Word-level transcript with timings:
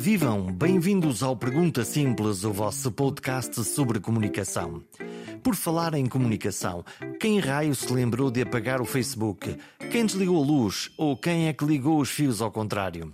vivam! 0.00 0.50
Bem-vindos 0.50 1.22
ao 1.22 1.36
Pergunta 1.36 1.84
Simples, 1.84 2.42
o 2.42 2.52
vosso 2.54 2.90
podcast 2.90 3.62
sobre 3.62 4.00
comunicação. 4.00 4.82
Por 5.42 5.54
falar 5.54 5.92
em 5.92 6.06
comunicação, 6.06 6.82
quem 7.20 7.38
raio 7.38 7.74
se 7.74 7.92
lembrou 7.92 8.30
de 8.30 8.40
apagar 8.40 8.80
o 8.80 8.86
Facebook? 8.86 9.58
Quem 9.90 10.06
desligou 10.06 10.42
a 10.42 10.46
luz? 10.46 10.90
Ou 10.96 11.18
quem 11.18 11.48
é 11.48 11.52
que 11.52 11.66
ligou 11.66 12.00
os 12.00 12.08
fios 12.08 12.40
ao 12.40 12.50
contrário? 12.50 13.12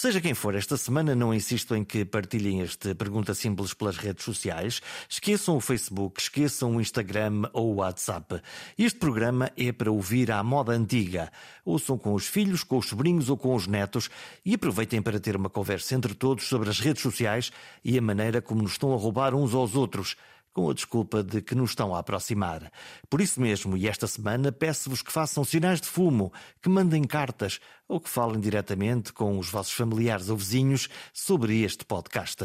Seja 0.00 0.20
quem 0.20 0.32
for, 0.32 0.54
esta 0.54 0.76
semana 0.76 1.12
não 1.12 1.34
insisto 1.34 1.74
em 1.74 1.82
que 1.82 2.04
partilhem 2.04 2.60
este 2.60 2.94
Pergunta 2.94 3.34
Simples 3.34 3.74
pelas 3.74 3.96
redes 3.96 4.24
sociais. 4.24 4.80
Esqueçam 5.08 5.56
o 5.56 5.60
Facebook, 5.60 6.20
esqueçam 6.20 6.76
o 6.76 6.80
Instagram 6.80 7.50
ou 7.52 7.72
o 7.72 7.74
WhatsApp. 7.78 8.40
Este 8.78 8.96
programa 8.96 9.50
é 9.56 9.72
para 9.72 9.90
ouvir 9.90 10.30
à 10.30 10.40
moda 10.40 10.70
antiga. 10.70 11.32
Ouçam 11.64 11.98
com 11.98 12.14
os 12.14 12.28
filhos, 12.28 12.62
com 12.62 12.78
os 12.78 12.86
sobrinhos 12.86 13.28
ou 13.28 13.36
com 13.36 13.52
os 13.56 13.66
netos 13.66 14.08
e 14.44 14.54
aproveitem 14.54 15.02
para 15.02 15.18
ter 15.18 15.34
uma 15.34 15.50
conversa 15.50 15.96
entre 15.96 16.14
todos 16.14 16.44
sobre 16.44 16.70
as 16.70 16.78
redes 16.78 17.02
sociais 17.02 17.50
e 17.84 17.98
a 17.98 18.00
maneira 18.00 18.40
como 18.40 18.62
nos 18.62 18.70
estão 18.74 18.94
a 18.94 18.96
roubar 18.96 19.34
uns 19.34 19.52
aos 19.52 19.74
outros 19.74 20.14
com 20.58 20.68
a 20.68 20.74
desculpa 20.74 21.22
de 21.22 21.40
que 21.40 21.54
nos 21.54 21.70
estão 21.70 21.94
a 21.94 22.00
aproximar. 22.00 22.68
Por 23.08 23.20
isso 23.20 23.40
mesmo, 23.40 23.76
e 23.76 23.86
esta 23.86 24.08
semana, 24.08 24.50
peço-vos 24.50 25.02
que 25.02 25.12
façam 25.12 25.44
sinais 25.44 25.80
de 25.80 25.86
fumo, 25.86 26.32
que 26.60 26.68
mandem 26.68 27.04
cartas 27.04 27.60
ou 27.86 28.00
que 28.00 28.08
falem 28.10 28.40
diretamente 28.40 29.12
com 29.12 29.38
os 29.38 29.48
vossos 29.48 29.72
familiares 29.72 30.28
ou 30.30 30.36
vizinhos 30.36 30.88
sobre 31.14 31.62
este 31.62 31.84
podcast. 31.84 32.42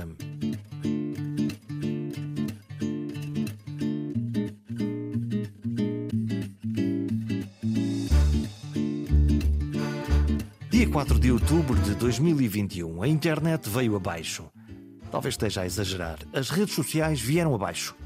Dia 10.69 10.87
4 10.87 11.17
de 11.17 11.31
outubro 11.31 11.81
de 11.81 11.95
2021, 11.95 13.01
a 13.01 13.07
internet 13.07 13.67
veio 13.67 13.95
abaixo. 13.95 14.51
Talvez 15.09 15.33
esteja 15.33 15.61
a 15.61 15.65
exagerar. 15.65 16.19
As 16.31 16.51
redes 16.51 16.75
sociais 16.75 17.19
vieram 17.19 17.55
abaixo. 17.55 18.02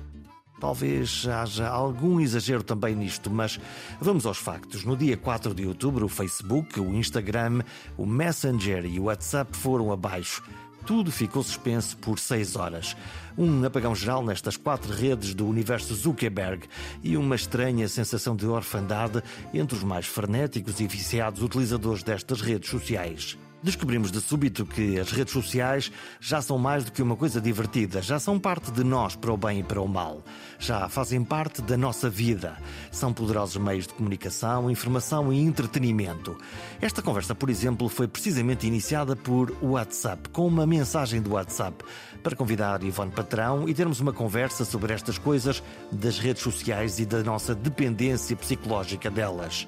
Talvez 0.60 1.28
haja 1.28 1.68
algum 1.68 2.20
exagero 2.20 2.64
também 2.64 2.96
nisto, 2.96 3.30
mas 3.30 3.60
vamos 4.02 4.26
aos 4.26 4.38
factos. 4.38 4.84
No 4.84 4.98
dia 4.98 5.16
4 5.16 5.54
de 5.54 5.66
outubro, 5.68 6.06
o 6.06 6.10
Facebook, 6.10 6.80
o 6.80 6.96
Instagram, 6.96 7.62
o 7.96 8.06
Messenger 8.06 8.86
e 8.86 9.00
o 9.00 9.04
WhatsApp 9.04 9.56
foram 9.56 9.92
abaixo. 9.92 10.44
Tudo 10.86 11.12
ficou 11.12 11.44
suspenso 11.44 11.98
por 11.98 12.18
seis 12.18 12.56
horas. 12.56 12.96
Um 13.38 13.64
apagão 13.66 13.94
geral 13.94 14.24
nestas 14.24 14.56
quatro 14.56 14.92
redes 14.92 15.34
do 15.34 15.46
universo 15.46 15.94
Zuckerberg 15.94 16.66
e 17.04 17.18
uma 17.18 17.36
estranha 17.36 17.88
sensação 17.90 18.36
de 18.36 18.48
orfandade 18.48 19.22
entre 19.54 19.76
os 19.76 19.84
mais 19.84 20.06
frenéticos 20.06 20.80
e 20.80 20.88
viciados 20.88 21.44
utilizadores 21.44 22.04
destas 22.04 22.42
redes 22.42 22.70
sociais. 22.70 23.38
Descobrimos 23.68 24.14
de 24.14 24.22
súbito 24.22 24.66
que 24.66 24.98
as 24.98 25.12
redes 25.12 25.34
sociais 25.34 25.92
já 26.22 26.42
são 26.42 26.58
mais 26.58 26.86
do 26.86 26.92
que 26.94 27.02
uma 27.02 27.18
coisa 27.18 27.42
divertida, 27.42 28.02
já 28.02 28.18
são 28.18 28.40
parte 28.40 28.72
de 28.72 28.82
nós 28.82 29.14
para 29.14 29.30
o 29.30 29.36
bem 29.36 29.60
e 29.60 29.64
para 29.64 29.82
o 29.82 29.88
mal. 29.90 30.24
Já 30.58 30.88
fazem 30.88 31.22
parte 31.22 31.62
da 31.62 31.76
nossa 31.76 32.10
vida. 32.10 32.56
São 32.90 33.12
poderosos 33.12 33.58
meios 33.58 33.86
de 33.86 33.94
comunicação, 33.94 34.72
informação 34.72 35.34
e 35.34 35.42
entretenimento. 35.42 36.38
Esta 36.80 37.02
conversa, 37.02 37.36
por 37.36 37.50
exemplo, 37.50 37.90
foi 37.90 38.08
precisamente 38.08 38.66
iniciada 38.66 39.18
por 39.18 39.54
WhatsApp, 39.62 40.30
com 40.30 40.48
uma 40.48 40.66
mensagem 40.66 41.22
do 41.22 41.34
WhatsApp, 41.34 41.84
para 42.24 42.38
convidar 42.38 42.82
Ivone 42.82 43.12
Patrão 43.12 43.68
e 43.68 43.74
termos 43.74 44.00
uma 44.00 44.14
conversa 44.14 44.64
sobre 44.64 44.94
estas 44.94 45.18
coisas 45.18 45.62
das 45.92 46.20
redes 46.20 46.42
sociais 46.42 47.00
e 47.00 47.06
da 47.06 47.22
nossa 47.22 47.54
dependência 47.54 48.34
psicológica 48.34 49.12
delas. 49.12 49.68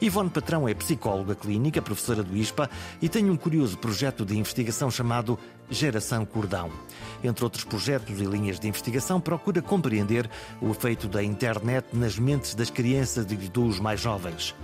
Ivone 0.00 0.30
Patrão 0.30 0.68
é 0.68 0.74
psicóloga 0.74 1.34
clínica, 1.34 1.82
professora 1.82 2.22
do 2.22 2.36
ISPA 2.36 2.70
e 3.02 3.08
tem 3.08 3.28
um 3.28 3.36
curioso 3.36 3.76
projeto 3.76 4.24
de 4.24 4.38
investigação 4.38 4.92
chamado 4.92 5.36
Geração 5.68 6.24
Cordão. 6.24 6.70
Entre 7.22 7.42
outros 7.42 7.64
projetos 7.64 8.20
e 8.20 8.24
linhas 8.24 8.60
de 8.60 8.68
investigação, 8.68 9.20
procura 9.20 9.60
compreender 9.60 10.30
o 10.60 10.70
efeito 10.70 11.08
da 11.08 11.20
internet 11.22 11.88
nas 11.92 12.16
mentes 12.16 12.54
das 12.54 12.70
crianças 12.70 13.26
e 13.28 13.36
dos 13.36 13.80
mais 13.80 14.00
jovens. 14.00 14.54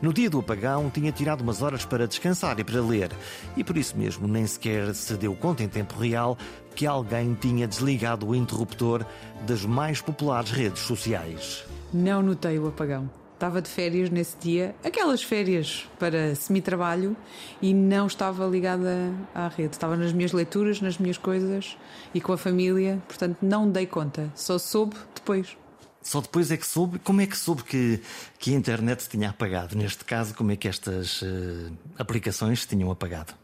No 0.00 0.12
dia 0.12 0.30
do 0.30 0.38
apagão, 0.38 0.88
tinha 0.88 1.10
tirado 1.10 1.40
umas 1.40 1.62
horas 1.62 1.84
para 1.84 2.06
descansar 2.06 2.60
e 2.60 2.64
para 2.64 2.80
ler, 2.80 3.10
e 3.56 3.64
por 3.64 3.76
isso 3.76 3.96
mesmo 3.96 4.28
nem 4.28 4.46
sequer 4.46 4.94
se 4.94 5.14
deu 5.14 5.34
conta 5.34 5.64
em 5.64 5.68
tempo 5.68 5.98
real 5.98 6.38
que 6.76 6.86
alguém 6.86 7.34
tinha 7.34 7.66
desligado 7.66 8.28
o 8.28 8.36
interruptor 8.36 9.04
das 9.46 9.64
mais 9.64 10.00
populares 10.00 10.52
redes 10.52 10.82
sociais. 10.82 11.64
Não 11.92 12.22
notei 12.22 12.56
o 12.58 12.68
apagão 12.68 13.10
estava 13.36 13.60
de 13.60 13.68
férias 13.68 14.10
nesse 14.10 14.36
dia, 14.38 14.74
aquelas 14.82 15.22
férias 15.22 15.86
para 15.98 16.34
semi-trabalho, 16.34 17.14
e 17.60 17.72
não 17.72 18.06
estava 18.06 18.46
ligada 18.46 19.12
à 19.34 19.46
rede. 19.48 19.74
Estava 19.74 19.96
nas 19.96 20.12
minhas 20.12 20.32
leituras, 20.32 20.80
nas 20.80 20.98
minhas 20.98 21.18
coisas 21.18 21.76
e 22.14 22.20
com 22.20 22.32
a 22.32 22.38
família, 22.38 23.00
portanto 23.06 23.38
não 23.42 23.70
dei 23.70 23.86
conta, 23.86 24.32
só 24.34 24.58
soube 24.58 24.96
depois. 25.14 25.56
Só 26.02 26.20
depois 26.20 26.50
é 26.52 26.56
que 26.56 26.66
soube. 26.66 27.00
Como 27.00 27.20
é 27.20 27.26
que 27.26 27.36
soube 27.36 27.64
que, 27.64 28.00
que 28.38 28.54
a 28.54 28.56
internet 28.56 29.08
tinha 29.08 29.30
apagado? 29.30 29.76
Neste 29.76 30.04
caso, 30.04 30.34
como 30.34 30.52
é 30.52 30.56
que 30.56 30.68
estas 30.68 31.20
uh, 31.20 31.72
aplicações 31.98 32.64
tinham 32.64 32.90
apagado? 32.92 33.34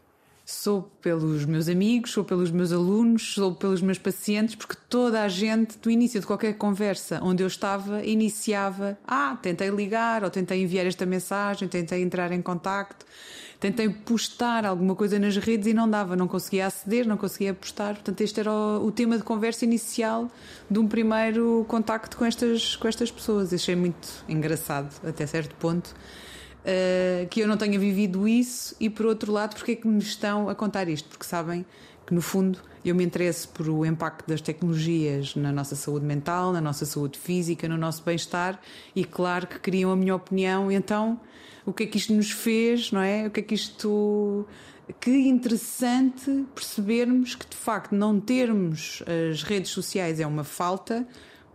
Sou 0.45 0.81
pelos 1.01 1.45
meus 1.45 1.69
amigos, 1.69 2.11
sou 2.11 2.21
pelos 2.21 2.51
meus 2.51 2.73
alunos, 2.73 3.33
sou 3.33 3.55
pelos 3.55 3.81
meus 3.81 3.97
pacientes, 3.97 4.55
porque 4.55 4.75
toda 4.89 5.23
a 5.23 5.29
gente, 5.29 5.77
do 5.77 5.89
início 5.89 6.19
de 6.19 6.27
qualquer 6.27 6.57
conversa 6.57 7.21
onde 7.23 7.41
eu 7.41 7.47
estava, 7.47 8.03
iniciava: 8.03 8.97
Ah, 9.07 9.37
tentei 9.41 9.69
ligar, 9.69 10.21
ou 10.21 10.29
tentei 10.29 10.61
enviar 10.61 10.85
esta 10.85 11.05
mensagem, 11.05 11.69
tentei 11.69 12.03
entrar 12.03 12.29
em 12.33 12.41
contacto, 12.41 13.05
tentei 13.57 13.87
postar 13.87 14.65
alguma 14.65 14.95
coisa 14.95 15.17
nas 15.17 15.37
redes 15.37 15.67
e 15.67 15.73
não 15.73 15.89
dava, 15.89 16.13
não 16.13 16.27
conseguia 16.27 16.65
aceder, 16.65 17.07
não 17.07 17.15
conseguia 17.15 17.53
postar. 17.53 17.93
Portanto, 17.93 18.19
este 18.19 18.41
era 18.41 18.51
o, 18.51 18.87
o 18.87 18.91
tema 18.91 19.17
de 19.17 19.23
conversa 19.23 19.63
inicial 19.63 20.29
de 20.69 20.77
um 20.77 20.89
primeiro 20.89 21.63
contacto 21.69 22.17
com 22.17 22.25
estas, 22.25 22.75
com 22.75 22.85
estas 22.89 23.09
pessoas. 23.09 23.53
Achei 23.53 23.77
muito 23.77 24.09
engraçado, 24.27 24.93
até 25.07 25.25
certo 25.25 25.55
ponto 25.55 25.95
uh, 26.63 27.27
que 27.29 27.41
eu 27.41 27.47
não 27.47 27.57
tenha 27.57 27.77
vivido 27.77 28.27
isso 28.27 28.75
e 28.79 28.89
por 28.89 29.05
outro 29.05 29.31
lado 29.31 29.55
porque 29.55 29.73
é 29.73 29.75
que 29.75 29.87
me 29.87 29.99
estão 29.99 30.49
a 30.49 30.55
contar 30.55 30.87
isto 30.87 31.09
porque 31.09 31.25
sabem 31.25 31.65
que 32.05 32.13
no 32.13 32.21
fundo 32.21 32.59
eu 32.83 32.93
me 32.93 33.03
interesso 33.03 33.47
por 33.49 33.69
o 33.69 33.85
impacto 33.85 34.27
das 34.27 34.41
tecnologias 34.41 35.35
na 35.35 35.53
nossa 35.53 35.75
saúde 35.75 36.05
mental, 36.05 36.51
na 36.51 36.59
nossa 36.59 36.85
saúde 36.85 37.17
física, 37.17 37.67
no 37.67 37.77
nosso 37.77 38.03
bem-estar 38.03 38.59
e 38.95 39.05
claro 39.05 39.47
que 39.47 39.59
queriam 39.59 39.91
a 39.91 39.95
minha 39.95 40.15
opinião 40.15 40.71
então 40.71 41.19
o 41.65 41.71
que 41.71 41.83
é 41.83 41.85
que 41.85 41.97
isto 41.97 42.13
nos 42.13 42.29
fez, 42.29 42.91
não 42.91 43.01
é? 43.01 43.25
O 43.27 43.31
que 43.31 43.39
é 43.39 43.43
que 43.43 43.55
isto 43.55 44.45
que 44.99 45.11
interessante 45.11 46.45
percebermos 46.53 47.35
que 47.35 47.47
de 47.47 47.55
facto 47.55 47.93
não 47.95 48.19
termos 48.19 49.01
as 49.31 49.41
redes 49.43 49.71
sociais 49.71 50.19
é 50.19 50.27
uma 50.27 50.43
falta, 50.43 51.07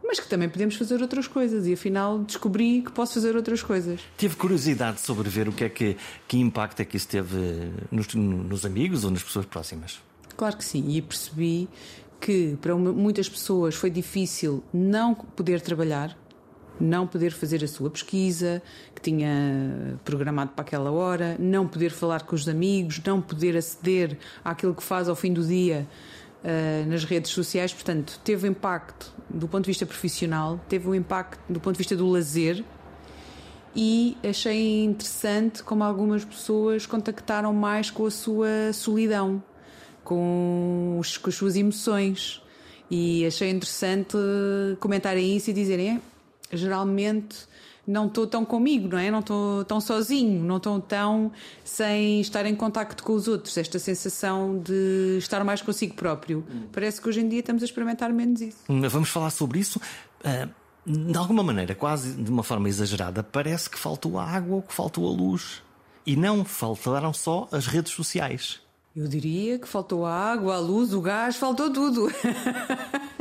mas 0.08 0.18
que 0.18 0.26
também 0.26 0.48
podemos 0.48 0.74
fazer 0.74 1.02
outras 1.02 1.28
coisas 1.28 1.66
e 1.66 1.74
afinal 1.74 2.18
descobri 2.20 2.80
que 2.80 2.90
posso 2.90 3.14
fazer 3.14 3.36
outras 3.36 3.62
coisas. 3.62 4.00
Tive 4.16 4.36
curiosidade 4.36 5.02
sobre 5.02 5.28
ver 5.28 5.48
o 5.48 5.52
que 5.52 5.64
é 5.64 5.68
que, 5.68 5.96
que 6.26 6.38
impacto 6.38 6.80
é 6.80 6.84
que 6.86 6.96
isso 6.96 7.06
teve 7.06 7.36
nos, 7.90 8.14
nos 8.14 8.64
amigos 8.64 9.04
ou 9.04 9.10
nas 9.10 9.22
pessoas 9.22 9.44
próximas. 9.44 10.00
Claro 10.34 10.56
que 10.56 10.64
sim, 10.64 10.88
e 10.88 11.02
percebi 11.02 11.68
que 12.18 12.56
para 12.62 12.74
muitas 12.74 13.28
pessoas 13.28 13.74
foi 13.74 13.90
difícil 13.90 14.64
não 14.72 15.14
poder 15.14 15.60
trabalhar, 15.60 16.16
não 16.80 17.06
poder 17.06 17.32
fazer 17.32 17.62
a 17.62 17.68
sua 17.68 17.90
pesquisa 17.90 18.62
que 18.94 19.02
tinha 19.02 19.98
programado 20.04 20.52
para 20.52 20.62
aquela 20.62 20.90
hora, 20.90 21.36
não 21.38 21.66
poder 21.66 21.90
falar 21.90 22.22
com 22.22 22.34
os 22.34 22.48
amigos, 22.48 23.00
não 23.04 23.20
poder 23.20 23.56
aceder 23.56 24.16
àquilo 24.42 24.74
que 24.74 24.82
faz 24.82 25.08
ao 25.08 25.14
fim 25.14 25.32
do 25.32 25.44
dia 25.44 25.86
uh, 26.44 26.88
nas 26.88 27.04
redes 27.04 27.30
sociais, 27.30 27.72
portanto, 27.72 28.20
teve 28.24 28.48
impacto 28.48 29.12
do 29.28 29.46
ponto 29.46 29.64
de 29.64 29.70
vista 29.70 29.84
profissional, 29.84 30.60
teve 30.68 30.88
um 30.88 30.94
impacto 30.94 31.40
do 31.48 31.60
ponto 31.60 31.74
de 31.74 31.78
vista 31.78 31.94
do 31.94 32.06
lazer 32.08 32.64
e 33.74 34.16
achei 34.24 34.84
interessante 34.84 35.62
como 35.62 35.84
algumas 35.84 36.24
pessoas 36.24 36.86
contactaram 36.86 37.52
mais 37.52 37.90
com 37.90 38.06
a 38.06 38.10
sua 38.10 38.72
solidão, 38.72 39.42
com, 40.02 40.96
os, 40.98 41.16
com 41.16 41.28
as 41.28 41.34
suas 41.34 41.56
emoções. 41.56 42.42
E 42.90 43.26
achei 43.26 43.50
interessante 43.50 44.16
comentarem 44.80 45.36
isso 45.36 45.50
e 45.50 45.52
dizerem: 45.52 46.00
é, 46.50 46.56
geralmente 46.56 47.36
não 47.88 48.06
estou 48.06 48.26
tão 48.26 48.44
comigo, 48.44 48.86
não 48.86 48.98
é? 48.98 49.10
Não 49.10 49.20
estou 49.20 49.64
tão 49.64 49.80
sozinho, 49.80 50.44
não 50.44 50.58
estou 50.58 50.78
tão 50.78 51.32
sem 51.64 52.20
estar 52.20 52.44
em 52.44 52.54
contacto 52.54 53.02
com 53.02 53.14
os 53.14 53.26
outros. 53.26 53.56
Esta 53.56 53.78
sensação 53.78 54.58
de 54.58 55.16
estar 55.18 55.42
mais 55.42 55.62
consigo 55.62 55.94
próprio. 55.94 56.44
Parece 56.70 57.00
que 57.00 57.08
hoje 57.08 57.22
em 57.22 57.28
dia 57.28 57.40
estamos 57.40 57.62
a 57.62 57.64
experimentar 57.64 58.12
menos 58.12 58.42
isso. 58.42 58.58
Vamos 58.68 59.08
falar 59.08 59.30
sobre 59.30 59.58
isso. 59.58 59.80
Uh, 60.20 60.50
de 60.86 61.16
alguma 61.16 61.42
maneira, 61.42 61.74
quase 61.74 62.12
de 62.12 62.30
uma 62.30 62.42
forma 62.42 62.68
exagerada, 62.68 63.22
parece 63.22 63.70
que 63.70 63.78
faltou 63.78 64.18
a 64.18 64.24
água 64.24 64.56
ou 64.56 64.62
que 64.62 64.74
faltou 64.74 65.06
a 65.06 65.10
luz. 65.10 65.62
E 66.06 66.14
não 66.14 66.44
faltaram 66.44 67.12
só 67.12 67.48
as 67.50 67.66
redes 67.66 67.92
sociais. 67.92 68.60
Eu 68.94 69.06
diria 69.06 69.58
que 69.58 69.68
faltou 69.68 70.04
a 70.04 70.12
água, 70.12 70.56
a 70.56 70.58
luz, 70.58 70.92
o 70.92 71.00
gás, 71.00 71.36
faltou 71.36 71.72
tudo. 71.72 72.10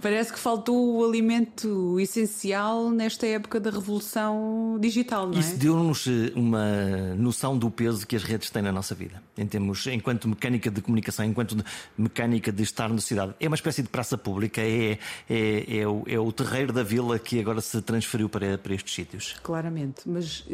Parece 0.00 0.32
que 0.32 0.38
faltou 0.38 0.96
o 0.96 1.04
alimento 1.04 1.98
essencial 2.00 2.90
nesta 2.90 3.26
época 3.26 3.60
da 3.60 3.70
revolução 3.70 4.78
digital, 4.80 5.28
não 5.28 5.36
é? 5.36 5.40
Isso 5.40 5.56
deu-nos 5.56 6.06
eh, 6.06 6.32
uma 6.34 7.14
noção 7.16 7.56
do 7.56 7.70
peso 7.70 8.06
que 8.06 8.16
as 8.16 8.22
redes 8.22 8.50
têm 8.50 8.62
na 8.62 8.72
nossa 8.72 8.94
vida, 8.94 9.22
em 9.36 9.46
termos, 9.46 9.86
enquanto 9.86 10.28
mecânica 10.28 10.70
de 10.70 10.80
comunicação, 10.80 11.24
enquanto 11.24 11.56
mecânica 11.96 12.50
de 12.50 12.62
estar 12.62 12.88
na 12.88 12.98
cidade. 12.98 13.34
É 13.38 13.46
uma 13.46 13.56
espécie 13.56 13.82
de 13.82 13.88
praça 13.88 14.18
pública, 14.18 14.60
é, 14.60 14.98
é, 15.28 15.78
é, 15.78 15.86
o, 15.86 16.02
é 16.06 16.18
o 16.18 16.32
terreiro 16.32 16.72
da 16.72 16.82
vila 16.82 17.18
que 17.18 17.40
agora 17.40 17.60
se 17.60 17.80
transferiu 17.82 18.28
para, 18.28 18.58
para 18.58 18.74
estes 18.74 18.94
sítios. 18.94 19.36
Claramente, 19.42 20.02
mas 20.06 20.44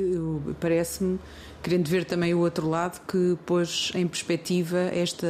parece-me, 0.61 1.19
querendo 1.63 1.89
ver 1.89 2.05
também 2.05 2.35
o 2.35 2.41
outro 2.41 2.69
lado, 2.69 3.01
que 3.07 3.37
pôs 3.47 3.93
em 3.95 4.07
perspectiva 4.07 4.79
esta, 4.79 5.27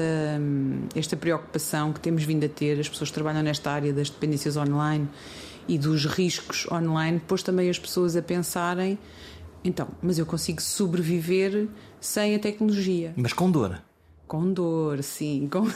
esta 0.95 1.17
preocupação 1.17 1.93
que 1.93 2.01
temos 2.01 2.25
vindo 2.25 2.45
a 2.45 2.49
ter, 2.49 2.81
as 2.81 2.89
pessoas 2.89 3.11
que 3.11 3.15
trabalham 3.15 3.43
nesta 3.43 3.68
área 3.71 3.93
das 3.93 4.11
dependências 4.11 4.57
online 4.57 5.09
e 5.67 5.79
dos 5.79 6.05
riscos 6.07 6.67
online, 6.71 7.21
pôs 7.21 7.43
também 7.43 7.69
as 7.69 7.79
pessoas 7.79 8.17
a 8.17 8.23
pensarem. 8.23 8.99
Então, 9.63 9.89
mas 10.01 10.19
eu 10.19 10.27
consigo 10.27 10.63
sobreviver 10.63 11.69
sem 12.01 12.35
a 12.35 12.39
tecnologia. 12.39 13.13
Mas 13.17 13.33
com 13.33 13.51
dor. 13.51 13.83
Com 14.27 14.53
dor, 14.53 15.03
sim. 15.03 15.49
Com, 15.51 15.67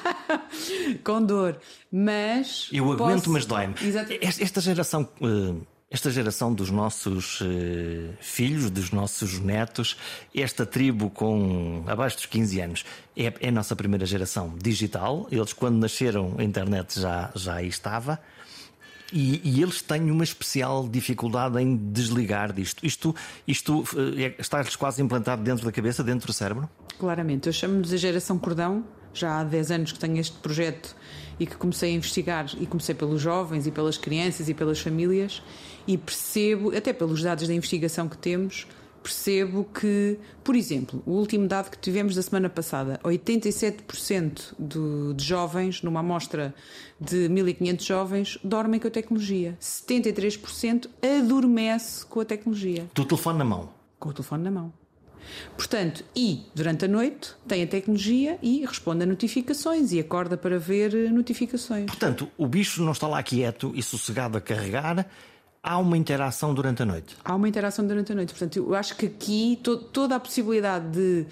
com 1.04 1.22
dor. 1.22 1.58
Mas. 1.90 2.68
Eu 2.72 2.90
aguento, 2.92 3.24
posso... 3.24 3.30
mas 3.30 3.46
dói-me. 3.46 3.74
Esta 4.20 4.60
geração. 4.60 5.08
Uh 5.20 5.71
esta 5.92 6.10
geração 6.10 6.54
dos 6.54 6.70
nossos 6.70 7.42
uh, 7.42 7.44
filhos, 8.18 8.70
dos 8.70 8.90
nossos 8.90 9.38
netos, 9.38 9.94
esta 10.34 10.64
tribo 10.64 11.10
com 11.10 11.84
abaixo 11.86 12.16
dos 12.16 12.26
15 12.26 12.60
anos, 12.62 12.84
é, 13.14 13.32
é, 13.40 13.48
a 13.48 13.52
nossa 13.52 13.76
primeira 13.76 14.06
geração 14.06 14.54
digital. 14.56 15.28
Eles, 15.30 15.52
quando 15.52 15.76
nasceram, 15.76 16.34
a 16.38 16.42
internet 16.42 16.98
já, 16.98 17.30
já 17.34 17.56
aí 17.56 17.68
estava. 17.68 18.18
E, 19.12 19.42
e 19.44 19.62
eles 19.62 19.82
têm 19.82 20.10
uma 20.10 20.24
especial 20.24 20.88
dificuldade 20.88 21.60
em 21.60 21.76
desligar 21.76 22.54
disto. 22.54 22.84
Isto, 22.86 23.14
isto 23.46 23.80
uh, 23.80 23.86
está-lhes 24.38 24.74
quase 24.74 25.02
implantado 25.02 25.42
dentro 25.42 25.66
da 25.66 25.70
cabeça, 25.70 26.02
dentro 26.02 26.26
do 26.26 26.32
cérebro? 26.32 26.70
Claramente. 26.98 27.48
Eu 27.48 27.52
chamo-lhes 27.52 27.92
a 27.92 27.98
geração 27.98 28.38
cordão. 28.38 28.82
Já 29.14 29.40
há 29.40 29.44
10 29.44 29.70
anos 29.70 29.92
que 29.92 29.98
tenho 29.98 30.18
este 30.18 30.36
projeto 30.38 30.94
e 31.38 31.46
que 31.46 31.56
comecei 31.56 31.90
a 31.90 31.94
investigar 31.94 32.46
e 32.60 32.66
comecei 32.66 32.94
pelos 32.94 33.20
jovens 33.20 33.66
e 33.66 33.70
pelas 33.70 33.96
crianças 33.98 34.48
e 34.48 34.54
pelas 34.54 34.80
famílias 34.80 35.42
e 35.86 35.98
percebo, 35.98 36.76
até 36.76 36.92
pelos 36.92 37.22
dados 37.22 37.48
da 37.48 37.54
investigação 37.54 38.08
que 38.08 38.16
temos, 38.16 38.66
percebo 39.02 39.64
que, 39.64 40.16
por 40.44 40.54
exemplo, 40.54 41.02
o 41.04 41.12
último 41.12 41.46
dado 41.48 41.70
que 41.70 41.78
tivemos 41.78 42.14
da 42.14 42.22
semana 42.22 42.48
passada, 42.48 43.00
87% 43.02 44.54
do, 44.58 45.12
de 45.12 45.24
jovens, 45.24 45.82
numa 45.82 46.00
amostra 46.00 46.54
de 47.00 47.28
1500 47.28 47.84
jovens, 47.84 48.38
dormem 48.44 48.78
com 48.78 48.86
a 48.86 48.90
tecnologia. 48.90 49.56
73% 49.60 50.88
adormece 51.20 52.06
com 52.06 52.20
a 52.20 52.24
tecnologia. 52.24 52.86
Do 52.94 53.04
telefone 53.04 53.38
na 53.38 53.44
mão. 53.44 53.70
Com 53.98 54.10
o 54.10 54.12
telefone 54.12 54.44
na 54.44 54.50
mão. 54.50 54.81
Portanto, 55.56 56.04
e 56.14 56.42
durante 56.54 56.84
a 56.84 56.88
noite 56.88 57.32
tem 57.46 57.62
a 57.62 57.66
tecnologia 57.66 58.38
e 58.42 58.64
responde 58.64 59.02
a 59.02 59.06
notificações 59.06 59.92
e 59.92 60.00
acorda 60.00 60.36
para 60.36 60.58
ver 60.58 61.10
notificações. 61.10 61.86
Portanto, 61.86 62.28
o 62.36 62.46
bicho 62.46 62.82
não 62.82 62.92
está 62.92 63.06
lá 63.06 63.22
quieto 63.22 63.72
e 63.74 63.82
sossegado 63.82 64.38
a 64.38 64.40
carregar, 64.40 65.06
há 65.62 65.78
uma 65.78 65.96
interação 65.96 66.52
durante 66.52 66.82
a 66.82 66.86
noite. 66.86 67.16
Há 67.24 67.34
uma 67.34 67.48
interação 67.48 67.86
durante 67.86 68.12
a 68.12 68.14
noite. 68.14 68.32
Portanto, 68.32 68.56
eu 68.56 68.74
acho 68.74 68.96
que 68.96 69.06
aqui 69.06 69.58
to 69.62 69.76
toda 69.76 70.16
a 70.16 70.20
possibilidade 70.20 70.86
de 70.90 71.26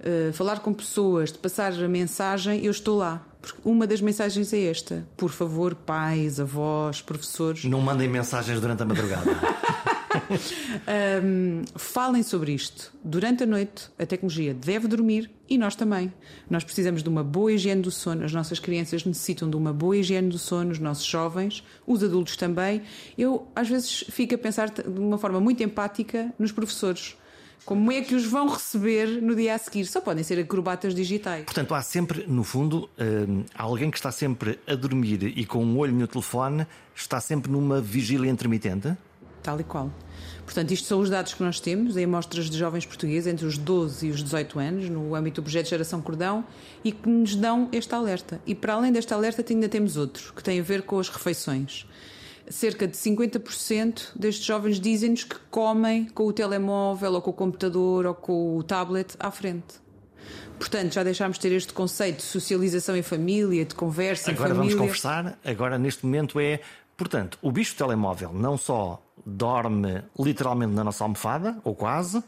uh, 0.00 0.32
falar 0.32 0.60
com 0.60 0.72
pessoas, 0.72 1.32
de 1.32 1.38
passar 1.38 1.72
a 1.72 1.88
mensagem, 1.88 2.64
eu 2.64 2.70
estou 2.70 2.98
lá. 2.98 3.24
Porque 3.40 3.58
uma 3.64 3.86
das 3.86 4.00
mensagens 4.02 4.52
é 4.52 4.64
esta: 4.64 5.06
por 5.16 5.30
favor, 5.30 5.74
pais, 5.74 6.38
avós, 6.38 7.00
professores. 7.00 7.64
Não 7.64 7.80
mandem 7.80 8.08
mensagens 8.08 8.60
durante 8.60 8.82
a 8.82 8.86
madrugada. 8.86 9.30
um, 11.24 11.62
falem 11.76 12.22
sobre 12.22 12.52
isto. 12.52 12.92
Durante 13.04 13.44
a 13.44 13.46
noite, 13.46 13.88
a 13.98 14.06
tecnologia 14.06 14.52
deve 14.52 14.88
dormir 14.88 15.30
e 15.48 15.56
nós 15.56 15.74
também. 15.74 16.12
Nós 16.48 16.64
precisamos 16.64 17.02
de 17.02 17.08
uma 17.08 17.22
boa 17.22 17.52
higiene 17.52 17.82
do 17.82 17.90
sono. 17.90 18.24
As 18.24 18.32
nossas 18.32 18.58
crianças 18.58 19.04
necessitam 19.04 19.48
de 19.48 19.56
uma 19.56 19.72
boa 19.72 19.96
higiene 19.96 20.28
do 20.28 20.38
sono, 20.38 20.70
os 20.70 20.78
nossos 20.78 21.04
jovens, 21.04 21.64
os 21.86 22.02
adultos 22.02 22.36
também. 22.36 22.82
Eu, 23.16 23.48
às 23.54 23.68
vezes, 23.68 24.04
fico 24.10 24.34
a 24.34 24.38
pensar 24.38 24.70
de 24.70 24.82
uma 24.88 25.18
forma 25.18 25.40
muito 25.40 25.62
empática 25.62 26.32
nos 26.38 26.52
professores. 26.52 27.16
Como 27.64 27.92
é 27.92 28.00
que 28.00 28.14
os 28.14 28.24
vão 28.24 28.48
receber 28.48 29.22
no 29.22 29.34
dia 29.36 29.54
a 29.54 29.58
seguir? 29.58 29.84
Só 29.84 30.00
podem 30.00 30.24
ser 30.24 30.38
acrobatas 30.40 30.94
digitais. 30.94 31.44
Portanto, 31.44 31.74
há 31.74 31.82
sempre, 31.82 32.24
no 32.26 32.42
fundo, 32.42 32.88
alguém 33.54 33.90
que 33.90 33.98
está 33.98 34.10
sempre 34.10 34.58
a 34.66 34.74
dormir 34.74 35.22
e 35.36 35.44
com 35.44 35.62
um 35.62 35.78
olho 35.78 35.94
no 35.94 36.06
telefone, 36.06 36.66
está 36.94 37.20
sempre 37.20 37.52
numa 37.52 37.80
vigília 37.80 38.30
intermitente? 38.30 38.96
Tal 39.42 39.60
e 39.60 39.64
qual. 39.64 39.90
Portanto, 40.44 40.72
isto 40.72 40.86
são 40.86 41.00
os 41.00 41.08
dados 41.08 41.32
que 41.32 41.42
nós 41.42 41.60
temos 41.60 41.96
em 41.96 42.04
amostras 42.04 42.50
de 42.50 42.58
jovens 42.58 42.84
portugueses 42.84 43.32
entre 43.32 43.46
os 43.46 43.56
12 43.56 44.08
e 44.08 44.10
os 44.10 44.22
18 44.22 44.58
anos, 44.58 44.88
no 44.88 45.14
âmbito 45.14 45.40
do 45.40 45.44
projeto 45.44 45.68
Geração 45.68 46.02
Cordão, 46.02 46.44
e 46.84 46.92
que 46.92 47.08
nos 47.08 47.36
dão 47.36 47.68
este 47.72 47.94
alerta. 47.94 48.40
E 48.46 48.54
para 48.54 48.74
além 48.74 48.92
deste 48.92 49.14
alerta, 49.14 49.44
ainda 49.48 49.68
temos 49.68 49.96
outro, 49.96 50.32
que 50.34 50.42
tem 50.42 50.58
a 50.60 50.62
ver 50.62 50.82
com 50.82 50.98
as 50.98 51.08
refeições. 51.08 51.86
Cerca 52.48 52.86
de 52.86 52.96
50% 52.96 54.08
destes 54.16 54.44
jovens 54.44 54.80
dizem-nos 54.80 55.22
que 55.22 55.36
comem 55.50 56.06
com 56.06 56.26
o 56.26 56.32
telemóvel, 56.32 57.12
ou 57.12 57.22
com 57.22 57.30
o 57.30 57.34
computador, 57.34 58.06
ou 58.06 58.14
com 58.14 58.56
o 58.56 58.62
tablet 58.62 59.14
à 59.20 59.30
frente. 59.30 59.80
Portanto, 60.58 60.92
já 60.92 61.02
deixámos 61.02 61.38
de 61.38 61.42
ter 61.42 61.52
este 61.52 61.72
conceito 61.72 62.16
de 62.16 62.22
socialização 62.24 62.96
em 62.96 63.02
família, 63.02 63.64
de 63.64 63.74
conversa 63.74 64.30
agora 64.30 64.50
em 64.50 64.56
família. 64.56 64.74
Agora 64.74 64.88
vamos 64.88 65.02
conversar, 65.02 65.38
agora 65.44 65.78
neste 65.78 66.04
momento 66.04 66.38
é 66.40 66.60
Portanto, 67.00 67.38
o 67.40 67.50
bicho 67.50 67.74
telemóvel 67.76 68.30
não 68.30 68.58
só 68.58 69.02
dorme 69.24 70.02
literalmente 70.18 70.72
na 70.72 70.84
nossa 70.84 71.04
almofada, 71.04 71.58
ou 71.64 71.74
quase, 71.74 72.22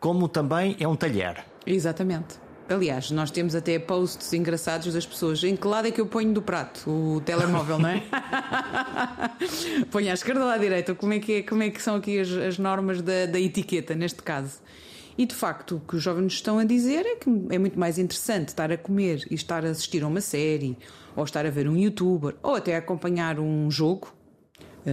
como 0.00 0.28
também 0.28 0.76
é 0.78 0.86
um 0.86 0.96
talher. 0.96 1.44
Exatamente. 1.66 2.44
Aliás, 2.68 3.10
nós 3.10 3.30
temos 3.30 3.54
até 3.54 3.78
posts 3.78 4.32
engraçados 4.32 4.92
das 4.92 5.04
pessoas. 5.04 5.44
Em 5.44 5.54
que 5.54 5.66
lado 5.66 5.86
é 5.86 5.90
que 5.90 6.00
eu 6.00 6.06
ponho 6.06 6.32
do 6.32 6.40
prato? 6.40 6.88
O 6.90 7.20
telemóvel, 7.20 7.78
não 7.78 7.90
é? 7.90 8.02
Ponho 9.92 10.10
à 10.10 10.14
esquerda 10.14 10.44
ou 10.44 10.48
à 10.48 10.56
direita? 10.56 10.94
Como 10.94 11.12
é 11.12 11.18
que, 11.18 11.32
é, 11.34 11.42
como 11.42 11.62
é 11.62 11.68
que 11.68 11.82
são 11.82 11.96
aqui 11.96 12.18
as, 12.18 12.30
as 12.30 12.58
normas 12.58 13.02
da, 13.02 13.26
da 13.26 13.38
etiqueta, 13.38 13.94
neste 13.94 14.22
caso? 14.22 14.62
E 15.16 15.26
de 15.26 15.34
facto, 15.34 15.76
o 15.76 15.80
que 15.80 15.96
os 15.96 16.02
jovens 16.02 16.32
estão 16.32 16.58
a 16.58 16.64
dizer 16.64 17.04
é 17.04 17.16
que 17.16 17.28
é 17.50 17.58
muito 17.58 17.78
mais 17.78 17.98
interessante 17.98 18.48
estar 18.48 18.72
a 18.72 18.78
comer 18.78 19.26
e 19.30 19.34
estar 19.34 19.64
a 19.64 19.68
assistir 19.68 20.02
a 20.02 20.08
uma 20.08 20.22
série, 20.22 20.76
ou 21.14 21.22
estar 21.22 21.44
a 21.44 21.50
ver 21.50 21.68
um 21.68 21.76
youtuber, 21.76 22.34
ou 22.42 22.54
até 22.54 22.76
acompanhar 22.76 23.38
um 23.38 23.70
jogo, 23.70 24.12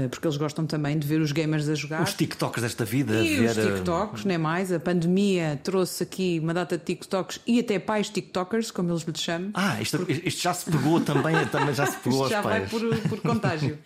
porque 0.10 0.28
eles 0.28 0.38
gostam 0.38 0.66
também 0.66 0.98
de 0.98 1.06
ver 1.06 1.22
os 1.22 1.32
gamers 1.32 1.68
a 1.68 1.76
jogar. 1.76 2.04
Os 2.04 2.14
TikToks 2.14 2.62
desta 2.62 2.86
vida. 2.86 3.24
E 3.24 3.38
ver... 3.38 3.50
os 3.52 3.58
eh, 3.58 3.74
TikToks, 3.74 4.26
nem 4.26 4.38
mais. 4.38 4.72
A 4.72 4.80
pandemia 4.80 5.60
trouxe 5.64 6.04
aqui 6.04 6.40
uma 6.42 6.54
data 6.54 6.78
de 6.78 6.84
TikToks 6.84 7.42
e 7.46 7.60
até 7.60 7.80
pais 7.80 8.10
TikTokers, 8.10 8.72
como 8.72 8.92
eles 8.92 9.04
lhe 9.04 9.18
chamam. 9.18 9.52
Ah, 9.54 9.82
isto, 9.82 9.98
porque... 9.98 10.22
isto 10.26 10.42
já 10.42 10.54
se 10.54 10.70
pegou 10.70 11.00
também, 11.02 11.46
também 11.48 11.74
já 11.74 11.86
se 11.86 11.98
pegou 12.04 12.24
isto 12.24 12.24
aos 12.24 12.32
já 12.32 12.42
pais. 12.42 12.72
vai 12.72 12.80
por, 12.80 13.10
por 13.10 13.22
contágio. 13.24 13.78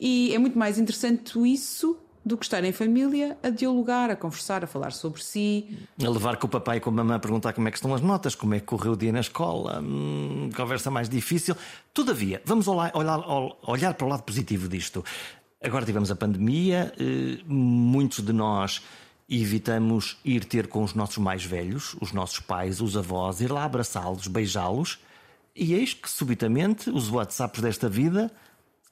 e 0.00 0.34
é 0.34 0.38
muito 0.38 0.58
mais 0.58 0.78
interessante 0.78 1.38
isso 1.52 1.98
do 2.24 2.38
que 2.38 2.44
estar 2.44 2.64
em 2.64 2.72
família 2.72 3.36
a 3.42 3.50
dialogar, 3.50 4.10
a 4.10 4.16
conversar, 4.16 4.64
a 4.64 4.66
falar 4.66 4.92
sobre 4.92 5.22
si. 5.22 5.76
A 6.02 6.08
levar 6.08 6.36
com 6.36 6.46
o 6.46 6.50
papai 6.50 6.78
e 6.78 6.80
com 6.80 6.90
a 6.90 6.92
mamãe 6.92 7.16
a 7.16 7.18
perguntar 7.18 7.52
como 7.52 7.68
é 7.68 7.70
que 7.70 7.76
estão 7.76 7.94
as 7.94 8.00
notas, 8.00 8.34
como 8.34 8.54
é 8.54 8.60
que 8.60 8.66
correu 8.66 8.92
o 8.92 8.96
dia 8.96 9.12
na 9.12 9.20
escola, 9.20 9.80
hum, 9.80 10.48
conversa 10.56 10.90
mais 10.90 11.08
difícil. 11.08 11.54
Todavia, 11.92 12.40
vamos 12.44 12.66
olhar, 12.66 12.90
olhar, 12.94 13.20
olhar 13.66 13.94
para 13.94 14.06
o 14.06 14.08
lado 14.08 14.22
positivo 14.22 14.68
disto. 14.68 15.04
Agora 15.62 15.84
tivemos 15.84 16.10
a 16.10 16.16
pandemia, 16.16 16.92
eh, 16.98 17.42
muitos 17.46 18.24
de 18.24 18.32
nós 18.32 18.82
evitamos 19.28 20.18
ir 20.24 20.44
ter 20.44 20.66
com 20.66 20.82
os 20.82 20.94
nossos 20.94 21.18
mais 21.18 21.44
velhos, 21.44 21.96
os 22.00 22.12
nossos 22.12 22.40
pais, 22.40 22.80
os 22.80 22.96
avós, 22.96 23.40
ir 23.40 23.50
lá 23.50 23.64
abraçá-los, 23.64 24.26
beijá-los, 24.26 24.98
e 25.56 25.72
eis 25.74 25.94
que 25.94 26.10
subitamente 26.10 26.90
os 26.90 27.10
WhatsApps 27.10 27.62
desta 27.62 27.88
vida 27.88 28.30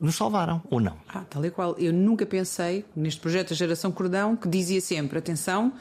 nos 0.02 0.16
salvaram, 0.16 0.60
ou 0.68 0.80
não? 0.80 0.96
Ah, 1.08 1.24
tal 1.30 1.44
e 1.46 1.50
qual. 1.50 1.78
Eu 1.78 1.92
nunca 1.92 2.26
pensei 2.26 2.84
neste 2.94 3.20
projeto 3.20 3.50
da 3.50 3.54
Geração 3.54 3.92
Cordão 3.92 4.34
que 4.34 4.48
dizia 4.48 4.80
sempre: 4.80 5.18
atenção, 5.18 5.72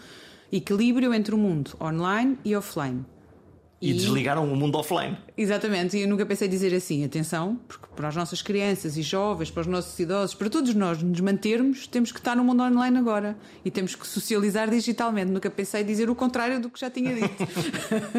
equilíbrio 0.52 1.12
entre 1.14 1.34
o 1.34 1.38
mundo 1.38 1.72
online 1.82 2.38
e 2.46 2.56
offline. 2.56 3.04
E, 3.82 3.90
e, 3.90 3.94
desligaram 3.96 4.44
o 4.54 4.56
mundo 4.56 4.78
offline. 4.78 5.18
Exatamente, 5.36 5.98
e 5.98 6.02
eu 6.02 6.08
nunca 6.08 6.24
pensei 6.24 6.48
dizer 6.48 6.72
assim: 6.76 7.04
atenção, 7.04 7.60
porque 7.68 7.88
para 7.96 8.10
as 8.10 8.16
nossas 8.16 8.44
crianças 8.44 8.96
e 8.96 9.02
jovens, 9.02 9.50
para 9.50 9.62
os 9.62 9.68
nossos 9.68 9.98
idosos, 9.98 10.36
para 10.36 10.52
todos 10.52 10.76
nós 10.76 11.02
nos 11.02 11.20
mantermos, 11.20 11.88
temos 11.88 12.12
que 12.12 12.20
estar 12.20 12.36
no 12.36 12.44
mundo 12.44 12.62
online 12.62 13.00
agora 13.00 13.36
e 13.66 13.72
temos 13.72 13.96
que 13.96 14.06
socializar 14.06 14.70
digitalmente. 14.70 15.32
Nunca 15.32 15.50
pensei 15.50 15.84
dizer 15.84 16.12
o 16.12 16.16
contrário 16.16 16.62
do 16.62 16.70
que 16.70 16.80
já 16.80 16.92
tinha 16.92 17.16
dito. 17.16 17.48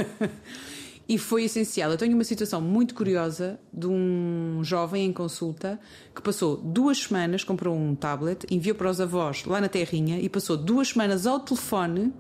E 1.09 1.19
foi 1.19 1.45
essencial. 1.45 1.91
Eu 1.91 1.99
tenho 1.99 2.15
uma 2.15 2.25
situação 2.25 2.61
muito 2.61 2.95
curiosa 2.95 3.59
de 3.73 3.87
um 3.87 4.61
jovem 4.63 5.07
em 5.07 5.13
consulta 5.13 5.79
que 6.15 6.23
passou 6.23 6.57
duas 6.57 6.99
semanas, 7.03 7.45
comprou 7.45 7.77
um 7.77 7.95
tablet, 7.95 8.47
enviou 8.51 8.77
para 8.77 8.89
os 8.89 9.01
avós 9.01 9.45
lá 9.45 9.61
na 9.61 9.69
terrinha 9.69 10.21
e 10.21 10.29
passou 10.29 10.57
duas 10.57 10.89
semanas 10.89 11.27
ao 11.27 11.41
telefone 11.41 12.13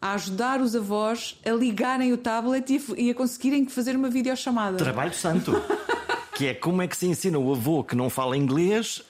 a 0.00 0.14
ajudar 0.14 0.60
os 0.60 0.76
avós 0.76 1.40
a 1.44 1.50
ligarem 1.50 2.12
o 2.12 2.16
tablet 2.16 2.80
e 2.96 3.10
a, 3.10 3.14
conseguirem 3.14 3.66
fazer 3.66 3.96
uma 3.96 4.08
videochamada. 4.08 4.76
Trabalho 4.76 5.14
santo. 5.14 5.52
que 6.34 6.46
é 6.46 6.54
como 6.54 6.80
é 6.82 6.86
que 6.86 6.96
se 6.96 7.06
ensina 7.06 7.38
o 7.38 7.50
avô 7.52 7.82
que 7.82 7.96
não 7.96 8.08
fala 8.08 8.36
inglês 8.36 9.02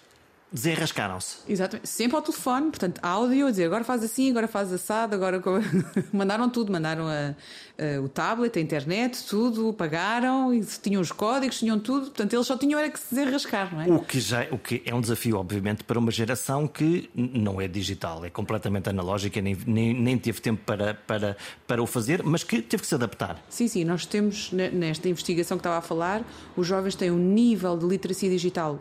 desenrascaram-se. 0.51 1.39
Exatamente, 1.49 1.89
sempre 1.89 2.17
ao 2.17 2.23
telefone, 2.23 2.71
portanto, 2.71 2.99
áudio, 3.03 3.47
a 3.47 3.51
dizer 3.51 3.67
agora 3.67 3.85
faz 3.85 4.03
assim, 4.03 4.31
agora 4.31 4.49
faz 4.49 4.73
assado, 4.73 5.15
agora 5.15 5.41
mandaram 6.13 6.49
tudo, 6.49 6.73
mandaram 6.73 7.07
a, 7.07 7.35
a, 7.79 8.01
o 8.01 8.09
tablet, 8.09 8.57
a 8.57 8.61
internet, 8.61 9.25
tudo, 9.27 9.73
pagaram, 9.73 10.55
e 10.55 10.65
tinham 10.65 11.03
os 11.03 11.13
códigos, 11.13 11.59
tinham 11.59 11.79
tudo, 11.79 12.07
portanto, 12.07 12.33
eles 12.33 12.47
só 12.47 12.57
tinham 12.57 12.79
era 12.81 12.89
que 12.91 12.99
se 12.99 13.15
desenrascar, 13.15 13.75
não 13.75 13.83
é? 13.83 13.87
O 13.89 14.01
que, 14.01 14.21
já, 14.21 14.47
o 14.51 14.59
que 14.59 14.83
é 14.87 14.95
um 14.95 15.01
desafio, 15.01 15.37
obviamente, 15.37 15.85
para 15.85 15.99
uma 15.99 16.11
geração 16.11 16.67
que 16.67 17.11
não 17.15 17.61
é 17.61 17.69
digital, 17.69 18.25
é 18.25 18.31
completamente 18.31 18.89
analógica, 18.89 19.41
nem, 19.41 19.57
nem, 19.67 19.95
nem 19.95 20.19
teve 20.19 20.41
tempo 20.41 20.63
para, 20.65 20.95
para, 20.95 21.37
para 21.67 21.83
o 21.83 21.87
fazer, 21.87 22.23
mas 22.23 22.43
que 22.43 22.63
teve 22.63 22.83
que 22.83 22.89
se 22.89 22.95
adaptar. 22.95 23.43
Sim, 23.49 23.69
sim, 23.69 23.85
nós 23.85 24.07
temos 24.07 24.51
nesta 24.53 25.09
investigação 25.09 25.59
que 25.59 25.61
estava 25.61 25.79
a 25.79 25.83
falar, 25.83 26.25
os 26.57 26.67
jovens 26.67 26.95
têm 26.95 27.11
um 27.11 27.19
nível 27.19 27.77
de 27.77 27.87
literacia 27.87 28.31
digital 28.31 28.79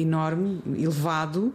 enorme, 0.00 0.60
elevado, 0.76 1.52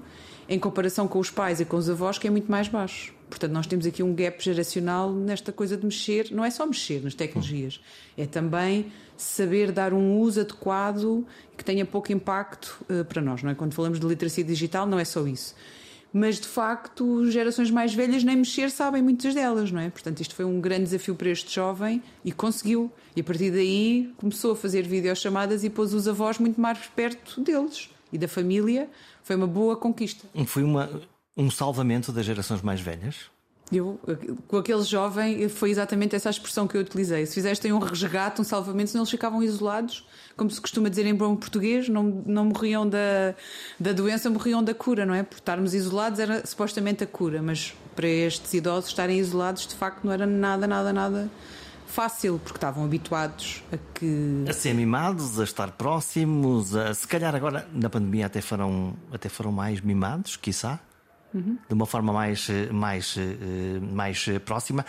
em 0.48 0.60
comparação 0.60 1.08
com 1.08 1.20
os 1.20 1.30
pais 1.30 1.62
e 1.62 1.66
com 1.66 1.78
os 1.78 1.90
avós, 1.90 2.18
que 2.18 2.28
é 2.28 2.30
muito 2.30 2.52
mais 2.52 2.68
baixo. 2.68 3.14
Portanto, 3.30 3.54
nós 3.54 3.66
temos 3.66 3.86
aqui 3.86 4.04
um 4.04 4.14
gap 4.14 4.44
geracional 4.44 5.10
nesta 5.10 5.54
coisa 5.54 5.78
de 5.78 5.86
mexer, 5.86 6.28
não 6.32 6.44
é 6.44 6.50
só 6.50 6.66
mexer 6.66 7.02
nas 7.02 7.16
tecnologias, 7.16 7.80
é 8.18 8.26
também 8.26 8.92
saber 9.16 9.72
dar 9.72 9.94
um 9.94 10.20
uso 10.20 10.42
adequado 10.42 11.26
que 11.58 11.64
tenha 11.64 11.86
pouco 11.86 12.12
impacto 12.12 12.84
uh, 12.90 13.06
para 13.06 13.22
nós, 13.22 13.42
não 13.42 13.52
é? 13.52 13.56
Quando 13.56 13.74
falamos 13.74 14.00
de 14.00 14.06
literacia 14.06 14.44
digital, 14.44 14.86
não 14.86 15.00
é 15.00 15.06
só 15.06 15.26
isso. 15.26 15.56
Mas 16.12 16.38
de 16.38 16.48
facto, 16.48 17.26
gerações 17.32 17.72
mais 17.72 17.94
velhas 17.94 18.22
nem 18.22 18.36
mexer 18.36 18.70
sabem 18.70 19.02
muitas 19.02 19.34
delas, 19.34 19.72
não 19.72 19.80
é? 19.80 19.90
Portanto, 19.90 20.20
isto 20.20 20.36
foi 20.36 20.44
um 20.44 20.60
grande 20.60 20.84
desafio 20.84 21.16
para 21.16 21.30
este 21.30 21.56
jovem 21.56 22.04
e 22.26 22.34
conseguiu. 22.34 22.92
E 23.16 23.22
a 23.22 23.24
partir 23.24 23.52
daí 23.52 24.12
começou 24.18 24.52
a 24.52 24.56
fazer 24.58 24.82
videochamadas 24.82 25.64
e 25.64 25.70
pôs 25.70 25.94
os 25.94 26.10
avós 26.10 26.38
muito 26.38 26.60
mais 26.60 26.78
perto 26.94 27.40
deles 27.40 27.90
e 28.12 28.18
da 28.18 28.28
família, 28.28 28.90
foi 29.24 29.36
uma 29.36 29.48
boa 29.48 29.76
conquista. 29.76 30.28
Foi 30.46 30.64
uma, 30.64 30.90
um 31.38 31.50
salvamento 31.50 32.12
das 32.12 32.26
gerações 32.26 32.62
mais 32.62 32.82
velhas? 32.82 33.30
Eu, 33.72 33.98
com 34.50 34.58
aquele 34.58 34.84
jovem, 34.84 35.48
foi 35.48 35.72
exatamente 35.72 36.14
essa 36.14 36.30
expressem 36.30 36.68
que 36.68 36.76
eu 36.76 36.82
utilizei. 36.82 37.26
Se 37.26 37.36
fizessem 37.36 37.72
um 37.72 37.80
resgate, 37.80 38.42
um 38.42 38.44
salvamento, 38.44 38.90
senão 38.90 39.04
eles 39.04 39.12
ficavam 39.12 39.42
isolados, 39.42 40.06
como 40.36 40.52
se 40.52 40.60
costuma 40.60 40.90
dizer 40.90 41.06
em 41.06 41.16
bom 41.16 41.38
português, 41.38 41.88
não, 41.88 42.04
não 42.26 42.46
morriam 42.46 42.88
da, 42.88 43.34
da 43.80 43.94
doença, 43.94 44.30
morriam 44.30 44.62
da 44.62 44.74
cura, 44.74 45.06
não 45.06 45.14
é? 45.14 45.24
Por 45.24 45.36
estarmos 45.36 45.74
isolados 45.74 46.20
era 46.20 46.46
supostamente 46.46 47.06
a 47.06 47.08
cura, 47.08 47.42
mas 47.42 47.74
para 47.96 48.08
estes 48.08 48.54
idosos 48.54 48.90
estarem 48.90 49.18
isolados, 49.18 49.66
de 49.66 49.76
facto, 49.76 50.04
não 50.04 50.12
era 50.12 50.26
nada, 50.26 50.68
nada, 50.68 50.92
nada 50.92 51.32
fácil, 51.92 52.40
porque 52.44 52.58
estavam 52.58 52.84
habituados 52.84 53.64
a 53.72 53.78
que. 53.78 54.46
A 54.50 54.54
ser 54.54 54.74
mimados, 54.74 55.40
a 55.40 55.44
estar 55.44 55.72
próximos, 55.72 56.76
a, 56.76 56.94
se 56.94 57.08
calhar 57.08 57.36
agora 57.36 57.68
na 57.74 57.90
pandemia 57.90 58.26
até 58.26 58.42
foram, 58.42 58.96
até 59.12 59.30
foram 59.30 59.52
mais 59.52 59.82
mimados, 59.82 60.38
quiçá, 60.38 60.80
uhum. 61.34 61.58
de 61.68 61.74
uma 61.74 61.86
forma 61.86 62.12
mais, 62.12 62.48
mais, 62.72 63.16
mais 63.94 64.26
próxima. 64.46 64.86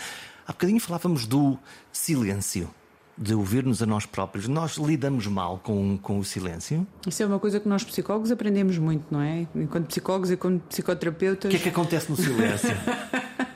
Há 0.46 0.52
bocadinho 0.52 0.80
falávamos 0.80 1.26
do 1.26 1.58
silêncio. 1.92 2.70
De 3.16 3.34
ouvir-nos 3.34 3.82
a 3.82 3.86
nós 3.86 4.06
próprios. 4.06 4.48
Nós 4.48 4.78
lidamos 4.78 5.26
mal 5.26 5.60
com, 5.62 5.98
com 5.98 6.18
o 6.18 6.24
silêncio? 6.24 6.86
Isso 7.06 7.22
é 7.22 7.26
uma 7.26 7.38
coisa 7.38 7.60
que 7.60 7.68
nós 7.68 7.84
psicólogos 7.84 8.30
aprendemos 8.30 8.78
muito, 8.78 9.04
não 9.10 9.20
é? 9.20 9.46
Enquanto 9.54 9.88
psicólogos 9.88 10.30
e 10.30 10.34
enquanto 10.34 10.62
psicoterapeutas. 10.62 11.50
O 11.50 11.50
que 11.50 11.56
é 11.56 11.60
que 11.60 11.68
acontece 11.68 12.10
no 12.10 12.16
silêncio? 12.16 12.70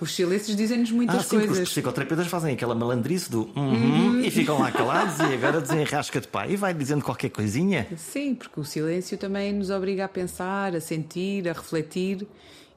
Os 0.00 0.14
silêncios 0.14 0.56
dizem-nos 0.56 0.90
muitas 0.90 1.16
ah, 1.16 1.22
sim, 1.22 1.36
coisas. 1.36 1.58
Os 1.58 1.68
psicoterapeutas 1.68 2.26
fazem 2.26 2.54
aquela 2.54 2.74
malandrice 2.74 3.30
do 3.30 3.50
uhum, 3.54 3.72
uhum. 3.72 4.20
e 4.20 4.30
ficam 4.30 4.58
lá 4.58 4.72
calados 4.72 5.18
e 5.18 5.34
agora 5.34 5.60
desenrasca 5.60 6.20
de 6.20 6.28
pai 6.28 6.52
e 6.52 6.56
vai 6.56 6.72
dizendo 6.72 7.04
qualquer 7.04 7.28
coisinha. 7.28 7.86
Sim, 7.96 8.34
porque 8.34 8.58
o 8.58 8.64
silêncio 8.64 9.18
também 9.18 9.52
nos 9.52 9.68
obriga 9.68 10.06
a 10.06 10.08
pensar, 10.08 10.74
a 10.74 10.80
sentir, 10.80 11.48
a 11.48 11.52
refletir. 11.52 12.26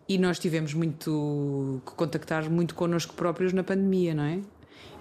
E 0.07 0.17
nós 0.17 0.37
tivemos 0.37 0.73
muito 0.73 1.81
que 1.85 1.93
contactar 1.93 2.49
muito 2.49 2.75
connosco 2.75 3.13
próprios 3.13 3.53
na 3.53 3.63
pandemia, 3.63 4.13
não 4.13 4.23
é? 4.23 4.39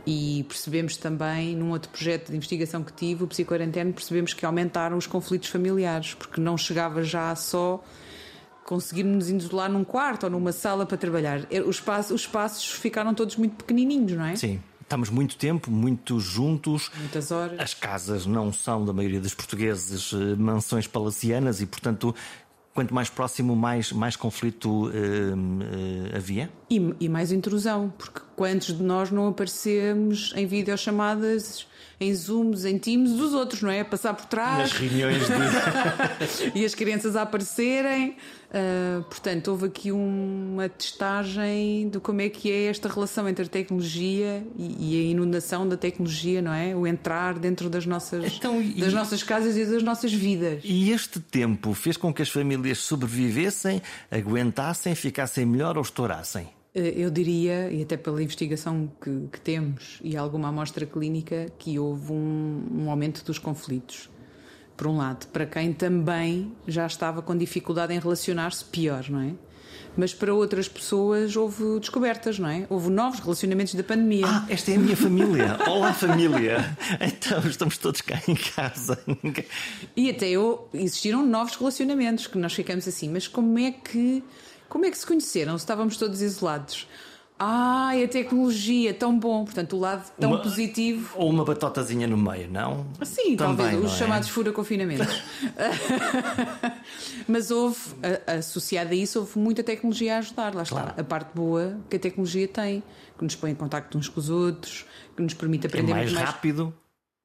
E 0.06 0.44
percebemos 0.48 0.96
também, 0.96 1.56
num 1.56 1.70
outro 1.70 1.90
projeto 1.90 2.30
de 2.30 2.36
investigação 2.36 2.84
que 2.84 2.92
tive, 2.92 3.24
o 3.24 3.26
Psicoarenteno, 3.26 3.92
percebemos 3.92 4.32
que 4.32 4.44
aumentaram 4.44 4.96
os 4.96 5.06
conflitos 5.06 5.48
familiares, 5.48 6.14
porque 6.14 6.40
não 6.40 6.56
chegava 6.56 7.02
já 7.02 7.34
só 7.34 7.82
conseguirmos 8.72 9.28
isolar 9.28 9.70
num 9.70 9.84
quarto 9.84 10.24
ou 10.24 10.30
numa 10.30 10.50
sala 10.50 10.86
para 10.86 10.96
trabalhar. 10.96 11.42
É, 11.50 11.60
os 11.60 11.76
espaços, 11.76 12.10
os 12.10 12.20
espaços 12.22 12.70
ficaram 12.70 13.12
todos 13.12 13.36
muito 13.36 13.54
pequenininhos, 13.56 14.12
não 14.12 14.24
é? 14.24 14.34
Sim. 14.34 14.62
Estamos 14.80 15.10
muito 15.10 15.36
tempo, 15.36 15.70
muito 15.70 16.18
juntos. 16.18 16.90
Muitas 16.96 17.30
horas. 17.30 17.60
As 17.60 17.74
casas 17.74 18.24
não 18.24 18.50
são, 18.50 18.82
da 18.84 18.92
maioria 18.94 19.20
dos 19.20 19.34
portugueses, 19.34 20.12
eh, 20.14 20.36
mansões 20.36 20.86
palacianas 20.86 21.60
e, 21.60 21.66
portanto, 21.66 22.14
quanto 22.72 22.94
mais 22.94 23.10
próximo, 23.10 23.54
mais, 23.54 23.92
mais 23.92 24.16
conflito 24.16 24.86
uh, 24.86 24.90
uh, 24.90 26.16
havia? 26.16 26.50
E, 26.70 26.94
e, 27.00 27.08
mais 27.08 27.30
intrusão, 27.30 27.92
porque 27.96 28.20
quantos 28.36 28.76
de 28.76 28.82
nós 28.82 29.10
não 29.10 29.28
aparecemos 29.28 30.32
em 30.36 30.46
videochamadas 30.46 31.66
em 32.02 32.14
Zooms, 32.14 32.64
em 32.64 32.78
Teams 32.78 33.12
dos 33.12 33.32
outros, 33.32 33.62
não 33.62 33.70
é? 33.70 33.84
Passar 33.84 34.14
por 34.14 34.26
trás. 34.26 34.58
Nas 34.58 34.72
reuniões 34.72 35.22
de. 35.26 36.52
e 36.58 36.64
as 36.64 36.74
crianças 36.74 37.14
a 37.16 37.22
aparecerem. 37.22 38.16
Uh, 38.50 39.02
portanto, 39.04 39.48
houve 39.48 39.66
aqui 39.66 39.90
uma 39.90 40.68
testagem 40.68 41.88
de 41.88 41.98
como 42.00 42.20
é 42.20 42.28
que 42.28 42.50
é 42.50 42.64
esta 42.64 42.86
relação 42.86 43.26
entre 43.26 43.46
a 43.46 43.48
tecnologia 43.48 44.44
e, 44.58 44.94
e 44.94 45.00
a 45.00 45.10
inundação 45.10 45.66
da 45.66 45.76
tecnologia, 45.76 46.42
não 46.42 46.52
é? 46.52 46.76
O 46.76 46.86
entrar 46.86 47.38
dentro 47.38 47.70
das 47.70 47.86
nossas, 47.86 48.34
então, 48.34 48.60
e... 48.60 48.74
das 48.74 48.92
nossas 48.92 49.22
casas 49.22 49.56
e 49.56 49.64
das 49.64 49.82
nossas 49.82 50.12
vidas. 50.12 50.60
E 50.64 50.90
este 50.90 51.18
tempo 51.18 51.72
fez 51.72 51.96
com 51.96 52.12
que 52.12 52.20
as 52.20 52.28
famílias 52.28 52.78
sobrevivessem, 52.78 53.80
aguentassem, 54.10 54.94
ficassem 54.94 55.46
melhor 55.46 55.78
ou 55.78 55.82
estourassem? 55.82 56.50
Eh, 56.74 56.94
eu 56.96 57.10
diria, 57.10 57.70
e 57.70 57.82
até 57.82 57.96
pela 57.96 58.22
investigação 58.22 58.90
que, 59.00 59.28
que 59.30 59.40
temos 59.40 59.98
e 60.02 60.16
alguma 60.16 60.48
amostra 60.48 60.86
clínica, 60.86 61.52
que 61.58 61.78
houve 61.78 62.12
um, 62.12 62.66
um, 62.72 62.90
aumento 62.90 63.24
dos 63.24 63.38
conflitos. 63.38 64.08
Por 64.76 64.86
um 64.86 64.96
lado, 64.96 65.26
para 65.28 65.44
quem 65.46 65.72
também 65.72 66.52
já 66.66 66.86
estava 66.86 67.20
com 67.20 67.36
dificuldade 67.36 67.92
em 67.92 67.98
relacionar-se, 67.98 68.64
pior, 68.64 69.08
não 69.10 69.20
é? 69.20 69.34
Mas 69.94 70.14
para 70.14 70.34
outras 70.34 70.68
pessoas 70.68 71.36
houve 71.36 71.78
descobertas, 71.78 72.38
não 72.38 72.48
é? 72.48 72.66
Houve 72.70 72.88
novos 72.88 73.20
relacionamentos 73.20 73.74
da 73.74 73.84
pandemia. 73.84 74.26
Ah, 74.26 74.46
esta 74.48 74.70
é 74.70 74.76
a 74.76 74.78
minha 74.78 74.96
família. 74.96 75.58
Olá, 75.68 75.92
família. 75.92 76.76
Então 77.00 77.46
estamos 77.46 77.76
todos 77.76 78.00
cá 78.00 78.18
em 78.26 78.34
casa. 78.34 78.98
E 79.94 80.08
até 80.08 80.30
eu, 80.30 80.68
existiram 80.72 81.24
novos 81.24 81.56
relacionamentos 81.56 82.26
que 82.26 82.38
nós 82.38 82.54
ficamos 82.54 82.88
assim, 82.88 83.10
mas 83.10 83.28
como 83.28 83.58
é 83.58 83.70
que 83.70 84.24
como 84.72 84.86
é 84.86 84.90
que 84.90 84.96
se 84.96 85.06
conheceram? 85.06 85.58
Se 85.58 85.64
estávamos 85.64 85.98
todos 85.98 86.22
isolados? 86.22 86.88
Ah, 87.38 87.90
a 87.90 88.08
tecnologia, 88.08 88.94
tão 88.94 89.18
bom, 89.18 89.44
portanto, 89.44 89.76
o 89.76 89.78
lado 89.78 90.10
tão 90.18 90.30
uma, 90.30 90.40
positivo. 90.40 91.12
Ou 91.14 91.28
uma 91.28 91.44
batotazinha 91.44 92.06
no 92.06 92.16
meio, 92.16 92.50
não? 92.50 92.86
Sim, 93.02 93.36
Também, 93.36 93.66
talvez, 93.66 93.84
os 93.84 93.92
é? 93.92 93.96
chamados 93.98 94.30
fura-confinamentos. 94.30 95.22
Mas 97.28 97.50
houve, 97.50 97.80
associado 98.26 98.92
a 98.92 98.94
isso, 98.94 99.18
houve 99.18 99.38
muita 99.38 99.62
tecnologia 99.62 100.16
a 100.16 100.18
ajudar. 100.20 100.54
Lá 100.54 100.62
está, 100.62 100.94
a 100.96 101.04
parte 101.04 101.32
boa 101.34 101.78
que 101.90 101.96
a 101.96 101.98
tecnologia 101.98 102.48
tem, 102.48 102.82
que 103.18 103.24
nos 103.24 103.34
põe 103.34 103.50
em 103.50 103.54
contacto 103.54 103.98
uns 103.98 104.08
com 104.08 104.20
os 104.20 104.30
outros, 104.30 104.86
que 105.14 105.22
nos 105.22 105.34
permite 105.34 105.66
aprender 105.66 105.92
é 105.92 105.96
mais, 105.96 106.12
mais 106.12 106.26
rápido. 106.26 106.72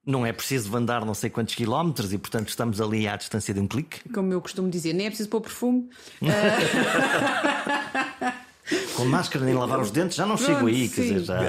Não 0.07 0.25
é 0.25 0.31
preciso 0.31 0.73
andar 0.77 1.03
não 1.03 1.13
sei 1.13 1.29
quantos 1.29 1.53
quilómetros 1.53 2.13
e, 2.13 2.17
portanto, 2.17 2.47
estamos 2.47 2.79
ali 2.79 3.09
à 3.09 3.17
distância 3.17 3.53
de 3.53 3.59
um 3.59 3.67
clique. 3.67 4.07
Como 4.09 4.31
eu 4.31 4.39
costumo 4.39 4.69
dizer, 4.69 4.93
nem 4.93 5.07
é 5.07 5.09
preciso 5.09 5.27
pôr 5.27 5.41
perfume. 5.41 5.89
Com 8.95 9.03
máscara 9.03 9.43
nem 9.43 9.53
lavar 9.53 9.81
os 9.81 9.91
dentes, 9.91 10.15
já 10.15 10.25
não 10.25 10.37
Pronto, 10.37 10.49
chego 10.49 10.67
aí, 10.67 10.87
quer 10.87 11.01
dizer, 11.01 11.25
já. 11.25 11.39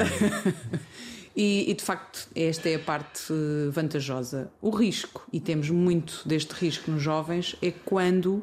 E, 1.36 1.70
e, 1.70 1.74
de 1.74 1.84
facto, 1.84 2.26
esta 2.34 2.68
é 2.68 2.74
a 2.74 2.80
parte 2.80 3.32
eh, 3.32 3.70
vantajosa. 3.70 4.50
O 4.60 4.70
risco, 4.70 5.24
e 5.32 5.38
temos 5.38 5.70
muito 5.70 6.26
deste 6.26 6.50
risco 6.50 6.90
nos 6.90 7.00
jovens, 7.00 7.54
é 7.62 7.70
quando, 7.70 8.42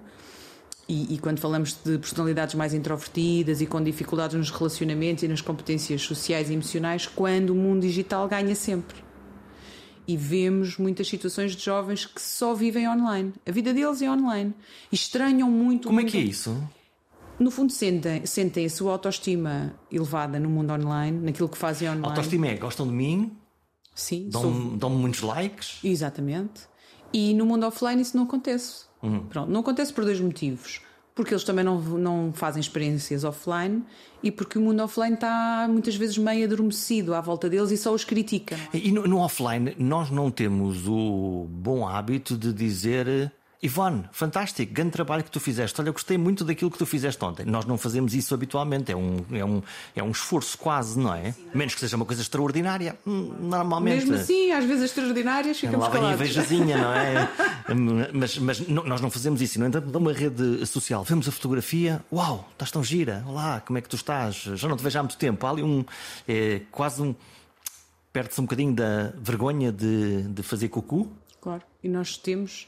e, 0.88 1.14
e, 1.14 1.18
quando 1.18 1.40
falamos 1.40 1.78
de 1.84 1.98
personalidades 1.98 2.56
mais 2.56 2.74
introvertidas 2.74 3.60
e 3.60 3.66
com 3.66 3.84
dificuldades 3.84 4.38
nos 4.38 4.50
relacionamentos 4.50 5.26
e 5.26 5.28
nas 5.28 5.42
competências 5.42 6.04
sociais 6.04 6.50
e 6.50 6.54
emocionais, 6.54 7.06
quando 7.06 7.50
o 7.50 7.56
mundo 7.56 7.82
digital 7.82 8.30
ganha 8.30 8.56
sempre 8.56 9.05
e 10.08 10.16
vemos 10.16 10.78
muitas 10.78 11.08
situações 11.08 11.56
de 11.56 11.64
jovens 11.64 12.06
que 12.06 12.22
só 12.22 12.54
vivem 12.54 12.88
online. 12.88 13.34
A 13.46 13.52
vida 13.52 13.74
deles 13.74 14.02
é 14.02 14.10
online. 14.10 14.54
E 14.92 14.96
estranham 14.96 15.50
muito. 15.50 15.88
Como 15.88 16.00
é 16.00 16.04
que 16.04 16.18
é 16.18 16.22
isso? 16.22 16.58
No 17.40 17.52
fundo, 17.52 17.72
sentem, 17.72 18.26
sentem 18.26 18.66
a 18.66 18.70
sua 18.70 18.94
autoestima 18.94 19.76
elevada 19.92 20.40
no 20.40 20.50
mundo 20.50 20.72
online, 20.72 21.20
naquilo 21.20 21.50
que 21.50 21.58
fazem 21.58 21.90
online. 21.90 22.06
Autoestima 22.06 22.48
é 22.48 22.56
gostam 22.56 22.88
de 22.88 22.94
mim? 22.94 23.36
Sim. 23.94 24.30
Dão-me 24.30 24.70
sou... 24.70 24.78
dão 24.78 24.90
muitos 24.90 25.22
likes? 25.22 25.80
Exatamente. 25.84 26.62
E 27.12 27.34
no 27.34 27.46
mundo 27.46 27.66
offline 27.66 28.02
isso 28.02 28.16
não 28.16 28.24
acontece. 28.24 28.86
Uhum. 29.02 29.26
Pronto, 29.26 29.52
não 29.52 29.62
acontece 29.62 29.94
por 29.94 30.06
dois 30.06 30.20
motivos. 30.20 30.82
Porque 31.16 31.34
eles 31.34 31.46
também 31.46 31.64
não, 31.64 31.80
não 31.82 32.34
fazem 32.34 32.60
experiências 32.60 33.24
offline 33.24 33.84
e 34.22 34.30
porque 34.30 34.60
o 34.60 34.62
mundo 34.62 34.84
offline 34.84 35.14
está 35.14 35.66
muitas 35.70 35.96
vezes 35.96 36.18
meio 36.18 36.46
adormecido 36.46 37.14
à 37.14 37.22
volta 37.22 37.50
deles 37.50 37.72
e 37.72 37.78
só 37.78 37.94
os 37.94 38.04
critica. 38.04 38.58
E 38.74 38.92
no, 38.92 39.08
no 39.08 39.20
offline 39.20 39.74
nós 39.80 40.12
não 40.12 40.30
temos 40.30 40.86
o 40.88 41.48
bom 41.50 41.88
hábito 41.88 42.38
de 42.38 42.52
dizer 42.52 43.32
Ivone, 43.64 44.04
fantástico, 44.12 44.74
grande 44.74 44.92
trabalho 44.92 45.24
que 45.24 45.32
tu 45.32 45.40
fizeste. 45.40 45.80
Olha, 45.80 45.90
eu 45.90 45.94
gostei 45.94 46.18
muito 46.18 46.44
daquilo 46.44 46.70
que 46.70 46.78
tu 46.78 46.86
fizeste 46.86 47.24
ontem. 47.24 47.46
Nós 47.46 47.66
não 47.66 47.78
fazemos 47.78 48.14
isso 48.14 48.34
habitualmente, 48.34 48.92
é 48.92 48.96
um, 48.96 49.26
é 49.32 49.44
um, 49.44 49.62
é 49.96 50.04
um 50.04 50.12
esforço 50.12 50.58
quase, 50.58 51.00
não 51.00 51.14
é? 51.14 51.32
Sim, 51.32 51.46
Menos 51.54 51.74
que 51.74 51.80
seja 51.80 51.96
uma 51.96 52.06
coisa 52.06 52.22
extraordinária, 52.22 52.98
hum, 53.08 53.34
normalmente. 53.40 54.06
Mesmo 54.06 54.16
assim, 54.16 54.52
às 54.52 54.66
vezes 54.66 54.86
extraordinárias 54.86 55.60
ficamos 55.60 55.88
Lá 55.88 55.90
vem 55.90 56.04
a 56.04 56.16
veijazinha, 56.16 56.78
não 56.78 56.94
é? 56.94 57.30
mas 58.14 58.38
mas 58.38 58.68
não, 58.68 58.84
nós 58.84 59.02
não 59.02 59.10
fazemos 59.10 59.42
isso. 59.42 59.60
No 59.60 59.66
entanto, 59.66 59.88
numa 59.92 60.14
rede 60.14 60.66
social, 60.66 61.04
vemos 61.04 61.28
a 61.28 61.32
fotografia, 61.32 62.04
uau, 62.12 62.48
estás 62.52 62.72
tão 62.72 62.84
gira, 62.84 63.24
olá, 63.28 63.62
como 63.62 63.78
é 63.78 63.82
que 63.82 63.90
tu 63.90 63.96
estás? 63.96 64.36
Já 64.36 64.68
não 64.68 64.78
te 64.78 64.84
vejo 64.84 65.00
há 65.00 65.04
muito 65.04 65.18
tempo. 65.18 65.46
Há 65.46 65.50
ali 65.50 65.64
um, 65.64 65.84
é, 66.28 66.62
quase 66.72 67.02
um. 67.02 67.16
Perde-se 68.14 68.40
um 68.40 68.46
bocadinho 68.46 68.74
da 68.74 69.12
vergonha 69.18 69.72
de, 69.72 70.24
de 70.24 70.44
fazer 70.44 70.70
cucu. 70.70 71.12
Claro, 71.42 71.64
e 71.84 71.90
nós 71.90 72.18
temos 72.18 72.68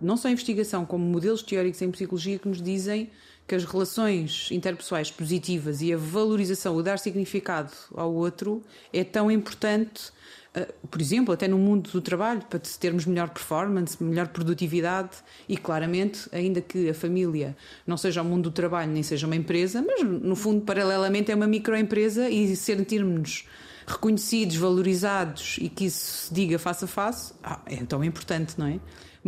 não 0.00 0.16
só 0.16 0.28
a 0.28 0.30
investigação, 0.30 0.86
como 0.86 1.04
modelos 1.04 1.42
teóricos 1.42 1.82
em 1.82 1.90
psicologia 1.90 2.38
que 2.38 2.48
nos 2.48 2.62
dizem 2.62 3.10
que 3.48 3.54
as 3.54 3.64
relações 3.64 4.50
interpessoais 4.52 5.10
positivas 5.10 5.80
e 5.80 5.92
a 5.92 5.96
valorização, 5.96 6.76
o 6.76 6.82
dar 6.82 6.98
significado 6.98 7.72
ao 7.94 8.12
outro, 8.12 8.62
é 8.92 9.02
tão 9.02 9.30
importante, 9.30 10.12
eh, 10.54 10.68
por 10.90 11.00
exemplo, 11.00 11.32
até 11.32 11.48
no 11.48 11.56
mundo 11.56 11.90
do 11.90 12.02
trabalho, 12.02 12.42
para 12.42 12.58
termos 12.58 13.06
melhor 13.06 13.30
performance, 13.30 14.02
melhor 14.04 14.28
produtividade 14.28 15.16
e, 15.48 15.56
claramente, 15.56 16.28
ainda 16.30 16.60
que 16.60 16.90
a 16.90 16.94
família 16.94 17.56
não 17.86 17.96
seja 17.96 18.20
o 18.20 18.24
mundo 18.24 18.50
do 18.50 18.50
trabalho 18.50 18.92
nem 18.92 19.02
seja 19.02 19.26
uma 19.26 19.36
empresa, 19.36 19.82
mas 19.82 20.02
no 20.04 20.36
fundo, 20.36 20.60
paralelamente, 20.60 21.32
é 21.32 21.34
uma 21.34 21.46
microempresa 21.46 22.28
e 22.28 22.54
sentirmos-nos 22.54 23.46
reconhecidos, 23.86 24.56
valorizados 24.56 25.56
e 25.58 25.70
que 25.70 25.86
isso 25.86 26.26
se 26.26 26.34
diga 26.34 26.58
face 26.58 26.84
a 26.84 26.88
face, 26.88 27.32
ah, 27.42 27.60
é 27.64 27.76
tão 27.76 28.04
importante, 28.04 28.58
não 28.58 28.66
é? 28.66 28.78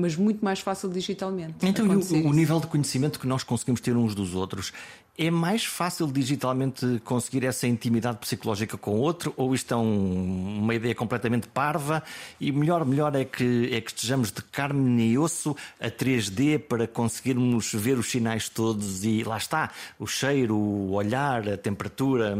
Mas 0.01 0.17
muito 0.17 0.45
mais 0.45 0.61
fácil 0.61 0.89
digitalmente. 0.89 1.55
Então, 1.63 1.87
o, 1.87 2.29
o 2.29 2.33
nível 2.33 2.59
de 2.59 2.67
conhecimento 2.67 3.19
que 3.21 3.27
nós 3.27 3.43
conseguimos 3.43 3.81
ter 3.81 3.97
uns 3.97 4.15
dos 4.15 4.35
outros 4.35 4.73
é 5.21 5.31
mais 5.31 5.67
fácil 5.67 6.07
digitalmente 6.07 6.99
conseguir 7.05 7.45
essa 7.45 7.67
intimidade 7.67 8.17
psicológica 8.17 8.79
com 8.79 8.93
o 8.93 9.01
outro 9.01 9.35
ou 9.37 9.55
isto 9.55 9.75
é 9.75 9.77
um, 9.77 10.61
uma 10.61 10.75
ideia 10.75 10.95
completamente 10.95 11.47
parva 11.47 12.03
e 12.41 12.51
melhor, 12.51 12.87
melhor 12.87 13.15
é 13.15 13.27
que, 13.27 13.69
é 13.71 13.83
que 13.83 13.91
estejamos 13.91 14.33
de 14.33 14.43
carne 14.43 15.11
e 15.11 15.19
osso 15.19 15.55
a 15.79 15.91
3D 15.91 16.59
para 16.59 16.87
conseguirmos 16.87 17.71
ver 17.75 17.99
os 17.99 18.11
sinais 18.11 18.49
todos 18.49 19.05
e 19.05 19.23
lá 19.23 19.37
está, 19.37 19.71
o 19.99 20.07
cheiro, 20.07 20.57
o 20.57 20.93
olhar, 20.93 21.47
a 21.51 21.57
temperatura, 21.59 22.39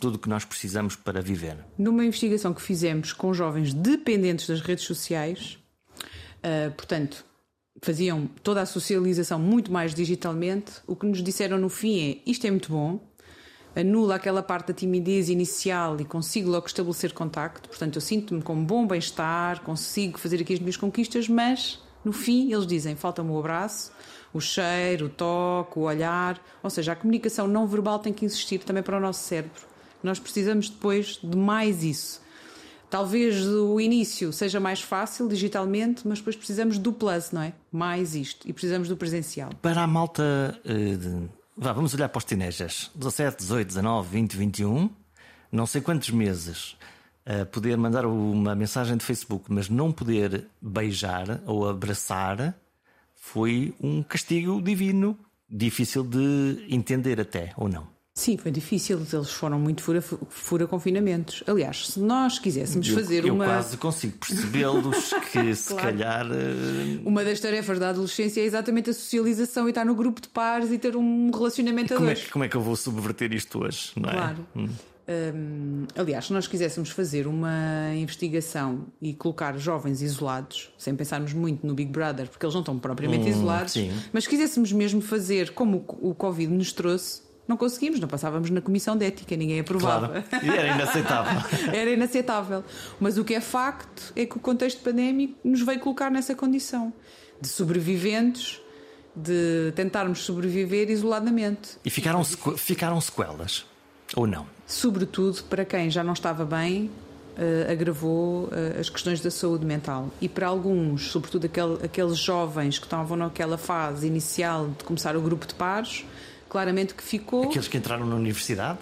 tudo 0.00 0.14
o 0.14 0.18
que 0.18 0.28
nós 0.28 0.44
precisamos 0.44 0.96
para 0.96 1.20
viver. 1.20 1.58
Numa 1.76 2.02
investigação 2.02 2.54
que 2.54 2.62
fizemos 2.62 3.12
com 3.12 3.34
jovens 3.34 3.74
dependentes 3.74 4.46
das 4.46 4.62
redes 4.62 4.84
sociais, 4.84 5.58
Uh, 6.44 6.70
portanto, 6.72 7.24
faziam 7.80 8.26
toda 8.42 8.60
a 8.60 8.66
socialização 8.66 9.38
muito 9.38 9.72
mais 9.72 9.94
digitalmente. 9.94 10.72
O 10.86 10.96
que 10.96 11.06
nos 11.06 11.22
disseram 11.22 11.58
no 11.58 11.68
fim 11.68 12.10
é: 12.10 12.30
isto 12.30 12.46
é 12.46 12.50
muito 12.50 12.70
bom, 12.70 13.00
anula 13.74 14.16
aquela 14.16 14.42
parte 14.42 14.68
da 14.68 14.74
timidez 14.74 15.28
inicial 15.28 16.00
e 16.00 16.04
consigo 16.04 16.50
logo 16.50 16.66
estabelecer 16.66 17.12
contacto. 17.12 17.68
Portanto, 17.68 17.96
eu 17.96 18.00
sinto-me 18.00 18.42
com 18.42 18.64
bom 18.64 18.86
bem-estar, 18.86 19.62
consigo 19.62 20.18
fazer 20.18 20.40
aqui 20.40 20.54
as 20.54 20.60
minhas 20.60 20.76
conquistas, 20.76 21.28
mas 21.28 21.80
no 22.04 22.12
fim 22.12 22.52
eles 22.52 22.66
dizem: 22.66 22.96
falta-me 22.96 23.30
o 23.30 23.38
abraço, 23.38 23.92
o 24.32 24.40
cheiro, 24.40 25.06
o 25.06 25.08
toque, 25.08 25.78
o 25.78 25.82
olhar. 25.82 26.40
Ou 26.62 26.70
seja, 26.70 26.92
a 26.92 26.96
comunicação 26.96 27.48
não 27.48 27.66
verbal 27.66 27.98
tem 27.98 28.12
que 28.12 28.24
existir 28.24 28.58
também 28.58 28.82
para 28.82 28.96
o 28.96 29.00
nosso 29.00 29.24
cérebro. 29.24 29.72
Nós 30.02 30.18
precisamos 30.18 30.68
depois 30.68 31.18
de 31.22 31.36
mais 31.36 31.84
isso. 31.84 32.21
Talvez 32.92 33.46
o 33.46 33.80
início 33.80 34.34
seja 34.34 34.60
mais 34.60 34.82
fácil 34.82 35.26
digitalmente, 35.26 36.06
mas 36.06 36.18
depois 36.18 36.36
precisamos 36.36 36.76
do 36.76 36.92
plus, 36.92 37.30
não 37.30 37.40
é? 37.40 37.54
Mais 37.72 38.14
isto. 38.14 38.46
E 38.46 38.52
precisamos 38.52 38.86
do 38.86 38.98
presencial. 38.98 39.48
Para 39.62 39.80
a 39.80 39.86
malta. 39.86 40.60
Uh. 40.62 41.26
Vá, 41.56 41.72
vamos 41.72 41.94
olhar 41.94 42.10
para 42.10 42.18
os 42.18 42.24
tinejas. 42.24 42.90
17, 42.94 43.38
18, 43.38 43.68
19, 43.68 44.08
20, 44.10 44.36
21. 44.36 44.90
Não 45.50 45.64
sei 45.64 45.80
quantos 45.80 46.10
meses. 46.10 46.76
Uh, 47.26 47.46
poder 47.46 47.78
mandar 47.78 48.04
uma 48.04 48.54
mensagem 48.54 48.94
de 48.98 49.04
Facebook, 49.06 49.46
mas 49.48 49.70
não 49.70 49.90
poder 49.90 50.48
beijar 50.60 51.40
ou 51.46 51.66
abraçar 51.66 52.54
foi 53.14 53.74
um 53.80 54.02
castigo 54.02 54.60
divino, 54.60 55.18
difícil 55.48 56.04
de 56.04 56.66
entender 56.68 57.18
até, 57.18 57.54
ou 57.56 57.70
não? 57.70 57.91
Sim, 58.14 58.36
foi 58.36 58.50
difícil. 58.50 59.00
Eles 59.10 59.30
foram 59.30 59.58
muito 59.58 59.82
fura, 59.82 60.02
fura 60.02 60.66
confinamentos. 60.66 61.42
Aliás, 61.46 61.88
se 61.88 62.00
nós 62.00 62.38
quiséssemos 62.38 62.86
eu, 62.88 62.94
fazer 62.94 63.24
eu 63.24 63.34
uma. 63.34 63.44
Eu 63.44 63.50
quase 63.50 63.76
consigo 63.78 64.18
percebê-los 64.18 65.14
que 65.32 65.54
se 65.54 65.68
claro. 65.68 65.82
calhar. 65.82 66.26
Uh... 66.26 67.08
Uma 67.08 67.24
das 67.24 67.40
tarefas 67.40 67.78
da 67.78 67.88
adolescência 67.88 68.42
é 68.42 68.44
exatamente 68.44 68.90
a 68.90 68.92
socialização 68.92 69.66
e 69.66 69.70
estar 69.70 69.86
no 69.86 69.94
grupo 69.94 70.20
de 70.20 70.28
pares 70.28 70.70
e 70.70 70.78
ter 70.78 70.94
um 70.94 71.30
relacionamento 71.30 71.94
a 71.94 71.96
como 71.96 72.08
dois. 72.08 72.26
É, 72.26 72.30
como 72.30 72.44
é 72.44 72.48
que 72.48 72.56
eu 72.56 72.60
vou 72.60 72.76
subverter 72.76 73.32
isto 73.32 73.64
hoje? 73.64 73.92
Não 73.96 74.10
é? 74.10 74.12
Claro. 74.12 74.46
Hum. 74.54 74.68
Um, 75.08 75.86
aliás, 75.96 76.26
se 76.26 76.32
nós 76.32 76.46
quiséssemos 76.46 76.90
fazer 76.90 77.26
uma 77.26 77.92
investigação 77.94 78.86
e 79.00 79.12
colocar 79.12 79.56
jovens 79.58 80.00
isolados, 80.00 80.70
sem 80.78 80.94
pensarmos 80.94 81.32
muito 81.32 81.66
no 81.66 81.74
Big 81.74 81.90
Brother, 81.90 82.28
porque 82.28 82.44
eles 82.44 82.54
não 82.54 82.60
estão 82.60 82.78
propriamente 82.78 83.24
hum, 83.24 83.28
isolados, 83.28 83.72
sim. 83.72 83.90
mas 84.12 84.26
quiséssemos 84.26 84.70
mesmo 84.70 85.00
fazer 85.00 85.50
como 85.54 85.84
o 85.88 86.14
Covid 86.14 86.52
nos 86.52 86.72
trouxe, 86.72 87.22
não 87.46 87.56
conseguimos, 87.56 87.98
não 87.98 88.08
passávamos 88.08 88.50
na 88.50 88.60
comissão 88.60 88.96
de 88.96 89.04
ética, 89.04 89.36
ninguém 89.36 89.60
aprovava. 89.60 90.22
Claro. 90.22 90.46
E 90.46 90.50
era 90.50 90.74
inaceitável. 90.74 91.40
era 91.74 91.90
inaceitável. 91.90 92.64
Mas 93.00 93.18
o 93.18 93.24
que 93.24 93.34
é 93.34 93.40
facto 93.40 94.12
é 94.14 94.24
que 94.24 94.36
o 94.36 94.40
contexto 94.40 94.80
pandémico 94.82 95.34
nos 95.44 95.60
veio 95.62 95.80
colocar 95.80 96.10
nessa 96.10 96.34
condição 96.34 96.92
de 97.40 97.48
sobreviventes, 97.48 98.60
de 99.14 99.72
tentarmos 99.74 100.20
sobreviver 100.20 100.88
isoladamente. 100.88 101.76
E 101.84 101.90
ficaram, 101.90 102.22
sequ 102.22 102.56
ficaram 102.56 103.00
sequelas? 103.00 103.66
Ou 104.14 104.26
não? 104.26 104.46
Sobretudo 104.66 105.42
para 105.44 105.64
quem 105.64 105.90
já 105.90 106.04
não 106.04 106.12
estava 106.12 106.44
bem, 106.44 106.90
Uh, 107.32 107.72
agravou 107.72 108.44
uh, 108.44 108.78
as 108.78 108.90
questões 108.90 109.18
da 109.22 109.30
saúde 109.30 109.64
mental. 109.64 110.10
E 110.20 110.28
para 110.28 110.48
alguns, 110.48 111.10
sobretudo 111.10 111.46
aquele, 111.46 111.82
aqueles 111.82 112.18
jovens 112.18 112.78
que 112.78 112.84
estavam 112.84 113.16
naquela 113.16 113.56
fase 113.56 114.06
inicial 114.06 114.68
de 114.68 114.84
começar 114.84 115.16
o 115.16 115.22
grupo 115.22 115.46
de 115.46 115.54
pares, 115.54 116.04
claramente 116.52 116.94
que 116.94 117.02
ficou. 117.02 117.44
Aqueles 117.44 117.66
que 117.66 117.78
entraram 117.78 118.04
na 118.04 118.14
universidade 118.14 118.80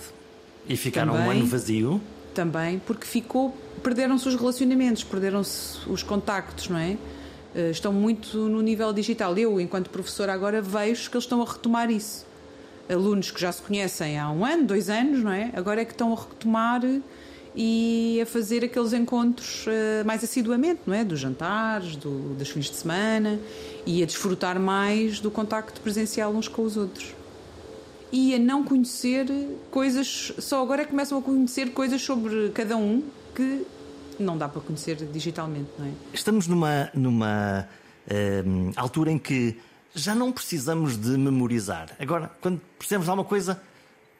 e 0.68 0.76
ficaram 0.76 1.12
também, 1.12 1.28
um 1.28 1.30
ano 1.30 1.46
vazio. 1.46 2.00
Também, 2.34 2.80
porque 2.80 3.06
ficou, 3.06 3.56
perderam-se 3.80 4.26
os 4.26 4.34
relacionamentos, 4.34 5.04
perderam-se 5.04 5.88
os 5.88 6.02
contactos, 6.02 6.68
não 6.68 6.76
é? 6.76 6.98
Uh, 7.54 7.70
estão 7.70 7.92
muito 7.92 8.36
no 8.36 8.60
nível 8.60 8.92
digital. 8.92 9.38
Eu, 9.38 9.60
enquanto 9.60 9.88
professora, 9.88 10.32
agora 10.32 10.60
vejo 10.60 11.08
que 11.08 11.16
eles 11.16 11.24
estão 11.24 11.40
a 11.40 11.44
retomar 11.44 11.92
isso. 11.92 12.26
Alunos 12.92 13.30
que 13.30 13.40
já 13.40 13.52
se 13.52 13.62
conhecem 13.62 14.18
há 14.18 14.28
um 14.32 14.44
ano, 14.44 14.64
dois 14.64 14.90
anos, 14.90 15.22
não 15.22 15.30
é? 15.30 15.52
Agora 15.54 15.80
é 15.80 15.84
que 15.84 15.92
estão 15.92 16.12
a 16.12 16.16
retomar 16.16 16.82
e 17.54 18.18
a 18.20 18.26
fazer 18.26 18.64
aqueles 18.64 18.92
encontros 18.92 19.64
uh, 19.68 20.04
mais 20.04 20.24
assiduamente, 20.24 20.80
não 20.88 20.94
é? 20.94 21.04
Dos 21.04 21.20
jantares, 21.20 21.94
do, 21.94 22.34
dos 22.34 22.48
fins 22.48 22.68
de 22.68 22.74
semana 22.74 23.38
e 23.86 24.02
a 24.02 24.06
desfrutar 24.06 24.58
mais 24.58 25.20
do 25.20 25.30
contacto 25.30 25.80
presencial 25.80 26.32
uns 26.32 26.48
com 26.48 26.62
os 26.62 26.76
outros 26.76 27.19
e 28.12 28.34
a 28.34 28.38
não 28.38 28.64
conhecer 28.64 29.26
coisas, 29.70 30.32
só 30.38 30.62
agora 30.62 30.82
é 30.82 30.84
que 30.84 30.90
começam 30.90 31.18
a 31.18 31.22
conhecer 31.22 31.72
coisas 31.72 32.02
sobre 32.02 32.50
cada 32.50 32.76
um 32.76 33.02
que 33.34 33.66
não 34.18 34.36
dá 34.36 34.48
para 34.48 34.60
conhecer 34.60 34.96
digitalmente, 34.96 35.70
não 35.78 35.86
é? 35.86 35.90
Estamos 36.12 36.46
numa, 36.46 36.90
numa 36.94 37.66
uh, 38.06 38.72
altura 38.76 39.10
em 39.10 39.18
que 39.18 39.56
já 39.94 40.14
não 40.14 40.30
precisamos 40.30 40.96
de 40.96 41.16
memorizar. 41.16 41.96
Agora, 41.98 42.30
quando 42.40 42.60
precisamos 42.78 43.06
de 43.06 43.10
alguma 43.10 43.26
coisa, 43.26 43.60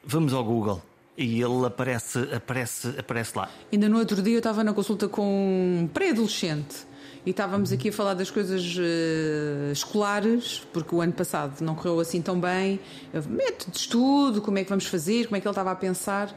vamos 0.03 0.33
ao 0.33 0.43
Google. 0.43 0.81
E 1.17 1.41
ele 1.41 1.65
aparece, 1.65 2.19
aparece, 2.33 2.95
aparece 2.97 3.37
lá. 3.37 3.49
Ainda 3.71 3.87
no 3.87 3.99
outro 3.99 4.21
dia 4.21 4.33
eu 4.33 4.39
estava 4.39 4.63
na 4.63 4.73
consulta 4.73 5.07
com 5.07 5.81
um 5.83 5.87
pré-adolescente 5.87 6.87
e 7.25 7.29
estávamos 7.29 7.71
aqui 7.71 7.89
a 7.89 7.93
falar 7.93 8.15
das 8.15 8.31
coisas 8.31 8.75
uh, 8.77 9.71
escolares, 9.71 10.65
porque 10.73 10.95
o 10.95 11.01
ano 11.01 11.13
passado 11.13 11.61
não 11.61 11.75
correu 11.75 11.99
assim 11.99 12.21
tão 12.21 12.39
bem. 12.39 12.79
Método 13.29 13.71
de 13.71 13.77
estudo, 13.77 14.41
como 14.41 14.57
é 14.57 14.63
que 14.63 14.69
vamos 14.69 14.87
fazer, 14.87 15.25
como 15.25 15.35
é 15.35 15.39
que 15.39 15.47
ele 15.47 15.51
estava 15.51 15.71
a 15.71 15.75
pensar. 15.75 16.35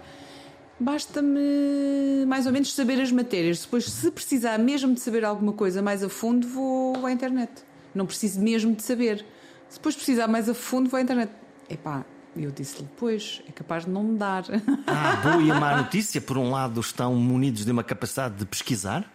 Basta-me 0.79 2.27
mais 2.27 2.47
ou 2.47 2.53
menos 2.53 2.75
saber 2.75 3.01
as 3.01 3.11
matérias. 3.11 3.61
Depois, 3.63 3.87
se 3.87 4.11
precisar 4.11 4.59
mesmo 4.59 4.93
de 4.93 5.01
saber 5.01 5.25
alguma 5.25 5.53
coisa 5.53 5.81
mais 5.81 6.03
a 6.03 6.09
fundo, 6.09 6.47
vou 6.47 7.07
à 7.07 7.13
internet. 7.13 7.51
Não 7.95 8.05
preciso 8.05 8.41
mesmo 8.41 8.75
de 8.75 8.83
saber. 8.83 9.25
Se 9.71 9.79
depois 9.79 9.97
precisar 9.97 10.27
mais 10.27 10.49
a 10.51 10.55
fundo, 10.55 10.91
vou 10.91 10.99
à 10.99 11.01
internet. 11.01 11.33
Epá, 11.71 12.05
eu 12.37 12.51
disse-lhe, 12.51 12.87
pois, 12.99 13.41
é 13.49 13.53
capaz 13.53 13.87
de 13.87 13.91
não 13.91 14.03
me 14.03 14.19
dar. 14.19 14.45
Ah, 14.87 15.17
boa 15.23 15.43
e 15.43 15.51
a 15.51 15.59
má 15.59 15.79
notícia. 15.79 16.21
Por 16.21 16.37
um 16.37 16.51
lado, 16.51 16.79
estão 16.81 17.15
munidos 17.15 17.65
de 17.65 17.71
uma 17.71 17.83
capacidade 17.83 18.35
de 18.35 18.45
pesquisar 18.45 19.11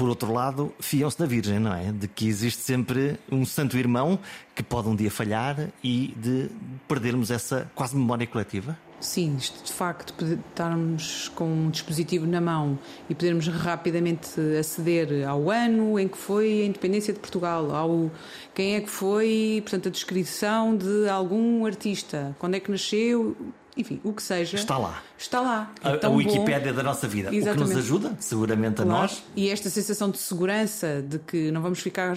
por 0.00 0.08
outro 0.08 0.32
lado, 0.32 0.72
fiam-se 0.80 1.20
na 1.20 1.26
Virgem, 1.26 1.58
não 1.58 1.74
é? 1.74 1.92
De 1.92 2.08
que 2.08 2.26
existe 2.26 2.62
sempre 2.62 3.18
um 3.30 3.44
santo 3.44 3.76
irmão 3.76 4.18
que 4.54 4.62
pode 4.62 4.88
um 4.88 4.96
dia 4.96 5.10
falhar 5.10 5.68
e 5.84 6.14
de 6.16 6.48
perdermos 6.88 7.30
essa 7.30 7.70
quase 7.74 7.94
memória 7.94 8.26
coletiva? 8.26 8.78
Sim, 8.98 9.36
de 9.36 9.70
facto, 9.70 10.14
estarmos 10.24 11.28
com 11.34 11.44
um 11.44 11.68
dispositivo 11.68 12.26
na 12.26 12.40
mão 12.40 12.78
e 13.10 13.14
podermos 13.14 13.46
rapidamente 13.48 14.40
aceder 14.58 15.28
ao 15.28 15.50
ano 15.50 15.98
em 15.98 16.08
que 16.08 16.16
foi 16.16 16.62
a 16.62 16.64
independência 16.64 17.12
de 17.12 17.20
Portugal, 17.20 17.70
ao 17.70 18.10
quem 18.54 18.76
é 18.76 18.80
que 18.80 18.88
foi, 18.88 19.60
portanto, 19.62 19.88
a 19.88 19.90
descrição 19.90 20.74
de 20.74 21.10
algum 21.10 21.66
artista, 21.66 22.34
quando 22.38 22.54
é 22.54 22.60
que 22.60 22.70
nasceu, 22.70 23.36
enfim, 23.80 24.00
o 24.04 24.12
que 24.12 24.22
seja. 24.22 24.56
Está 24.56 24.76
lá. 24.78 25.02
Está 25.18 25.40
lá. 25.40 25.72
É 25.82 25.88
a, 25.88 26.08
a 26.08 26.10
Wikipédia 26.10 26.72
bom. 26.72 26.76
da 26.76 26.82
nossa 26.82 27.08
vida. 27.08 27.34
Exatamente. 27.34 27.62
O 27.62 27.68
que 27.68 27.74
nos 27.74 27.84
ajuda, 27.84 28.16
seguramente, 28.20 28.76
claro. 28.76 28.90
a 28.90 28.94
nós. 28.94 29.22
E 29.34 29.48
esta 29.48 29.70
sensação 29.70 30.10
de 30.10 30.18
segurança, 30.18 31.02
de 31.02 31.18
que 31.18 31.50
não 31.50 31.62
vamos 31.62 31.80
ficar 31.80 32.16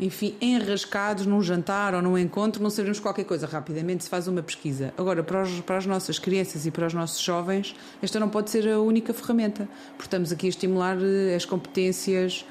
enfim, 0.00 0.36
enrascados 0.40 1.26
num 1.26 1.42
jantar 1.42 1.94
ou 1.94 2.00
num 2.00 2.16
encontro, 2.16 2.62
não 2.62 2.70
sabemos 2.70 3.00
qualquer 3.00 3.24
coisa. 3.24 3.46
Rapidamente 3.46 4.04
se 4.04 4.10
faz 4.10 4.28
uma 4.28 4.42
pesquisa. 4.42 4.92
Agora, 4.96 5.22
para, 5.22 5.42
os, 5.42 5.60
para 5.60 5.78
as 5.78 5.86
nossas 5.86 6.18
crianças 6.18 6.66
e 6.66 6.70
para 6.70 6.86
os 6.86 6.94
nossos 6.94 7.20
jovens, 7.20 7.74
esta 8.00 8.20
não 8.20 8.28
pode 8.28 8.50
ser 8.50 8.68
a 8.68 8.80
única 8.80 9.12
ferramenta. 9.12 9.68
Porque 9.90 10.04
estamos 10.04 10.30
aqui 10.30 10.46
a 10.46 10.50
estimular 10.50 10.96
eh, 11.00 11.34
as 11.34 11.44
competências 11.44 12.44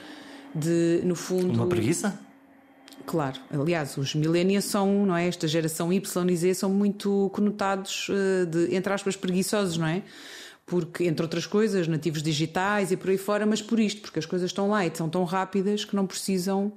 de, 0.53 1.01
no 1.03 1.15
fundo. 1.15 1.53
Uma 1.53 1.67
preguiça? 1.67 2.19
Claro, 3.05 3.39
aliás, 3.49 3.95
os 3.97 4.13
millennials 4.13 4.65
são, 4.65 5.05
não 5.05 5.15
é? 5.15 5.27
Esta 5.27 5.47
geração 5.47 5.93
Y 5.93 6.29
e 6.29 6.35
Z 6.35 6.53
são 6.55 6.69
muito 6.69 7.29
conotados 7.33 8.07
eh, 8.09 8.45
de, 8.45 8.75
entre 8.75 8.91
aspas, 8.91 9.15
preguiçosos, 9.15 9.77
não 9.77 9.87
é? 9.87 10.01
Porque, 10.67 11.05
entre 11.05 11.23
outras 11.23 11.45
coisas, 11.45 11.87
nativos 11.87 12.21
digitais 12.21 12.91
e 12.91 12.97
por 12.97 13.09
aí 13.09 13.17
fora, 13.17 13.45
mas 13.45 13.61
por 13.61 13.79
isto, 13.79 14.01
porque 14.01 14.19
as 14.19 14.25
coisas 14.25 14.49
estão 14.49 14.69
lá 14.69 14.85
e 14.85 14.91
são 14.93 15.09
tão 15.09 15.23
rápidas 15.23 15.85
que 15.85 15.95
não 15.95 16.05
precisam 16.05 16.73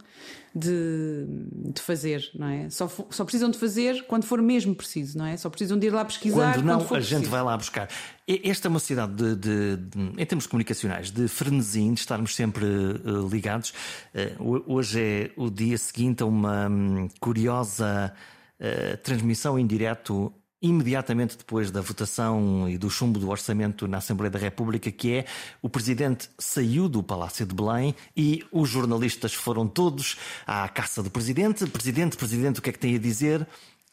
de, 0.55 1.27
de 1.75 1.83
fazer, 1.83 2.31
não 2.33 2.47
é? 2.47 2.71
Só, 2.71 2.89
só 3.11 3.25
precisam 3.25 3.51
de 3.51 3.59
fazer 3.59 4.07
quando 4.07 4.25
for 4.25 4.41
mesmo 4.41 4.77
preciso, 4.77 5.19
não 5.19 5.27
é? 5.27 5.37
Só 5.37 5.51
precisam 5.51 5.77
de 5.77 5.89
ir 5.89 5.91
lá 5.91 6.05
pesquisar. 6.05 6.55
Quando 6.55 6.65
não, 6.65 6.79
quando 6.79 6.85
a 6.85 6.99
preciso. 6.99 7.19
gente 7.19 7.29
vai 7.29 7.43
lá 7.43 7.57
buscar. 7.57 7.89
Esta 8.29 8.69
é 8.69 8.71
uma 8.71 8.79
cidade, 8.79 9.13
de, 9.13 9.35
de, 9.35 9.77
de, 9.77 10.23
em 10.23 10.25
termos 10.25 10.47
comunicacionais, 10.47 11.11
de 11.11 11.27
frenesim, 11.27 11.93
de 11.93 11.99
estarmos 11.99 12.37
sempre 12.37 12.65
uh, 12.65 13.29
ligados. 13.29 13.73
Uh, 14.15 14.63
hoje 14.73 15.01
é 15.01 15.31
o 15.37 15.51
dia 15.51 15.77
seguinte 15.77 16.23
a 16.23 16.27
uma 16.27 16.69
um, 16.69 17.09
curiosa 17.19 18.13
uh, 18.61 18.97
transmissão 18.99 19.59
em 19.59 19.67
direto 19.67 20.33
imediatamente 20.63 21.39
depois 21.39 21.71
da 21.71 21.81
votação 21.81 22.69
e 22.69 22.77
do 22.77 22.91
chumbo 22.91 23.19
do 23.19 23.31
orçamento 23.31 23.89
na 23.89 23.99
Assembleia 23.99 24.31
da 24.31 24.39
República, 24.39 24.91
que 24.91 25.13
é 25.13 25.25
o 25.63 25.69
presidente 25.69 26.29
saiu 26.39 26.89
do 26.89 27.03
Palácio 27.03 27.47
de 27.47 27.55
Belém 27.55 27.95
e 28.17 28.45
os 28.53 28.69
jornalistas 28.69 29.33
foram 29.33 29.67
todos 29.67 30.19
à 30.47 30.69
caça 30.69 31.03
do 31.03 31.11
presidente. 31.11 31.67
Presidente, 31.67 32.17
presidente, 32.17 32.59
o 32.59 32.63
que 32.63 32.71
é 32.71 32.73
que 32.73 32.79
tem 32.79 32.95
a 32.95 32.99
dizer? 32.99 33.47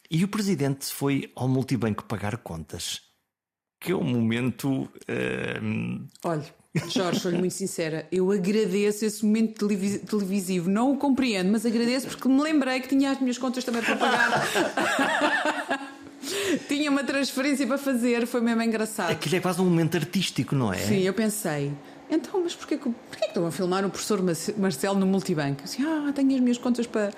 E 0.10 0.24
o 0.24 0.28
presidente 0.28 0.86
foi 0.86 1.32
ao 1.36 1.48
multibanco 1.48 2.04
pagar 2.04 2.38
contas. 2.38 3.02
Que 3.80 3.92
é 3.92 3.96
um 3.96 4.04
momento. 4.04 4.84
Uh... 4.84 6.08
Olha, 6.24 6.46
Jorge, 6.90 7.20
sou 7.20 7.32
muito 7.32 7.54
sincera, 7.54 8.08
eu 8.12 8.32
agradeço 8.32 9.06
esse 9.06 9.26
momento 9.26 9.68
televisivo. 10.06 10.70
Não 10.70 10.94
o 10.94 10.98
compreendo, 10.98 11.52
mas 11.52 11.66
agradeço 11.66 12.08
porque 12.08 12.28
me 12.28 12.42
lembrei 12.42 12.80
que 12.80 12.88
tinha 12.88 13.12
as 13.12 13.20
minhas 13.20 13.38
contas 13.38 13.64
também 13.64 13.84
para 13.84 13.96
pagar. 13.96 15.54
Tinha 16.68 16.90
uma 16.90 17.04
transferência 17.04 17.66
para 17.66 17.78
fazer, 17.78 18.26
foi 18.28 18.42
mesmo 18.42 18.62
engraçado. 18.62 19.12
Aquilo 19.12 19.36
é 19.36 19.40
quase 19.40 19.62
um 19.62 19.66
momento 19.66 19.96
artístico, 19.96 20.56
não 20.56 20.72
é? 20.72 20.78
Sim, 20.78 21.02
eu 21.02 21.14
pensei. 21.14 21.72
Então, 22.10 22.42
mas 22.42 22.56
porquê, 22.56 22.78
porquê 22.78 23.20
que 23.20 23.26
estão 23.26 23.46
a 23.46 23.52
filmar 23.52 23.86
o 23.86 23.90
professor 23.90 24.22
Marcelo 24.58 24.98
no 24.98 25.06
multibanco? 25.06 25.64
Disse, 25.64 25.82
ah, 25.82 26.12
tenho 26.14 26.34
as 26.36 26.40
minhas 26.40 26.58
contas 26.58 26.88
para. 26.88 27.12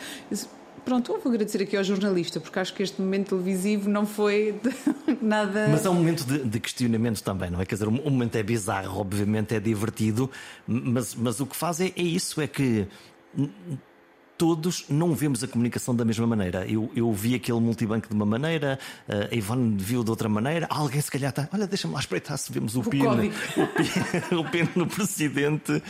Pronto, 0.83 1.11
eu 1.11 1.19
vou 1.19 1.31
agradecer 1.31 1.61
aqui 1.61 1.77
ao 1.77 1.83
jornalista, 1.83 2.39
porque 2.39 2.57
acho 2.57 2.73
que 2.73 2.81
este 2.81 2.99
momento 2.99 3.29
televisivo 3.29 3.87
não 3.89 4.07
foi 4.07 4.59
nada. 5.21 5.67
Mas 5.69 5.85
é 5.85 5.89
um 5.89 5.93
momento 5.93 6.25
de, 6.25 6.39
de, 6.39 6.59
questionamento 6.59 7.21
também, 7.21 7.51
não 7.51 7.61
é? 7.61 7.65
Quer 7.65 7.75
dizer, 7.75 7.87
o 7.87 7.91
momento 7.91 8.35
é 8.35 8.41
bizarro, 8.41 8.99
obviamente 8.99 9.53
é 9.53 9.59
divertido, 9.59 10.31
mas, 10.65 11.13
mas 11.13 11.39
o 11.39 11.45
que 11.45 11.55
faz 11.55 11.79
é, 11.79 11.93
é 11.95 12.01
isso: 12.01 12.41
é 12.41 12.47
que 12.47 12.87
todos 14.39 14.85
não 14.89 15.13
vemos 15.13 15.43
a 15.43 15.47
comunicação 15.49 15.93
da 15.93 16.05
mesma 16.05 16.25
maneira. 16.25 16.65
Eu, 16.65 16.89
eu 16.95 17.11
vi 17.11 17.35
aquele 17.35 17.59
multibanco 17.59 18.07
de 18.07 18.13
uma 18.13 18.25
maneira, 18.25 18.79
eh, 19.05 19.27
a 19.29 19.35
Ivone 19.35 19.75
viu 19.77 20.01
de 20.01 20.09
outra 20.09 20.29
maneira, 20.29 20.65
alguém 20.69 21.01
se 21.01 21.11
calhar 21.11 21.29
está, 21.29 21.49
olha, 21.51 21.67
deixa-me 21.67 21.93
lá 21.93 21.99
espreitar 21.99 22.37
se 22.37 22.49
vemos 22.49 22.73
o, 22.77 22.79
o 22.79 22.83
PIN, 22.85 23.05
o 23.05 23.67
PIN, 23.67 24.35
o 24.37 24.43
PIN 24.49 24.69
no 24.77 24.87
presidente. 24.87 25.83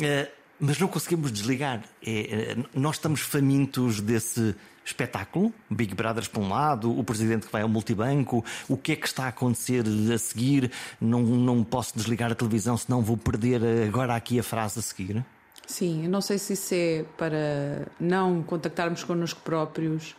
Eh, 0.00 0.30
mas 0.60 0.78
não 0.78 0.86
conseguimos 0.86 1.32
desligar. 1.32 1.82
É, 2.06 2.56
nós 2.74 2.96
estamos 2.96 3.22
famintos 3.22 4.00
desse 4.00 4.54
espetáculo, 4.84 5.52
Big 5.68 5.92
Brothers 5.94 6.28
para 6.28 6.42
um 6.42 6.48
lado, 6.48 6.96
o 6.96 7.02
presidente 7.02 7.46
que 7.46 7.52
vai 7.52 7.62
ao 7.62 7.68
multibanco, 7.68 8.44
o 8.68 8.76
que 8.76 8.92
é 8.92 8.96
que 8.96 9.06
está 9.06 9.24
a 9.24 9.28
acontecer 9.28 9.84
a 10.14 10.18
seguir, 10.18 10.70
não, 11.00 11.22
não 11.22 11.64
posso 11.64 11.96
desligar 11.96 12.30
a 12.30 12.34
televisão, 12.34 12.76
senão 12.76 13.02
vou 13.02 13.16
perder 13.16 13.62
agora 13.88 14.14
aqui 14.14 14.38
a 14.38 14.42
frase 14.42 14.78
a 14.78 14.82
seguir. 14.82 15.24
Sim, 15.70 16.04
eu 16.04 16.10
não 16.10 16.20
sei 16.20 16.36
se 16.36 16.54
isso 16.54 16.74
é 16.74 17.04
para 17.16 17.86
não 18.00 18.42
contactarmos 18.42 19.04
connosco 19.04 19.40
próprios, 19.44 20.16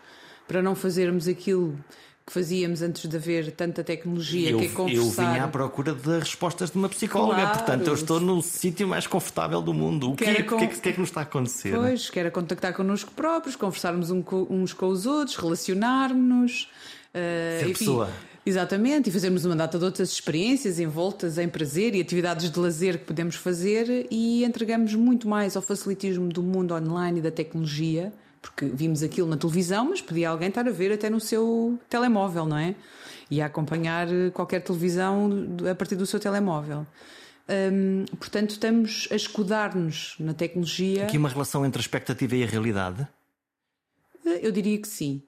para 0.47 0.61
não 0.61 0.75
fazermos 0.75 1.27
aquilo 1.27 1.77
que 2.25 2.31
fazíamos 2.31 2.81
antes 2.81 3.05
de 3.05 3.17
haver 3.17 3.51
tanta 3.51 3.83
tecnologia 3.83 4.51
eu, 4.51 4.59
que 4.59 4.67
é 4.67 4.69
conversar. 4.69 5.23
Eu 5.23 5.33
vim 5.33 5.39
à 5.39 5.47
procura 5.49 5.93
de 5.93 6.19
respostas 6.19 6.71
de 6.71 6.77
uma 6.77 6.87
psicóloga, 6.87 7.41
claro. 7.41 7.57
portanto 7.57 7.87
eu 7.87 7.93
estou 7.93 8.21
no 8.21 8.41
sítio 8.41 8.87
mais 8.87 9.05
confortável 9.05 9.61
do 9.61 9.73
mundo. 9.73 10.13
O 10.13 10.15
que, 10.15 10.23
é, 10.23 10.41
con... 10.41 10.57
que, 10.57 10.63
é, 10.63 10.67
que, 10.67 10.89
é 10.89 10.93
que 10.93 10.99
nos 11.01 11.09
está 11.09 11.19
a 11.19 11.23
acontecer? 11.23 11.75
Pois, 11.75 12.09
que 12.09 12.17
era 12.17 12.31
contactar 12.31 12.73
connosco 12.73 13.11
próprios, 13.11 13.57
conversarmos 13.57 14.09
uns 14.09 14.71
com 14.71 14.87
os 14.87 15.05
outros, 15.05 15.35
relacionar-nos. 15.35 16.69
Uh, 17.13 17.59
Ser 17.59 17.61
enfim, 17.63 17.73
pessoa. 17.73 18.09
Exatamente, 18.51 19.09
e 19.09 19.13
fazermos 19.13 19.45
uma 19.45 19.55
data 19.55 19.79
de 19.79 19.85
outras 19.85 20.11
experiências 20.11 20.77
envoltas 20.77 21.37
em 21.37 21.47
prazer 21.47 21.95
e 21.95 22.01
atividades 22.01 22.51
de 22.51 22.59
lazer 22.59 22.97
que 22.97 23.05
podemos 23.05 23.37
fazer 23.37 24.07
e 24.11 24.43
entregamos 24.43 24.93
muito 24.93 25.25
mais 25.25 25.55
ao 25.55 25.61
facilitismo 25.61 26.27
do 26.27 26.43
mundo 26.43 26.75
online 26.75 27.19
e 27.19 27.21
da 27.21 27.31
tecnologia, 27.31 28.11
porque 28.41 28.65
vimos 28.65 29.03
aquilo 29.03 29.29
na 29.29 29.37
televisão, 29.37 29.91
mas 29.91 30.01
podia 30.01 30.29
alguém 30.29 30.49
estar 30.49 30.67
a 30.67 30.69
ver 30.69 30.91
até 30.91 31.09
no 31.09 31.21
seu 31.21 31.79
telemóvel, 31.89 32.45
não 32.45 32.57
é? 32.57 32.75
E 33.29 33.41
a 33.41 33.45
acompanhar 33.45 34.09
qualquer 34.33 34.59
televisão 34.59 35.29
a 35.71 35.73
partir 35.73 35.95
do 35.95 36.05
seu 36.05 36.19
telemóvel. 36.19 36.85
Hum, 37.47 38.03
portanto, 38.19 38.49
estamos 38.49 39.07
a 39.11 39.15
escudar-nos 39.15 40.15
na 40.19 40.33
tecnologia. 40.33 41.05
Aqui 41.05 41.17
uma 41.17 41.29
relação 41.29 41.65
entre 41.65 41.79
a 41.79 41.83
expectativa 41.83 42.35
e 42.35 42.43
a 42.43 42.47
realidade? 42.47 43.07
Eu 44.41 44.51
diria 44.51 44.77
que 44.77 44.89
sim. 44.89 45.23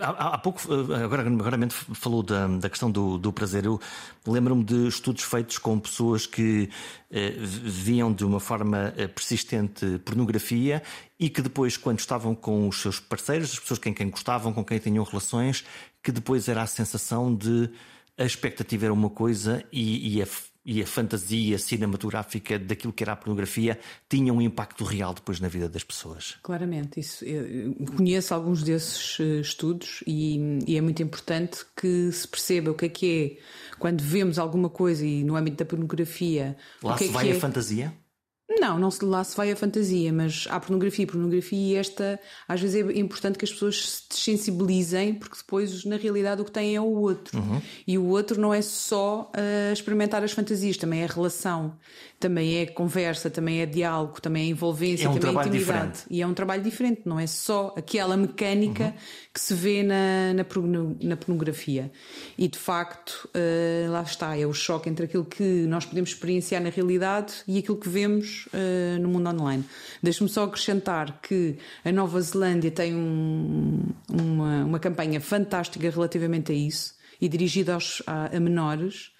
Há, 0.00 0.34
há, 0.34 0.38
pouco, 0.38 0.60
eh, 0.72 1.04
agora, 1.04 1.22
agora 1.22 1.68
falou 1.94 2.22
da, 2.22 2.46
da 2.46 2.68
questão 2.68 2.90
do, 2.90 3.18
do 3.18 3.32
prazer. 3.32 3.64
Eu 3.64 3.80
lembro-me 4.26 4.64
de 4.64 4.88
estudos 4.88 5.22
feitos 5.22 5.58
com 5.58 5.78
pessoas 5.78 6.26
que 6.26 6.68
eh, 7.10 7.34
viam 7.38 8.12
de 8.12 8.24
uma 8.24 8.40
forma 8.40 8.92
eh, 8.96 9.06
persistente 9.06 9.98
pornografia 10.04 10.82
e 11.18 11.28
que 11.28 11.42
depois, 11.42 11.76
quando 11.76 11.98
estavam 11.98 12.34
com 12.34 12.68
os 12.68 12.80
seus 12.80 13.00
parceiros, 13.00 13.52
as 13.52 13.58
pessoas 13.58 13.78
com 13.78 13.94
quem 13.94 14.10
gostavam, 14.10 14.52
com 14.52 14.64
quem 14.64 14.78
tinham 14.78 15.04
relações, 15.04 15.64
que 16.02 16.12
depois 16.12 16.48
era 16.48 16.62
a 16.62 16.66
sensação 16.66 17.34
de 17.34 17.70
a 18.18 18.24
expectativa 18.24 18.86
era 18.86 18.92
uma 18.92 19.08
coisa 19.08 19.64
e, 19.72 20.16
e 20.16 20.22
a 20.22 20.26
e 20.68 20.82
a 20.82 20.86
fantasia 20.86 21.58
cinematográfica 21.58 22.58
daquilo 22.58 22.92
que 22.92 23.02
era 23.02 23.12
a 23.12 23.16
pornografia 23.16 23.80
tinha 24.06 24.34
um 24.34 24.38
impacto 24.42 24.84
real 24.84 25.14
depois 25.14 25.40
na 25.40 25.48
vida 25.48 25.66
das 25.66 25.82
pessoas. 25.82 26.36
Claramente, 26.42 27.00
isso. 27.00 27.24
Eu 27.24 27.74
conheço 27.96 28.34
alguns 28.34 28.62
desses 28.62 29.18
eh, 29.18 29.40
estudos 29.40 30.04
e, 30.06 30.58
e, 30.66 30.76
é 30.76 30.80
muito 30.82 31.02
importante 31.02 31.64
que 31.74 32.12
se 32.12 32.28
perceba 32.28 32.70
o 32.70 32.74
que 32.74 32.84
é 32.84 32.88
que 32.90 33.38
é 33.40 33.76
quando 33.78 34.02
vemos 34.02 34.38
alguma 34.38 34.68
coisa 34.68 35.06
e 35.06 35.24
no 35.24 35.36
âmbito 35.36 35.56
da 35.56 35.64
pornografia. 35.64 36.54
Lá 36.82 36.92
o 36.92 36.98
que 36.98 37.04
se 37.04 37.10
é 37.10 37.12
vai 37.14 37.24
que 37.24 37.32
a 37.32 37.34
é... 37.36 37.40
fantasia? 37.40 37.94
Não, 38.60 38.78
não 38.78 38.90
se, 38.90 39.04
lá 39.04 39.22
se 39.24 39.36
vai 39.36 39.50
a 39.50 39.56
fantasia, 39.56 40.12
mas 40.12 40.46
há 40.50 40.58
pornografia 40.58 41.04
e 41.04 41.06
pornografia 41.06 41.58
e 41.58 41.76
esta 41.76 42.18
às 42.46 42.60
vezes 42.60 42.86
é 42.86 42.98
importante 42.98 43.38
que 43.38 43.44
as 43.44 43.52
pessoas 43.52 43.88
se 43.88 44.02
sensibilizem 44.10 45.14
porque 45.14 45.36
depois 45.36 45.84
na 45.84 45.96
realidade 45.96 46.40
o 46.42 46.44
que 46.44 46.52
têm 46.52 46.76
é 46.76 46.80
o 46.80 46.84
outro 46.84 47.38
uhum. 47.38 47.60
e 47.86 47.98
o 47.98 48.06
outro 48.06 48.40
não 48.40 48.52
é 48.52 48.62
só 48.62 49.30
uh, 49.34 49.72
experimentar 49.72 50.22
as 50.22 50.32
fantasias, 50.32 50.76
também 50.76 51.02
é 51.02 51.06
relação 51.06 51.74
também 52.18 52.58
é 52.58 52.66
conversa, 52.66 53.30
também 53.30 53.60
é 53.60 53.66
diálogo, 53.66 54.20
também 54.20 54.44
é 54.44 54.46
envolvência, 54.46 55.06
é 55.06 55.08
um 55.08 55.14
também 55.14 55.36
é 55.36 55.40
intimidade. 55.40 55.58
Diferente. 55.58 56.00
E 56.10 56.20
é 56.20 56.26
um 56.26 56.34
trabalho 56.34 56.62
diferente, 56.62 57.02
não 57.04 57.18
é 57.18 57.26
só 57.26 57.72
aquela 57.76 58.16
mecânica 58.16 58.84
uhum. 58.84 58.92
que 59.32 59.40
se 59.40 59.54
vê 59.54 59.82
na, 59.84 60.34
na, 60.34 60.44
na, 61.00 61.16
pornografia. 61.16 61.92
E 62.36 62.48
de 62.48 62.58
facto, 62.58 63.28
uh, 63.28 63.90
lá 63.90 64.02
está, 64.02 64.36
é 64.36 64.44
o 64.46 64.52
choque 64.52 64.88
entre 64.88 65.04
aquilo 65.04 65.24
que 65.24 65.42
nós 65.42 65.84
podemos 65.84 66.10
experienciar 66.10 66.60
na 66.60 66.70
realidade 66.70 67.34
e 67.46 67.58
aquilo 67.58 67.76
que 67.76 67.88
vemos 67.88 68.47
uh, 68.52 69.00
no 69.00 69.08
mundo 69.08 69.30
online. 69.30 69.64
Deixe-me 70.02 70.28
só 70.28 70.44
acrescentar 70.44 71.20
que 71.20 71.56
a 71.84 71.92
Nova 71.92 72.20
Zelândia 72.20 72.70
tem 72.70 72.94
um, 72.94 73.82
uma, 74.10 74.64
uma 74.64 74.78
campanha 74.78 75.20
fantástica 75.20 75.88
relativamente 75.90 76.52
a 76.52 76.54
isso 76.54 76.94
e 77.20 77.28
dirigida 77.28 77.74
aos, 77.74 78.02
a, 78.06 78.36
a 78.36 78.40
menores 78.40 79.12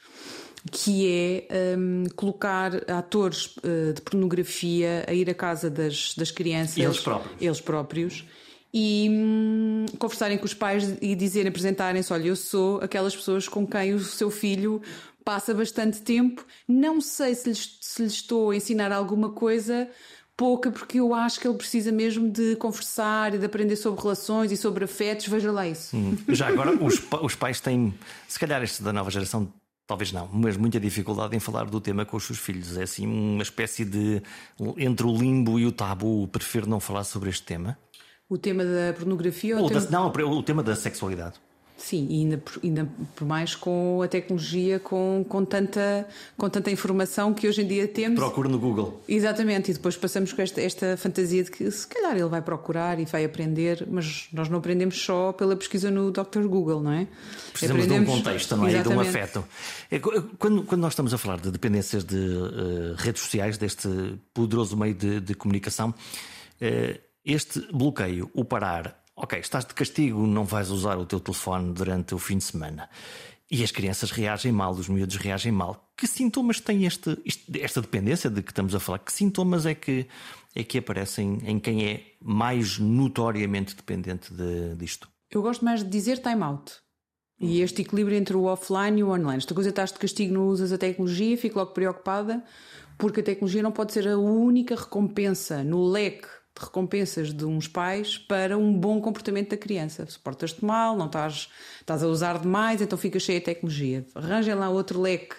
que 0.70 1.08
é 1.50 1.76
um, 1.76 2.04
colocar 2.16 2.72
atores 2.90 3.56
uh, 3.58 3.92
de 3.94 4.02
pornografia 4.02 5.04
a 5.06 5.12
ir 5.12 5.30
à 5.30 5.34
casa 5.34 5.70
das, 5.70 6.14
das 6.16 6.30
crianças. 6.30 6.78
Eles 6.78 7.00
próprios. 7.00 7.36
Eles 7.40 7.60
próprios. 7.60 8.24
E 8.72 9.08
hum, 9.10 9.86
conversarem 9.98 10.36
com 10.36 10.44
os 10.44 10.52
pais 10.52 10.96
e 11.00 11.14
dizerem, 11.14 11.48
apresentarem-se: 11.48 12.12
olha, 12.12 12.28
eu 12.28 12.36
sou 12.36 12.80
aquelas 12.82 13.16
pessoas 13.16 13.48
com 13.48 13.66
quem 13.66 13.94
o 13.94 14.00
seu 14.00 14.30
filho 14.30 14.82
passa 15.28 15.52
bastante 15.52 16.00
tempo. 16.00 16.42
Não 16.66 17.02
sei 17.02 17.34
se 17.34 17.50
lhes, 17.50 17.76
se 17.82 18.02
lhes 18.02 18.12
estou 18.14 18.50
a 18.50 18.56
ensinar 18.56 18.90
alguma 18.90 19.28
coisa, 19.28 19.86
pouca, 20.34 20.70
porque 20.70 20.98
eu 20.98 21.12
acho 21.12 21.38
que 21.38 21.46
ele 21.46 21.58
precisa 21.58 21.92
mesmo 21.92 22.30
de 22.30 22.56
conversar 22.56 23.34
e 23.34 23.38
de 23.38 23.44
aprender 23.44 23.76
sobre 23.76 24.00
relações 24.00 24.50
e 24.50 24.56
sobre 24.56 24.86
afetos. 24.86 25.26
Veja 25.26 25.52
lá 25.52 25.68
isso. 25.68 25.94
Hum. 25.94 26.16
Já 26.28 26.48
agora, 26.48 26.72
os, 26.82 27.02
os 27.20 27.34
pais 27.34 27.60
têm, 27.60 27.92
se 28.26 28.38
calhar, 28.38 28.62
este 28.62 28.82
da 28.82 28.90
nova 28.90 29.10
geração 29.10 29.52
Talvez 29.86 30.12
não, 30.12 30.28
mas 30.30 30.54
muita 30.54 30.78
dificuldade 30.78 31.34
em 31.34 31.40
falar 31.40 31.64
do 31.64 31.80
tema 31.80 32.04
com 32.04 32.18
os 32.18 32.24
seus 32.24 32.38
filhos. 32.38 32.76
É 32.76 32.82
assim 32.82 33.06
uma 33.06 33.42
espécie 33.42 33.86
de. 33.86 34.22
entre 34.76 35.06
o 35.06 35.16
limbo 35.16 35.58
e 35.58 35.64
o 35.64 35.72
tabu. 35.72 36.28
Prefiro 36.28 36.68
não 36.68 36.78
falar 36.78 37.04
sobre 37.04 37.30
este 37.30 37.42
tema. 37.42 37.78
O 38.28 38.36
tema 38.36 38.66
da 38.66 38.92
pornografia 38.94 39.56
ou, 39.56 39.62
ou 39.62 39.68
tema... 39.70 39.80
Da, 39.80 39.90
não, 39.90 40.08
o 40.08 40.42
tema 40.42 40.62
da 40.62 40.76
sexualidade. 40.76 41.40
Sim, 41.78 42.08
e 42.10 42.18
ainda, 42.22 42.42
ainda 42.62 42.88
por 43.14 43.24
mais 43.24 43.54
com 43.54 44.02
a 44.02 44.08
tecnologia, 44.08 44.80
com, 44.80 45.24
com, 45.26 45.44
tanta, 45.44 46.08
com 46.36 46.50
tanta 46.50 46.72
informação 46.72 47.32
que 47.32 47.46
hoje 47.46 47.62
em 47.62 47.66
dia 47.68 47.86
temos. 47.86 48.18
Procure 48.18 48.48
no 48.48 48.58
Google. 48.58 49.00
Exatamente, 49.08 49.70
e 49.70 49.74
depois 49.74 49.96
passamos 49.96 50.32
com 50.32 50.42
esta, 50.42 50.60
esta 50.60 50.96
fantasia 50.96 51.44
de 51.44 51.52
que 51.52 51.70
se 51.70 51.86
calhar 51.86 52.16
ele 52.16 52.28
vai 52.28 52.42
procurar 52.42 52.98
e 52.98 53.04
vai 53.04 53.24
aprender, 53.24 53.86
mas 53.88 54.28
nós 54.32 54.48
não 54.48 54.58
aprendemos 54.58 55.00
só 55.00 55.32
pela 55.32 55.54
pesquisa 55.54 55.88
no 55.88 56.10
Dr. 56.10 56.48
Google, 56.48 56.82
não 56.82 56.92
é? 56.92 57.06
Precisamos 57.52 57.84
aprendemos... 57.84 58.10
de 58.10 58.12
um 58.12 58.24
contexto 58.24 58.48
também 58.48 58.76
e 58.76 58.82
de 58.82 58.88
um 58.88 59.00
afeto. 59.00 59.44
É, 59.88 60.00
quando, 60.00 60.64
quando 60.64 60.80
nós 60.80 60.92
estamos 60.92 61.14
a 61.14 61.18
falar 61.18 61.40
de 61.40 61.52
dependências 61.52 62.04
de 62.04 62.16
uh, 62.16 62.94
redes 62.96 63.22
sociais, 63.22 63.56
deste 63.56 63.88
poderoso 64.34 64.76
meio 64.76 64.94
de, 64.94 65.20
de 65.20 65.34
comunicação, 65.34 65.90
uh, 65.90 67.00
este 67.24 67.60
bloqueio, 67.72 68.28
o 68.34 68.44
parar, 68.44 69.00
ok, 69.18 69.38
estás 69.40 69.64
de 69.64 69.74
castigo, 69.74 70.26
não 70.26 70.44
vais 70.44 70.70
usar 70.70 70.96
o 70.96 71.04
teu 71.04 71.18
telefone 71.18 71.72
durante 71.72 72.14
o 72.14 72.18
fim 72.18 72.38
de 72.38 72.44
semana. 72.44 72.88
E 73.50 73.64
as 73.64 73.70
crianças 73.70 74.10
reagem 74.10 74.52
mal, 74.52 74.72
os 74.72 74.88
miúdos 74.88 75.16
reagem 75.16 75.50
mal. 75.50 75.90
Que 75.96 76.06
sintomas 76.06 76.60
tem 76.60 76.84
este, 76.84 77.18
esta 77.60 77.80
dependência 77.80 78.30
de 78.30 78.42
que 78.42 78.52
estamos 78.52 78.74
a 78.74 78.80
falar? 78.80 78.98
Que 78.98 79.12
sintomas 79.12 79.66
é 79.66 79.74
que, 79.74 80.06
é 80.54 80.62
que 80.62 80.78
aparecem 80.78 81.38
em 81.44 81.58
quem 81.58 81.84
é 81.86 82.14
mais 82.20 82.78
notoriamente 82.78 83.74
dependente 83.74 84.32
de, 84.32 84.74
disto? 84.76 85.08
Eu 85.30 85.42
gosto 85.42 85.64
mais 85.64 85.82
de 85.82 85.88
dizer 85.88 86.18
time 86.18 86.42
out. 86.42 86.72
E 87.40 87.62
este 87.62 87.82
equilíbrio 87.82 88.16
entre 88.16 88.36
o 88.36 88.44
offline 88.44 89.00
e 89.00 89.04
o 89.04 89.10
online. 89.10 89.38
Esta 89.38 89.54
coisa 89.54 89.70
estás 89.70 89.92
de 89.92 89.98
castigo, 89.98 90.34
não 90.34 90.48
usas 90.48 90.72
a 90.72 90.78
tecnologia, 90.78 91.38
fico 91.38 91.58
logo 91.58 91.72
preocupada, 91.72 92.44
porque 92.98 93.20
a 93.20 93.22
tecnologia 93.22 93.62
não 93.62 93.72
pode 93.72 93.92
ser 93.92 94.08
a 94.08 94.18
única 94.18 94.74
recompensa 94.74 95.64
no 95.64 95.88
leque 95.88 96.28
recompensas 96.58 97.32
de 97.32 97.44
uns 97.44 97.68
pais 97.68 98.18
para 98.18 98.56
um 98.56 98.72
bom 98.72 99.00
comportamento 99.00 99.50
da 99.50 99.56
criança. 99.56 100.06
Se 100.06 100.18
portas-te 100.18 100.64
mal, 100.64 100.96
não 100.96 101.06
estás, 101.06 101.48
estás 101.80 102.02
a 102.02 102.06
usar 102.06 102.38
demais, 102.38 102.80
então 102.80 102.98
fica 102.98 103.18
cheia 103.18 103.38
de 103.38 103.44
tecnologia. 103.44 104.04
Arranjem 104.14 104.54
lá 104.54 104.68
outro 104.68 105.00
leque 105.00 105.36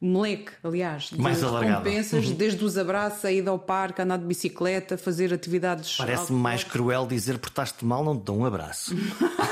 moleque, 0.00 0.52
aliás, 0.64 1.10
de 1.10 1.20
Mais 1.20 1.42
recompensas, 1.42 2.26
uhum. 2.26 2.34
desde 2.34 2.64
os 2.64 2.78
abraços, 2.78 3.24
a 3.24 3.32
ida 3.32 3.50
ao 3.50 3.58
parque, 3.58 4.00
andar 4.00 4.18
de 4.18 4.24
bicicleta, 4.24 4.96
fazer 4.96 5.32
atividades. 5.32 5.96
Parece-me 5.96 6.38
mais 6.38 6.64
cruel 6.64 7.06
dizer 7.06 7.38
portaste 7.38 7.84
mal, 7.84 8.02
não 8.02 8.18
te 8.18 8.24
dou 8.24 8.38
um 8.38 8.44
abraço. 8.46 8.94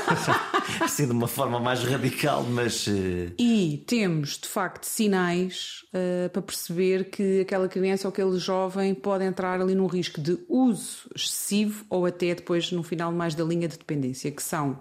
assim 0.81 1.05
de 1.05 1.11
uma 1.11 1.27
forma 1.27 1.59
mais 1.59 1.83
radical, 1.83 2.43
mas. 2.43 2.87
Uh... 2.87 3.31
E 3.37 3.83
temos, 3.85 4.39
de 4.39 4.47
facto, 4.47 4.85
sinais 4.85 5.83
uh, 5.93 6.29
para 6.29 6.41
perceber 6.41 7.05
que 7.05 7.41
aquela 7.41 7.67
criança 7.67 8.07
ou 8.07 8.09
aquele 8.11 8.39
jovem 8.39 8.95
pode 8.95 9.23
entrar 9.23 9.61
ali 9.61 9.75
num 9.75 9.87
risco 9.87 10.19
de 10.19 10.39
uso 10.47 11.09
excessivo 11.15 11.85
ou 11.89 12.05
até 12.05 12.33
depois, 12.33 12.71
no 12.71 12.81
final, 12.81 13.11
mais 13.11 13.35
da 13.35 13.43
linha 13.43 13.67
de 13.67 13.77
dependência, 13.77 14.31
que 14.31 14.41
são 14.41 14.79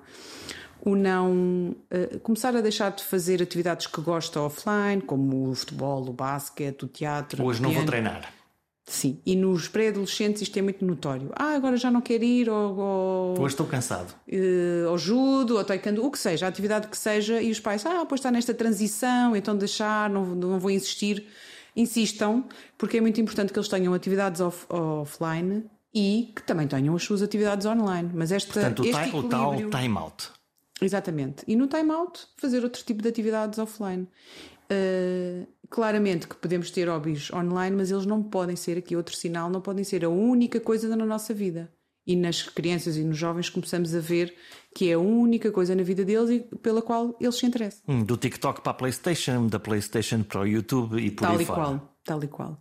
o 0.85 0.95
não 0.95 1.75
uh, 1.93 2.21
começar 2.21 2.55
a 2.57 2.61
deixar 2.61 2.91
de 2.93 3.03
fazer 3.05 3.43
atividades 3.43 3.87
que 3.87 4.01
gosta 4.01 4.41
offline, 4.41 5.01
como 5.03 5.51
o 5.51 5.55
futebol, 5.55 6.09
o 6.09 6.12
basquete, 6.12 6.85
o 6.85 6.88
teatro. 6.88 7.45
Hoje 7.45 7.62
não 7.62 7.73
vou 7.73 7.85
treinar. 7.85 8.33
Sim, 8.88 9.21
e 9.27 9.37
nos 9.37 9.69
pré-adolescentes 9.69 10.41
isto 10.41 10.59
é 10.59 10.62
muito 10.62 10.83
notório. 10.83 11.31
Ah, 11.37 11.55
agora 11.55 11.77
já 11.77 11.91
não 11.91 12.01
quero 12.01 12.25
ir 12.25 12.49
ao. 12.49 12.81
ao 12.81 13.35
Hoje 13.38 13.53
estou 13.53 13.67
cansado. 13.67 14.14
Uh, 14.27 14.88
ao 14.88 14.97
judo, 14.97 15.59
ao 15.59 15.64
taekwondo, 15.64 16.05
o 16.05 16.11
que 16.11 16.19
seja, 16.19 16.47
a 16.47 16.49
atividade 16.49 16.88
que 16.88 16.97
seja, 16.97 17.41
e 17.43 17.51
os 17.51 17.61
pais, 17.61 17.85
ah, 17.85 18.07
pois 18.09 18.21
está 18.21 18.31
nesta 18.31 18.55
transição, 18.55 19.37
então 19.37 19.55
deixar, 19.55 20.09
não, 20.09 20.25
não 20.25 20.59
vou 20.59 20.71
insistir. 20.71 21.27
Insistam, 21.77 22.45
porque 22.77 22.97
é 22.97 23.01
muito 23.01 23.21
importante 23.21 23.53
que 23.53 23.59
eles 23.59 23.69
tenham 23.69 23.95
atividades 23.95 24.41
off, 24.41 24.67
offline 24.69 25.64
e 25.95 26.33
que 26.35 26.43
também 26.43 26.67
tenham 26.67 26.97
as 26.97 27.05
suas 27.05 27.23
atividades 27.23 27.67
online. 27.67 28.11
Mas 28.12 28.33
esta, 28.33 28.53
Portanto, 28.53 28.83
o, 28.83 28.87
este 28.87 29.05
time, 29.05 29.19
o 29.19 29.23
tal 29.29 29.55
time 29.55 29.99
out. 29.99 30.31
Exatamente. 30.81 31.45
E 31.47 31.57
no 31.57 31.67
time-out, 31.67 32.27
fazer 32.37 32.62
outro 32.62 32.83
tipo 32.85 33.03
de 33.03 33.09
atividades 33.09 33.59
offline. 33.59 34.09
Uh, 34.71 35.47
claramente 35.71 36.29
que 36.29 36.37
podemos 36.37 36.71
ter 36.71 36.88
hobbies 36.88 37.33
online, 37.33 37.75
mas 37.75 37.91
eles 37.91 38.05
não 38.05 38.23
podem 38.23 38.55
ser, 38.55 38.79
aqui 38.79 38.95
outro 38.95 39.17
sinal, 39.17 39.49
não 39.51 39.61
podem 39.61 39.83
ser 39.83 40.05
a 40.05 40.09
única 40.09 40.61
coisa 40.61 40.95
na 40.95 41.07
nossa 41.07 41.33
vida. 41.33 41.73
E 42.07 42.17
nas 42.17 42.43
crianças 42.43 42.97
e 42.97 43.05
nos 43.05 43.19
jovens 43.19 43.51
começamos 43.51 43.95
a 43.95 44.01
ver 44.01 44.35
que 44.75 44.91
é 44.91 44.95
a 44.95 44.99
única 44.99 45.51
coisa 45.51 45.75
na 45.75 45.83
vida 45.83 46.05
deles 46.05 46.31
e 46.31 46.41
pela 46.59 46.81
qual 46.81 47.14
eles 47.21 47.35
se 47.35 47.45
interessam. 47.45 47.83
Hum, 47.87 48.03
do 48.03 48.17
TikTok 48.17 48.62
para 48.62 48.71
a 48.71 48.75
PlayStation, 48.75 49.47
da 49.47 49.59
PlayStation 49.59 50.23
para 50.23 50.41
o 50.41 50.47
YouTube 50.47 50.99
e 50.99 51.11
por 51.11 51.25
Tal 51.25 51.37
aí 51.37 51.43
e 51.43 51.47
fora. 51.47 51.61
Qual. 51.61 51.98
Tal 52.09 52.25
e 52.25 52.27
qual. 52.27 52.59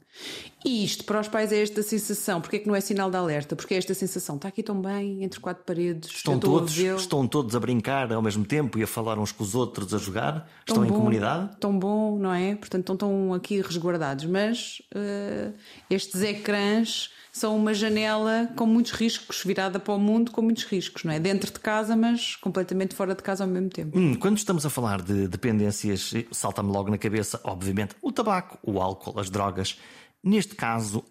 E 0.65 0.83
isto 0.83 1.05
para 1.05 1.21
os 1.21 1.29
pais 1.29 1.53
é 1.53 1.61
esta 1.61 1.81
sensação. 1.81 2.41
Porque 2.41 2.57
é 2.57 2.59
que 2.59 2.67
não 2.67 2.75
é 2.75 2.81
sinal 2.81 3.09
de 3.09 3.15
alerta? 3.15 3.55
Porque 3.55 3.75
é 3.75 3.77
esta 3.77 3.93
sensação. 3.93 4.35
Está 4.35 4.49
aqui 4.49 4.61
tão 4.61 4.81
bem, 4.81 5.23
entre 5.23 5.39
quatro 5.39 5.63
paredes. 5.63 6.09
Estão 6.09 6.37
todos, 6.37 6.77
a 6.77 6.95
estão 6.95 7.25
todos 7.25 7.55
a 7.55 7.59
brincar 7.61 8.11
ao 8.11 8.21
mesmo 8.21 8.43
tempo 8.43 8.77
e 8.77 8.83
a 8.83 8.87
falar 8.87 9.17
uns 9.17 9.31
com 9.31 9.45
os 9.45 9.55
outros, 9.55 9.93
a 9.93 9.97
jogar. 9.97 10.41
Tão 10.65 10.75
estão 10.75 10.83
bom, 10.83 10.85
em 10.85 10.91
comunidade. 10.91 11.57
Tão 11.61 11.79
bom, 11.79 12.19
não 12.19 12.33
é? 12.33 12.55
Portanto, 12.55 12.91
estão, 12.91 12.95
estão 12.95 13.33
aqui 13.33 13.61
resguardados. 13.61 14.25
Mas 14.25 14.81
uh, 14.93 15.53
estes 15.89 16.21
ecrãs 16.21 17.09
são 17.37 17.55
uma 17.55 17.73
janela 17.73 18.49
com 18.55 18.65
muitos 18.65 18.91
riscos, 18.93 19.43
virada 19.45 19.79
para 19.79 19.93
o 19.93 19.99
mundo 19.99 20.31
com 20.31 20.41
muitos 20.41 20.63
riscos, 20.63 21.03
não 21.03 21.13
é? 21.13 21.19
Dentro 21.19 21.53
de 21.53 21.59
casa, 21.59 21.95
mas 21.95 22.35
completamente 22.35 22.95
fora 22.95 23.13
de 23.13 23.21
casa 23.21 23.43
ao 23.43 23.49
mesmo 23.49 23.69
tempo. 23.69 23.97
Hum, 23.97 24.15
quando 24.15 24.37
estamos 24.37 24.65
a 24.65 24.69
falar 24.69 25.01
de 25.01 25.27
dependências, 25.27 26.13
salta-me 26.31 26.71
logo 26.71 26.89
na 26.89 26.97
cabeça, 26.97 27.39
obviamente, 27.43 27.95
o 28.01 28.11
tabaco, 28.11 28.57
o 28.63 28.81
álcool, 28.81 29.19
as 29.19 29.29
drogas. 29.37 29.79
Neste 30.23 30.55
caso, 30.55 31.03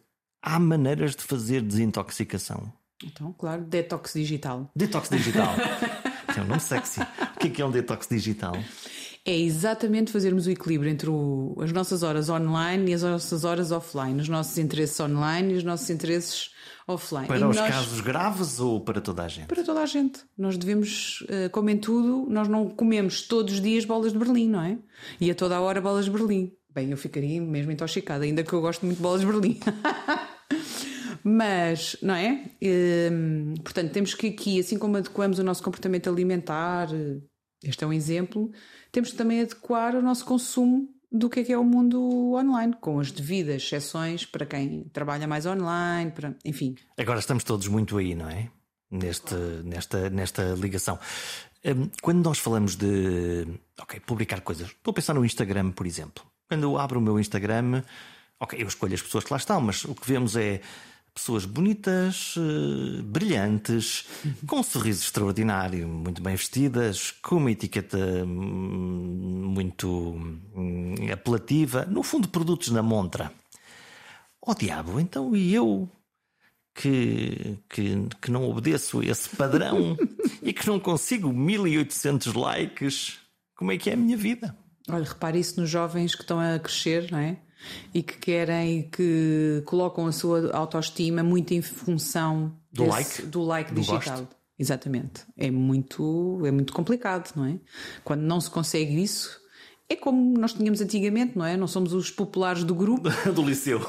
há 0.42 0.58
maneiras 0.58 1.14
de 1.14 1.22
fazer 1.22 1.62
desintoxicação. 1.62 2.72
Então, 3.04 3.32
claro, 3.32 3.62
detox 3.62 4.14
digital. 4.14 4.70
Detox 4.74 5.08
digital. 5.08 5.54
é 6.36 6.40
um 6.40 6.46
nome 6.46 6.60
sexy. 6.60 7.00
O 7.00 7.38
que 7.38 7.46
é, 7.48 7.50
que 7.50 7.62
é 7.62 7.66
um 7.66 7.70
detox 7.70 8.08
digital? 8.08 8.54
é 9.26 9.36
exatamente 9.36 10.12
fazermos 10.12 10.46
o 10.46 10.50
equilíbrio 10.50 10.88
entre 10.88 11.10
o, 11.10 11.56
as 11.60 11.72
nossas 11.72 12.04
horas 12.04 12.28
online 12.28 12.92
e 12.92 12.94
as 12.94 13.02
nossas 13.02 13.44
horas 13.44 13.72
offline, 13.72 14.20
os 14.20 14.28
nossos 14.28 14.56
interesses 14.56 14.98
online 15.00 15.54
e 15.54 15.56
os 15.56 15.64
nossos 15.64 15.90
interesses 15.90 16.50
offline. 16.86 17.26
Para 17.26 17.40
e 17.40 17.44
os 17.44 17.56
nós, 17.56 17.68
casos 17.68 18.00
graves 18.00 18.60
ou 18.60 18.80
para 18.80 19.00
toda 19.00 19.24
a 19.24 19.28
gente? 19.28 19.48
Para 19.48 19.64
toda 19.64 19.80
a 19.80 19.86
gente. 19.86 20.20
Nós 20.38 20.56
devemos, 20.56 21.26
eh, 21.28 21.48
como 21.48 21.68
em 21.70 21.76
tudo, 21.76 22.24
nós 22.30 22.46
não 22.46 22.68
comemos 22.68 23.22
todos 23.22 23.54
os 23.54 23.60
dias 23.60 23.84
bolas 23.84 24.12
de 24.12 24.18
Berlim, 24.18 24.48
não 24.48 24.62
é? 24.62 24.78
E 25.20 25.28
a 25.28 25.34
toda 25.34 25.56
a 25.56 25.60
hora 25.60 25.80
bolas 25.80 26.04
de 26.04 26.12
Berlim. 26.12 26.52
Bem, 26.76 26.90
eu 26.90 26.96
ficaria 26.98 27.40
mesmo 27.40 27.72
intoxicada, 27.72 28.26
ainda 28.26 28.44
que 28.44 28.52
eu 28.52 28.60
gosto 28.60 28.84
muito 28.84 28.98
de 28.98 29.02
bolas 29.02 29.22
de 29.22 29.26
Berlim. 29.26 29.58
Mas, 31.24 31.96
não 32.02 32.14
é? 32.14 32.50
Ehm, 32.60 33.54
portanto, 33.64 33.92
temos 33.92 34.12
que 34.12 34.26
aqui, 34.26 34.60
assim 34.60 34.78
como 34.78 34.98
adequamos 34.98 35.38
o 35.38 35.42
nosso 35.42 35.62
comportamento 35.62 36.10
alimentar, 36.10 36.88
este 37.64 37.82
é 37.82 37.86
um 37.86 37.94
exemplo, 37.94 38.52
temos 38.92 39.10
que 39.10 39.16
também 39.16 39.40
adequar 39.40 39.96
o 39.96 40.02
nosso 40.02 40.26
consumo 40.26 40.86
do 41.10 41.30
que 41.30 41.40
é 41.40 41.44
que 41.44 41.52
é 41.54 41.56
o 41.56 41.64
mundo 41.64 42.34
online, 42.34 42.74
com 42.78 43.00
as 43.00 43.10
devidas 43.10 43.62
exceções 43.62 44.26
para 44.26 44.44
quem 44.44 44.84
trabalha 44.92 45.26
mais 45.26 45.46
online, 45.46 46.10
para, 46.10 46.36
enfim. 46.44 46.74
Agora 46.98 47.20
estamos 47.20 47.42
todos 47.42 47.68
muito 47.68 47.96
aí, 47.96 48.14
não 48.14 48.28
é? 48.28 48.50
Neste, 48.90 49.34
nesta, 49.64 50.10
nesta 50.10 50.42
ligação. 50.52 50.98
Hum, 51.64 51.88
quando 52.02 52.22
nós 52.22 52.38
falamos 52.38 52.76
de 52.76 53.46
ok, 53.80 53.98
publicar 54.00 54.42
coisas, 54.42 54.68
estou 54.68 54.92
a 54.92 54.94
pensar 54.94 55.14
no 55.14 55.24
Instagram, 55.24 55.70
por 55.70 55.86
exemplo. 55.86 56.22
Quando 56.48 56.62
eu 56.62 56.78
abro 56.78 56.98
o 57.00 57.02
meu 57.02 57.18
Instagram, 57.18 57.82
ok, 58.38 58.62
eu 58.62 58.68
escolho 58.68 58.94
as 58.94 59.02
pessoas 59.02 59.24
que 59.24 59.32
lá 59.32 59.36
estão, 59.36 59.60
mas 59.60 59.84
o 59.84 59.94
que 59.94 60.06
vemos 60.06 60.36
é 60.36 60.60
pessoas 61.16 61.46
bonitas, 61.46 62.36
uh, 62.36 63.02
brilhantes, 63.02 64.04
uhum. 64.22 64.34
com 64.46 64.60
um 64.60 64.62
sorriso 64.62 65.02
extraordinário, 65.02 65.88
muito 65.88 66.20
bem 66.22 66.36
vestidas, 66.36 67.10
com 67.22 67.36
uma 67.36 67.50
etiqueta 67.50 67.96
hum, 67.96 69.50
muito 69.54 69.88
hum, 69.88 70.94
apelativa, 71.10 71.86
no 71.86 72.02
fundo, 72.02 72.28
produtos 72.28 72.68
na 72.68 72.82
montra. 72.82 73.32
Oh 74.42 74.54
diabo, 74.54 75.00
então 75.00 75.34
e 75.34 75.54
eu 75.54 75.90
que, 76.74 77.58
que, 77.70 78.06
que 78.20 78.30
não 78.30 78.48
obedeço 78.48 79.02
esse 79.02 79.34
padrão 79.34 79.96
e 80.42 80.52
que 80.52 80.66
não 80.66 80.78
consigo 80.78 81.32
1800 81.32 82.34
likes, 82.34 83.18
como 83.56 83.72
é 83.72 83.78
que 83.78 83.88
é 83.88 83.94
a 83.94 83.96
minha 83.96 84.18
vida? 84.18 84.54
Olha, 84.88 85.04
repare 85.04 85.38
isso 85.38 85.60
nos 85.60 85.68
jovens 85.68 86.14
que 86.14 86.22
estão 86.22 86.38
a 86.38 86.58
crescer, 86.58 87.10
não 87.10 87.18
é? 87.18 87.38
E 87.92 88.02
que 88.02 88.16
querem 88.18 88.88
que 88.88 89.62
colocam 89.66 90.06
a 90.06 90.12
sua 90.12 90.54
autoestima 90.54 91.22
muito 91.22 91.52
em 91.52 91.62
função 91.62 92.54
do 92.72 92.84
desse, 92.84 92.90
like, 92.90 93.22
do 93.22 93.42
like 93.42 93.72
do 93.72 93.80
digital. 93.80 94.18
Gosto. 94.18 94.36
Exatamente. 94.58 95.22
É 95.36 95.50
muito, 95.50 96.40
é 96.44 96.50
muito 96.50 96.72
complicado, 96.72 97.32
não 97.36 97.44
é? 97.44 97.58
Quando 98.04 98.22
não 98.22 98.40
se 98.40 98.48
consegue 98.48 99.02
isso, 99.02 99.40
é 99.88 99.94
como 99.94 100.38
nós 100.38 100.52
tínhamos 100.52 100.80
antigamente, 100.80 101.36
não 101.36 101.44
é? 101.44 101.56
Não 101.56 101.68
somos 101.68 101.92
os 101.92 102.10
populares 102.10 102.64
do 102.64 102.74
grupo. 102.74 103.08
do 103.32 103.42
liceu. 103.42 103.80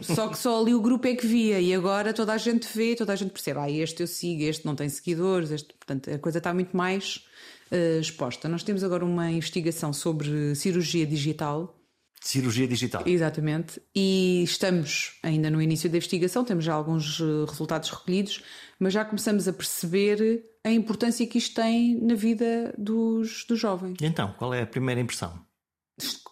Só 0.00 0.28
que 0.28 0.38
só 0.38 0.60
ali 0.60 0.74
o 0.74 0.80
grupo 0.80 1.06
é 1.06 1.14
que 1.14 1.26
via 1.26 1.60
e 1.60 1.74
agora 1.74 2.14
toda 2.14 2.32
a 2.32 2.38
gente 2.38 2.66
vê, 2.72 2.94
toda 2.94 3.12
a 3.12 3.16
gente 3.16 3.30
percebe. 3.30 3.58
Ah, 3.60 3.70
este 3.70 4.02
eu 4.02 4.06
sigo, 4.06 4.42
este 4.42 4.64
não 4.64 4.74
tem 4.74 4.88
seguidores, 4.88 5.50
este... 5.50 5.74
portanto 5.74 6.10
a 6.10 6.18
coisa 6.18 6.38
está 6.38 6.54
muito 6.54 6.76
mais 6.76 7.26
uh, 7.74 8.00
exposta. 8.00 8.48
Nós 8.48 8.62
temos 8.62 8.84
agora 8.84 9.04
uma 9.04 9.30
investigação 9.30 9.92
sobre 9.92 10.54
cirurgia 10.54 11.06
digital. 11.06 11.76
Cirurgia 12.20 12.66
digital. 12.66 13.02
Exatamente. 13.04 13.82
E 13.94 14.42
estamos 14.44 15.18
ainda 15.22 15.50
no 15.50 15.60
início 15.60 15.90
da 15.90 15.96
investigação, 15.96 16.42
temos 16.42 16.64
já 16.64 16.72
alguns 16.72 17.20
eh, 17.20 17.44
resultados 17.46 17.90
recolhidos, 17.90 18.42
mas 18.78 18.94
já 18.94 19.04
começamos 19.04 19.46
a 19.46 19.52
perceber 19.52 20.42
a 20.64 20.70
importância 20.70 21.26
que 21.26 21.36
isto 21.36 21.54
tem 21.54 22.00
na 22.00 22.14
vida 22.14 22.74
dos, 22.78 23.44
dos 23.46 23.60
jovens. 23.60 23.96
E 24.00 24.06
então, 24.06 24.34
qual 24.38 24.54
é 24.54 24.62
a 24.62 24.66
primeira 24.66 25.02
impressão? 25.02 25.38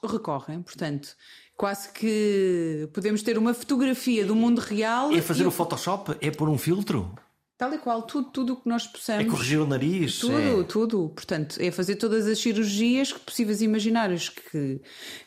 Recorrem, 0.03 0.63
portanto, 0.63 1.15
quase 1.59 1.93
que 1.93 2.89
podemos 2.95 3.23
ter 3.23 3.37
uma 3.37 3.53
fotografia 3.53 4.25
do 4.25 4.35
mundo 4.35 4.61
real. 4.61 5.13
É 5.13 5.21
fazer 5.21 5.47
o 5.47 5.51
Photoshop? 5.51 6.17
É 6.23 6.31
pôr 6.31 6.49
um 6.49 6.57
filtro? 6.57 7.15
Tal 7.63 7.75
e 7.75 7.79
qual, 7.79 8.03
tudo, 8.03 8.29
tudo 8.29 8.53
o 8.55 8.57
que 8.57 8.69
nós 8.69 8.89
possamos. 8.89 9.25
É 9.25 9.29
corrigir 9.29 9.61
o 9.61 9.65
nariz. 9.65 10.19
Tudo, 10.19 10.63
é... 10.63 10.65
tudo. 10.65 11.09
Portanto, 11.11 11.59
é 11.61 11.71
fazer 11.71 11.95
todas 11.95 12.27
as 12.27 12.37
cirurgias 12.41 13.13
que 13.13 13.21
possíveis 13.21 13.61
e 13.61 13.67
imaginárias 13.67 14.29
que, 14.29 14.81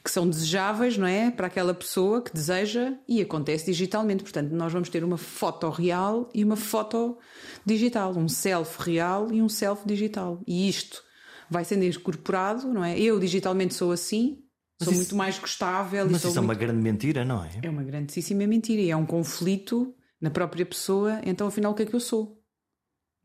que 0.03 0.11
são 0.11 0.29
desejáveis, 0.29 0.97
não 0.97 1.07
é? 1.07 1.31
Para 1.31 1.47
aquela 1.47 1.73
pessoa 1.73 2.21
que 2.21 2.33
deseja 2.33 2.93
e 3.07 3.21
acontece 3.21 3.67
digitalmente. 3.67 4.21
Portanto, 4.21 4.51
nós 4.51 4.73
vamos 4.73 4.89
ter 4.89 5.01
uma 5.01 5.15
foto 5.15 5.69
real 5.69 6.29
e 6.33 6.43
uma 6.43 6.57
foto 6.57 7.17
digital. 7.65 8.13
Um 8.17 8.27
self 8.27 8.83
real 8.83 9.31
e 9.31 9.41
um 9.41 9.47
self 9.47 9.87
digital. 9.87 10.41
E 10.45 10.67
isto 10.67 11.01
vai 11.49 11.63
sendo 11.63 11.85
incorporado, 11.85 12.67
não 12.67 12.83
é? 12.83 12.99
Eu 12.99 13.17
digitalmente 13.17 13.73
sou 13.73 13.93
assim, 13.93 14.43
mas 14.77 14.87
sou 14.87 14.91
isso... 14.91 15.01
muito 15.03 15.15
mais 15.15 15.39
gostável. 15.39 16.05
Mas 16.05 16.17
isso 16.17 16.27
muito... 16.27 16.37
é 16.37 16.41
uma 16.41 16.53
grande 16.53 16.81
mentira, 16.81 17.23
não 17.23 17.41
é? 17.45 17.51
É 17.63 17.69
uma 17.69 17.83
grandíssima 17.83 18.45
mentira 18.45 18.81
e 18.81 18.91
é 18.91 18.97
um 18.97 19.05
conflito 19.05 19.95
na 20.19 20.29
própria 20.29 20.65
pessoa, 20.65 21.19
então 21.23 21.47
afinal 21.47 21.71
o 21.71 21.75
que 21.75 21.83
é 21.83 21.85
que 21.85 21.95
eu 21.95 21.99
sou? 21.99 22.41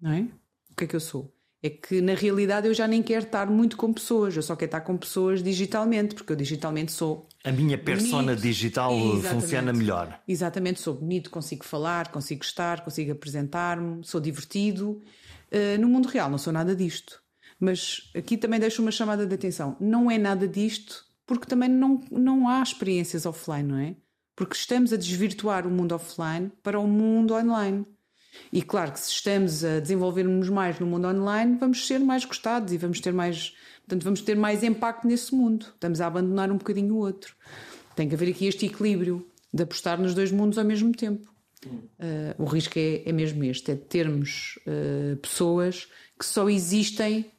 Não 0.01 0.13
é? 0.13 0.21
O 0.71 0.77
que 0.77 0.85
é 0.85 0.87
que 0.87 0.97
eu 0.97 1.01
sou? 1.01 1.35
É 1.63 1.69
que 1.69 2.01
na 2.01 2.15
realidade 2.15 2.67
eu 2.67 2.73
já 2.73 2.89
nem 2.89 3.03
quero 3.03 3.27
estar 3.27 3.47
muito 3.51 3.77
com 3.77 3.93
pessoas, 3.93 4.35
eu 4.35 4.43
só 4.43 4.57
quero 4.57 4.69
estar 4.69 4.81
com 4.81 4.97
pessoas 4.97 5.43
digitalmente, 5.43 6.15
porque 6.15 6.33
eu 6.33 6.37
digitalmente 6.37 6.91
sou. 6.91 7.29
A 7.45 7.53
minha 7.53 7.77
persona 7.77 8.33
bonito. 8.33 8.41
digital 8.41 8.93
Exatamente. 8.95 9.29
funciona 9.29 9.73
melhor. 9.73 10.23
Exatamente, 10.27 10.81
sou 10.81 10.95
bonito, 10.95 11.31
consigo 11.31 11.65
falar, 11.65 12.11
consigo 12.11 12.43
estar, 12.43 12.83
consigo 12.83 13.13
apresentar-me, 13.13 14.03
sou 14.05 14.21
divertido. 14.21 15.03
Uh, 15.53 15.79
no 15.79 15.89
mundo 15.89 16.09
real 16.09 16.31
não 16.31 16.39
sou 16.39 16.53
nada 16.53 16.75
disto. 16.75 17.21
Mas 17.59 18.11
aqui 18.17 18.39
também 18.39 18.59
deixo 18.59 18.81
uma 18.81 18.91
chamada 18.91 19.27
de 19.27 19.35
atenção: 19.35 19.77
não 19.79 20.11
é 20.11 20.17
nada 20.17 20.49
disto, 20.49 21.05
porque 21.27 21.47
também 21.47 21.69
não, 21.69 22.01
não 22.11 22.49
há 22.49 22.63
experiências 22.63 23.27
offline, 23.27 23.69
não 23.69 23.77
é? 23.79 23.97
Porque 24.41 24.57
estamos 24.57 24.91
a 24.91 24.97
desvirtuar 24.97 25.67
o 25.67 25.71
mundo 25.71 25.95
offline 25.95 26.51
para 26.63 26.81
o 26.81 26.87
mundo 26.87 27.35
online. 27.35 27.85
E 28.51 28.63
claro 28.63 28.91
que 28.91 28.99
se 28.99 29.11
estamos 29.11 29.63
a 29.63 29.81
desenvolver-nos 29.81 30.49
mais 30.49 30.81
no 30.81 30.87
mundo 30.87 31.09
online, 31.09 31.59
vamos 31.61 31.87
ser 31.87 31.99
mais 31.99 32.25
gostados 32.25 32.73
e 32.73 32.79
vamos 32.79 33.01
ter 33.01 33.13
mais, 33.13 33.55
portanto, 33.81 34.03
vamos 34.03 34.23
ter 34.23 34.35
mais 34.37 34.63
impacto 34.63 35.07
nesse 35.07 35.35
mundo. 35.35 35.67
Estamos 35.75 36.01
a 36.01 36.07
abandonar 36.07 36.51
um 36.51 36.57
bocadinho 36.57 36.95
o 36.95 37.01
outro. 37.01 37.37
Tem 37.95 38.09
que 38.09 38.15
haver 38.15 38.31
aqui 38.31 38.47
este 38.47 38.65
equilíbrio 38.65 39.29
de 39.53 39.63
apostar 39.63 40.01
nos 40.01 40.15
dois 40.15 40.33
mundos 40.33 40.57
ao 40.57 40.65
mesmo 40.65 40.91
tempo. 40.93 41.31
Uh, 41.67 42.43
o 42.43 42.47
risco 42.47 42.79
é, 42.79 43.03
é, 43.05 43.13
mesmo 43.13 43.45
este: 43.45 43.73
é 43.73 43.77
termos 43.77 44.59
uh, 44.67 45.19
pessoas 45.19 45.87
que 46.19 46.25
só 46.25 46.49
existem 46.49 47.31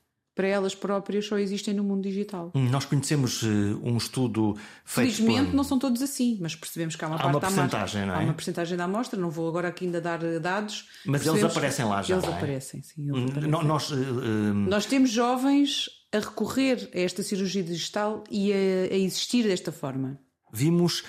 para 0.42 0.48
elas 0.48 0.74
próprias 0.74 1.28
só 1.28 1.38
existem 1.38 1.72
no 1.72 1.84
mundo 1.84 2.02
digital. 2.02 2.52
Hum, 2.56 2.68
nós 2.72 2.84
conhecemos 2.84 3.44
uh, 3.44 3.80
um 3.84 3.96
estudo 3.96 4.56
feito. 4.84 5.14
Felizmente 5.14 5.52
por... 5.52 5.56
não 5.56 5.64
são 5.64 5.78
todos 5.78 6.02
assim, 6.02 6.40
mas 6.42 6.56
percebemos 6.56 6.96
que 6.96 7.06
há 7.06 7.08
uma 7.08 7.16
há 7.16 7.20
parte 7.20 7.36
uma 7.36 7.42
porcentagem, 7.42 8.06
não 8.08 8.14
é? 8.16 8.18
Há 8.18 8.20
uma 8.22 8.34
porcentagem 8.34 8.76
da 8.76 8.86
amostra, 8.86 9.20
não 9.20 9.30
vou 9.30 9.48
agora 9.48 9.68
aqui 9.68 9.86
ainda 9.86 10.02
dar 10.02 10.24
eh, 10.24 10.40
dados. 10.40 10.90
Mas 11.06 11.28
eles 11.28 11.44
aparecem 11.44 11.86
lá 11.86 12.02
já. 12.02 12.16
Eles 12.16 12.28
é? 12.28 12.34
aparecem, 12.34 12.82
sim. 12.82 13.08
Eles 13.08 13.22
hum, 13.22 13.26
aparecem. 13.30 13.52
Nós, 13.52 13.92
uh, 13.92 13.96
nós 13.96 14.86
temos 14.88 15.12
jovens 15.12 15.92
a 16.12 16.18
recorrer 16.18 16.90
a 16.92 17.00
esta 17.00 17.22
cirurgia 17.22 17.62
digital 17.62 18.24
e 18.32 18.52
a, 18.52 18.56
a 18.56 18.98
existir 18.98 19.44
desta 19.44 19.72
forma. 19.72 20.20
Vimos 20.52 21.04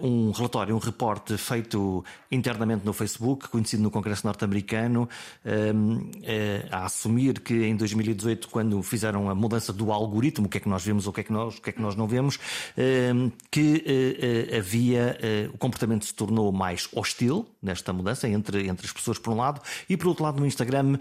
um 0.00 0.30
relatório, 0.30 0.74
um 0.74 0.78
reporte 0.78 1.36
feito 1.36 2.04
internamente 2.30 2.84
no 2.84 2.92
Facebook, 2.92 3.48
conhecido 3.48 3.82
no 3.82 3.90
Congresso 3.90 4.26
norte-americano, 4.26 5.08
ehm, 5.44 6.10
eh, 6.22 6.66
a 6.70 6.86
assumir 6.86 7.40
que 7.40 7.54
em 7.66 7.76
2018, 7.76 8.48
quando 8.48 8.82
fizeram 8.82 9.28
a 9.28 9.34
mudança 9.34 9.72
do 9.72 9.92
algoritmo, 9.92 10.46
o 10.46 10.48
que 10.48 10.58
é 10.58 10.60
que 10.60 10.68
nós 10.68 10.84
vemos 10.84 11.06
ou 11.06 11.10
o 11.10 11.14
que 11.14 11.20
é 11.20 11.24
que 11.24 11.32
nós, 11.32 11.58
o 11.58 11.62
que 11.62 11.70
é 11.70 11.72
que 11.72 11.82
nós 11.82 11.94
não 11.96 12.06
vemos, 12.06 12.38
ehm, 12.76 13.30
que 13.50 13.84
eh, 13.86 14.56
havia, 14.56 15.18
o 15.52 15.58
comportamento 15.58 16.04
se 16.04 16.14
tornou 16.14 16.50
mais 16.52 16.88
hostil 16.92 17.46
nesta 17.62 17.92
mudança 17.92 18.28
entre, 18.28 18.68
entre 18.68 18.86
as 18.86 18.92
pessoas, 18.92 19.18
por 19.18 19.32
um 19.32 19.36
lado, 19.36 19.60
e 19.88 19.96
por 19.96 20.08
outro 20.08 20.24
lado, 20.24 20.40
no 20.40 20.46
Instagram, 20.46 20.98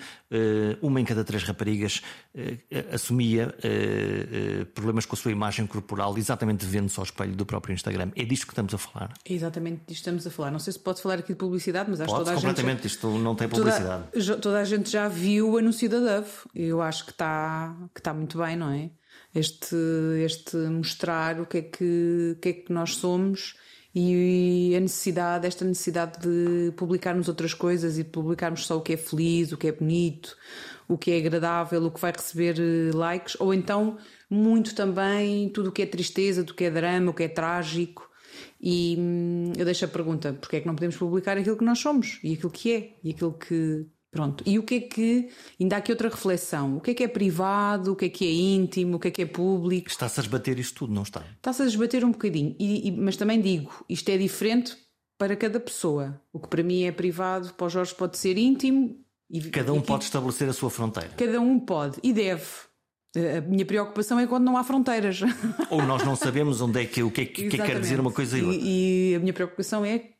uma 0.82 0.99
em 0.99 1.06
cada 1.06 1.23
três 1.23 1.43
raparigas 1.43 2.01
assumia 2.91 3.56
problemas 4.73 5.06
com 5.06 5.15
a 5.15 5.17
sua 5.17 5.32
imagem 5.32 5.65
corporal, 5.65 6.17
exatamente 6.17 6.65
vendo-se 6.65 6.99
ao 6.99 7.03
espelho 7.03 7.36
do 7.36 7.45
próprio 7.45 7.73
Instagram. 7.73 8.12
É 8.15 8.23
disto 8.23 8.47
que 8.47 8.56
estamos 8.57 8.73
a 8.73 8.77
falar. 8.77 9.13
É 9.23 9.33
exatamente 9.33 9.81
disto 9.87 10.01
estamos 10.01 10.25
a 10.25 10.31
falar. 10.31 10.51
Não 10.51 10.59
sei 10.59 10.73
se 10.73 10.79
pode 10.79 11.01
falar 11.01 11.15
aqui 11.15 11.33
de 11.33 11.35
publicidade, 11.35 11.89
mas 11.89 12.01
acho 12.01 12.11
que 12.11 12.17
toda 12.17 12.31
a 12.31 12.35
completamente, 12.35 12.83
gente. 12.83 12.87
isto 12.87 13.07
não 13.17 13.35
tem 13.35 13.47
publicidade. 13.47 14.03
Toda, 14.11 14.37
toda, 14.37 14.59
a 14.59 14.65
gente 14.65 14.89
já 14.89 15.07
viu 15.07 15.51
o 15.51 15.57
anúncio 15.57 15.87
da 15.89 15.99
Dove. 15.99 16.31
Eu 16.55 16.81
acho 16.81 17.05
que 17.05 17.11
está, 17.11 17.75
que 17.93 17.99
está 17.99 18.13
muito 18.13 18.37
bem, 18.37 18.55
não 18.55 18.71
é? 18.71 18.89
Este, 19.35 19.75
este 20.23 20.57
mostrar 20.57 21.39
o 21.39 21.45
que, 21.45 21.57
é 21.59 21.61
que, 21.61 22.33
o 22.35 22.39
que 22.39 22.49
é 22.49 22.53
que 22.53 22.73
nós 22.73 22.95
somos 22.95 23.55
e 23.93 24.75
a 24.75 24.79
necessidade, 24.79 25.47
esta 25.47 25.65
necessidade 25.65 26.19
de 26.19 26.71
publicarmos 26.73 27.27
outras 27.27 27.53
coisas 27.53 27.97
e 27.97 28.03
publicarmos 28.03 28.65
só 28.65 28.77
o 28.77 28.81
que 28.81 28.93
é 28.93 28.97
feliz, 28.97 29.51
o 29.51 29.57
que 29.57 29.67
é 29.67 29.71
bonito, 29.71 30.37
o 30.87 30.97
que 30.97 31.11
é 31.11 31.17
agradável, 31.17 31.83
o 31.83 31.91
que 31.91 31.99
vai 31.99 32.11
receber 32.11 32.59
eh, 32.59 32.95
likes, 32.95 33.35
ou 33.39 33.53
então 33.53 33.97
muito 34.29 34.75
também 34.75 35.49
tudo 35.49 35.69
o 35.69 35.71
que 35.71 35.81
é 35.81 35.85
tristeza, 35.85 36.43
tudo 36.43 36.51
o 36.51 36.55
que 36.55 36.65
é 36.65 36.71
drama, 36.71 37.11
o 37.11 37.13
que 37.13 37.23
é 37.23 37.27
trágico. 37.27 38.06
E 38.62 38.95
hum, 38.97 39.54
eu 39.58 39.65
deixo 39.65 39.86
a 39.86 39.88
pergunta: 39.88 40.34
porque 40.34 40.58
é 40.58 40.60
que 40.62 40.67
não 40.67 40.76
podemos 40.76 40.95
publicar 40.97 41.38
aquilo 41.38 41.58
que 41.58 41.65
nós 41.65 41.80
somos 41.80 42.19
e 42.23 42.34
aquilo 42.34 42.52
que 42.52 42.71
é 42.71 42.93
e 43.04 43.12
aquilo 43.12 43.34
que. 43.34 43.86
Pronto. 44.10 44.43
E 44.47 44.58
o 44.58 44.63
que 44.63 44.76
é 44.76 44.80
que. 44.80 45.30
Ainda 45.60 45.76
há 45.76 45.80
aqui 45.80 45.91
outra 45.91 46.10
reflexão: 46.10 46.78
o 46.78 46.82
que 46.82 46.91
é 46.91 46.93
que 46.93 47.04
é 47.04 47.08
privado, 47.08 47.93
o 47.93 47.95
que 47.95 48.06
é 48.06 48.10
que 48.10 48.26
é 48.26 48.32
íntimo, 48.32 48.97
o 48.97 49.00
que 49.00 49.10
é 49.10 49.12
que 49.12 49.21
é 49.21 49.26
público. 49.26 49.89
Está-se 49.89 50.19
a 50.19 50.23
desbater 50.23 50.58
isto 50.58 50.80
tudo, 50.80 50.93
não 50.93 51.04
está? 51.04 51.23
Está-se 51.36 51.62
a 51.62 51.65
desbater 51.65 52.04
um 52.04 52.12
bocadinho. 52.12 52.56
E, 52.60 52.88
e, 52.88 52.91
mas 52.91 53.15
também 53.17 53.41
digo: 53.41 53.86
isto 53.89 54.10
é 54.10 54.17
diferente 54.17 54.78
para 55.17 55.36
cada 55.36 55.60
pessoa. 55.60 56.21
O 56.32 56.39
que 56.39 56.47
para 56.47 56.63
mim 56.63 56.84
é 56.84 56.91
privado, 56.91 57.54
para 57.54 57.67
o 57.67 57.69
Jorge 57.69 57.93
pode 57.95 58.17
ser 58.17 58.38
íntimo. 58.38 58.97
E, 59.30 59.41
cada 59.50 59.73
um 59.73 59.82
pode 59.82 60.06
estabelecer 60.06 60.47
a 60.47 60.54
sua 60.54 60.69
fronteira. 60.69 61.10
Cada 61.10 61.41
um 61.41 61.60
pode 61.60 62.00
e 62.02 62.13
deve. 62.13 62.45
A 63.38 63.41
minha 63.41 63.65
preocupação 63.65 64.19
é 64.19 64.27
quando 64.27 64.43
não 64.43 64.58
há 64.58 64.63
fronteiras. 64.63 65.21
Ou 65.69 65.82
nós 65.84 66.03
não 66.03 66.15
sabemos 66.15 66.62
onde 66.62 66.82
é 66.82 66.86
que, 66.86 67.01
o 67.03 67.10
que, 67.10 67.21
é 67.21 67.25
que, 67.25 67.49
que 67.49 67.58
quer 67.58 67.80
dizer 67.80 67.99
uma 67.99 68.12
coisa 68.12 68.38
e 68.38 68.41
outra. 68.41 68.62
E, 68.62 69.12
e 69.12 69.15
a 69.15 69.19
minha 69.19 69.34
preocupação 69.34 69.84
é 69.86 70.12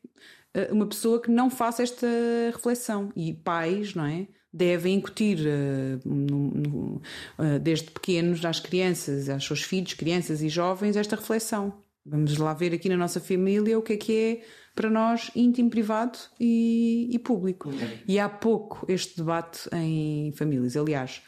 eh, 0.54 0.68
uma 0.72 0.86
pessoa 0.86 1.20
que 1.20 1.30
não 1.30 1.50
faça 1.50 1.82
esta 1.82 2.06
reflexão. 2.52 3.12
E 3.14 3.32
pais, 3.32 3.94
não 3.94 4.04
é? 4.04 4.26
Devem 4.52 4.94
incutir 4.94 5.38
uh, 5.40 6.08
no, 6.08 6.50
no, 6.50 7.02
uh, 7.38 7.58
desde 7.60 7.90
pequenos 7.90 8.42
às 8.44 8.58
crianças, 8.58 9.28
aos 9.28 9.44
seus 9.44 9.62
filhos, 9.62 9.92
crianças 9.92 10.42
e 10.42 10.48
jovens, 10.48 10.96
esta 10.96 11.16
reflexão. 11.16 11.84
Vamos 12.10 12.36
lá 12.38 12.54
ver 12.54 12.72
aqui 12.72 12.88
na 12.88 12.96
nossa 12.96 13.20
família 13.20 13.78
o 13.78 13.82
que 13.82 13.92
é 13.92 13.96
que 13.96 14.16
é 14.16 14.40
para 14.74 14.88
nós 14.88 15.30
íntimo, 15.34 15.68
privado 15.68 16.18
e, 16.38 17.08
e 17.10 17.18
público. 17.18 17.70
E 18.06 18.18
há 18.18 18.28
pouco 18.28 18.86
este 18.88 19.16
debate 19.16 19.68
em 19.72 20.32
famílias. 20.32 20.76
Aliás, 20.76 21.20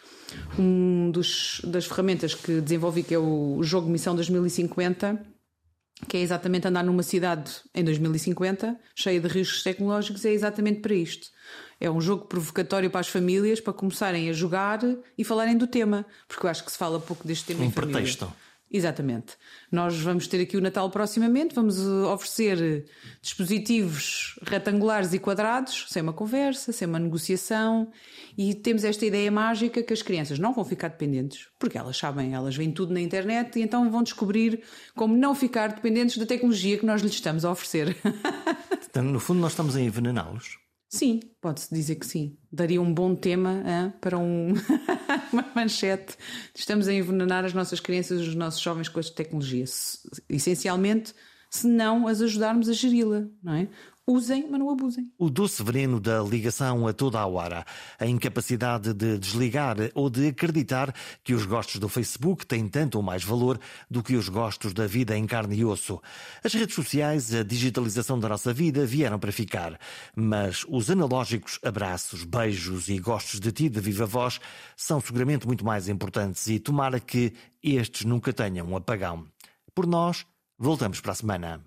um 0.59 1.11
dos, 1.11 1.61
das 1.65 1.87
ferramentas 1.87 2.35
que 2.35 2.61
desenvolvi, 2.61 3.03
que 3.03 3.15
é 3.15 3.19
o 3.19 3.61
jogo 3.63 3.91
Missão 3.91 4.15
2050, 4.15 5.21
que 6.09 6.17
é 6.17 6.21
exatamente 6.21 6.67
andar 6.67 6.83
numa 6.83 7.03
cidade 7.03 7.51
em 7.75 7.85
2050, 7.85 8.79
cheia 8.95 9.21
de 9.21 9.29
riscos 9.29 9.63
tecnológicos, 9.63 10.25
é 10.25 10.33
exatamente 10.33 10.81
para 10.81 10.95
isto. 10.95 11.29
É 11.79 11.91
um 11.91 12.01
jogo 12.01 12.27
provocatório 12.27 12.91
para 12.91 13.01
as 13.01 13.09
famílias 13.09 13.61
para 13.61 13.73
começarem 13.73 14.31
a 14.31 14.33
jogar 14.33 14.81
e 15.19 15.25
falarem 15.25 15.57
do 15.57 15.67
tema, 15.67 16.07
porque 16.29 16.47
eu 16.47 16.51
acho 16.51 16.65
que 16.65 16.73
se 16.73 16.79
fala 16.79 17.01
pouco 17.01 17.27
deste 17.27 17.47
tema 17.47 17.65
um 17.65 17.67
em 17.67 17.71
família. 17.71 18.01
Exatamente. 18.73 19.37
Nós 19.71 19.99
vamos 19.99 20.29
ter 20.29 20.41
aqui 20.41 20.57
o 20.57 20.61
Natal 20.61 20.89
proximamente, 20.91 21.53
vamos 21.53 21.77
eh, 21.77 21.91
oferecer 22.07 22.85
dispositivos 23.21 24.39
retangulares 24.43 25.13
e 25.13 25.19
quadrados, 25.19 25.87
sem 25.89 26.01
uma 26.01 26.13
conversa, 26.13 26.71
sem 26.71 26.87
uma 26.87 27.01
negociação, 27.01 27.91
e 28.39 28.55
temos 28.55 28.85
esta 28.85 29.05
ideia 29.05 29.29
mágica 29.29 29.83
que 29.83 29.93
as 29.93 30.03
crianças 30.03 30.39
não 30.39 30.53
vão 30.53 30.65
ficar 30.65 30.87
dependentes, 30.87 31.49
porque 31.59 31.77
elas 31.77 31.97
sabem, 31.97 32.33
elas 32.33 32.55
veem 32.55 32.71
tudo 32.71 32.95
na 32.95 33.01
internet 33.01 33.59
e 33.59 33.63
então 33.63 33.91
vão 33.91 34.05
descobrir 34.05 34.63
como 34.95 35.17
não 35.17 35.35
ficar 35.35 35.73
dependentes 35.73 36.17
da 36.17 36.25
tecnologia 36.25 36.79
que 36.79 36.87
nós 36.87 37.03
lhes 37.03 37.13
estamos 37.13 37.45
a 37.45 37.51
oferecer. 37.51 37.97
Então, 38.91 39.05
no 39.05 39.21
fundo, 39.21 39.39
nós 39.39 39.53
estamos 39.53 39.77
a 39.77 39.81
envenená-los. 39.81 40.59
Sim, 40.93 41.21
pode-se 41.41 41.73
dizer 41.73 41.95
que 41.95 42.07
sim. 42.07 42.37
Daria 42.51 42.83
um 42.83 42.93
bom 42.93 43.15
tema 43.15 43.63
hein, 43.65 43.95
para 44.01 44.19
um 44.19 44.55
uma 45.33 45.47
manchete. 45.55 46.17
Estamos 46.53 46.89
a 46.89 46.93
envenenar 46.93 47.45
as 47.45 47.55
nossas 47.55 47.79
crianças 47.79 48.21
e 48.21 48.29
os 48.29 48.35
nossos 48.35 48.61
jovens 48.61 48.89
com 48.89 48.99
esta 48.99 49.15
tecnologia. 49.15 49.65
Essencialmente, 50.29 51.15
se 51.49 51.69
não 51.69 52.09
as 52.09 52.21
ajudarmos 52.21 52.69
a 52.69 52.73
geri-la, 52.73 53.25
não 53.41 53.55
é? 53.55 53.69
Usem, 54.11 54.49
mas 54.51 54.59
não 54.59 54.69
abusem. 54.69 55.09
O 55.17 55.31
doce 55.31 55.63
veneno 55.63 56.01
da 56.01 56.21
ligação 56.21 56.89
a 56.89 56.93
toda 56.93 57.21
a 57.21 57.27
hora, 57.27 57.65
a 57.97 58.05
incapacidade 58.07 58.93
de 58.93 59.17
desligar 59.17 59.77
ou 59.95 60.11
de 60.11 60.27
acreditar 60.27 60.93
que 61.23 61.33
os 61.33 61.47
gostos 61.47 61.79
do 61.79 61.89
Facebook 61.89 62.45
têm 62.45 62.67
tanto 62.67 62.97
ou 62.97 63.05
mais 63.05 63.23
valor 63.23 63.61
do 63.89 64.03
que 64.03 64.17
os 64.17 64.29
gostos 64.29 64.73
da 64.73 64.85
vida 64.85 65.17
em 65.17 65.29
carne 65.29 65.59
e 65.59 65.65
osso. 65.65 66.03
As 66.43 66.53
redes 66.53 66.75
sociais, 66.75 67.33
a 67.33 67.45
digitalização 67.45 68.19
da 68.19 68.29
nossa 68.29 68.53
vida 68.53 68.85
vieram 68.85 69.17
para 69.17 69.31
ficar, 69.31 69.79
mas 70.17 70.67
os 70.69 70.91
analógicos 70.91 71.61
abraços, 71.65 72.25
beijos 72.25 72.89
e 72.89 72.99
gostos 72.99 73.39
de 73.39 73.53
ti 73.53 73.69
de 73.69 73.79
viva 73.79 74.07
voz 74.07 74.41
são 74.77 75.01
seguramente 75.01 75.47
muito 75.47 75.65
mais 75.65 75.89
importantes 75.89 76.49
e 76.49 76.59
tomara 76.59 76.99
que 76.99 77.33
estes 77.63 78.05
nunca 78.05 78.33
tenham 78.33 78.67
um 78.67 78.77
apagão. 78.77 79.25
Por 79.73 79.87
nós, 79.87 80.27
voltamos 80.59 81.01
para 81.01 81.13
a 81.13 81.15
semana. 81.15 81.65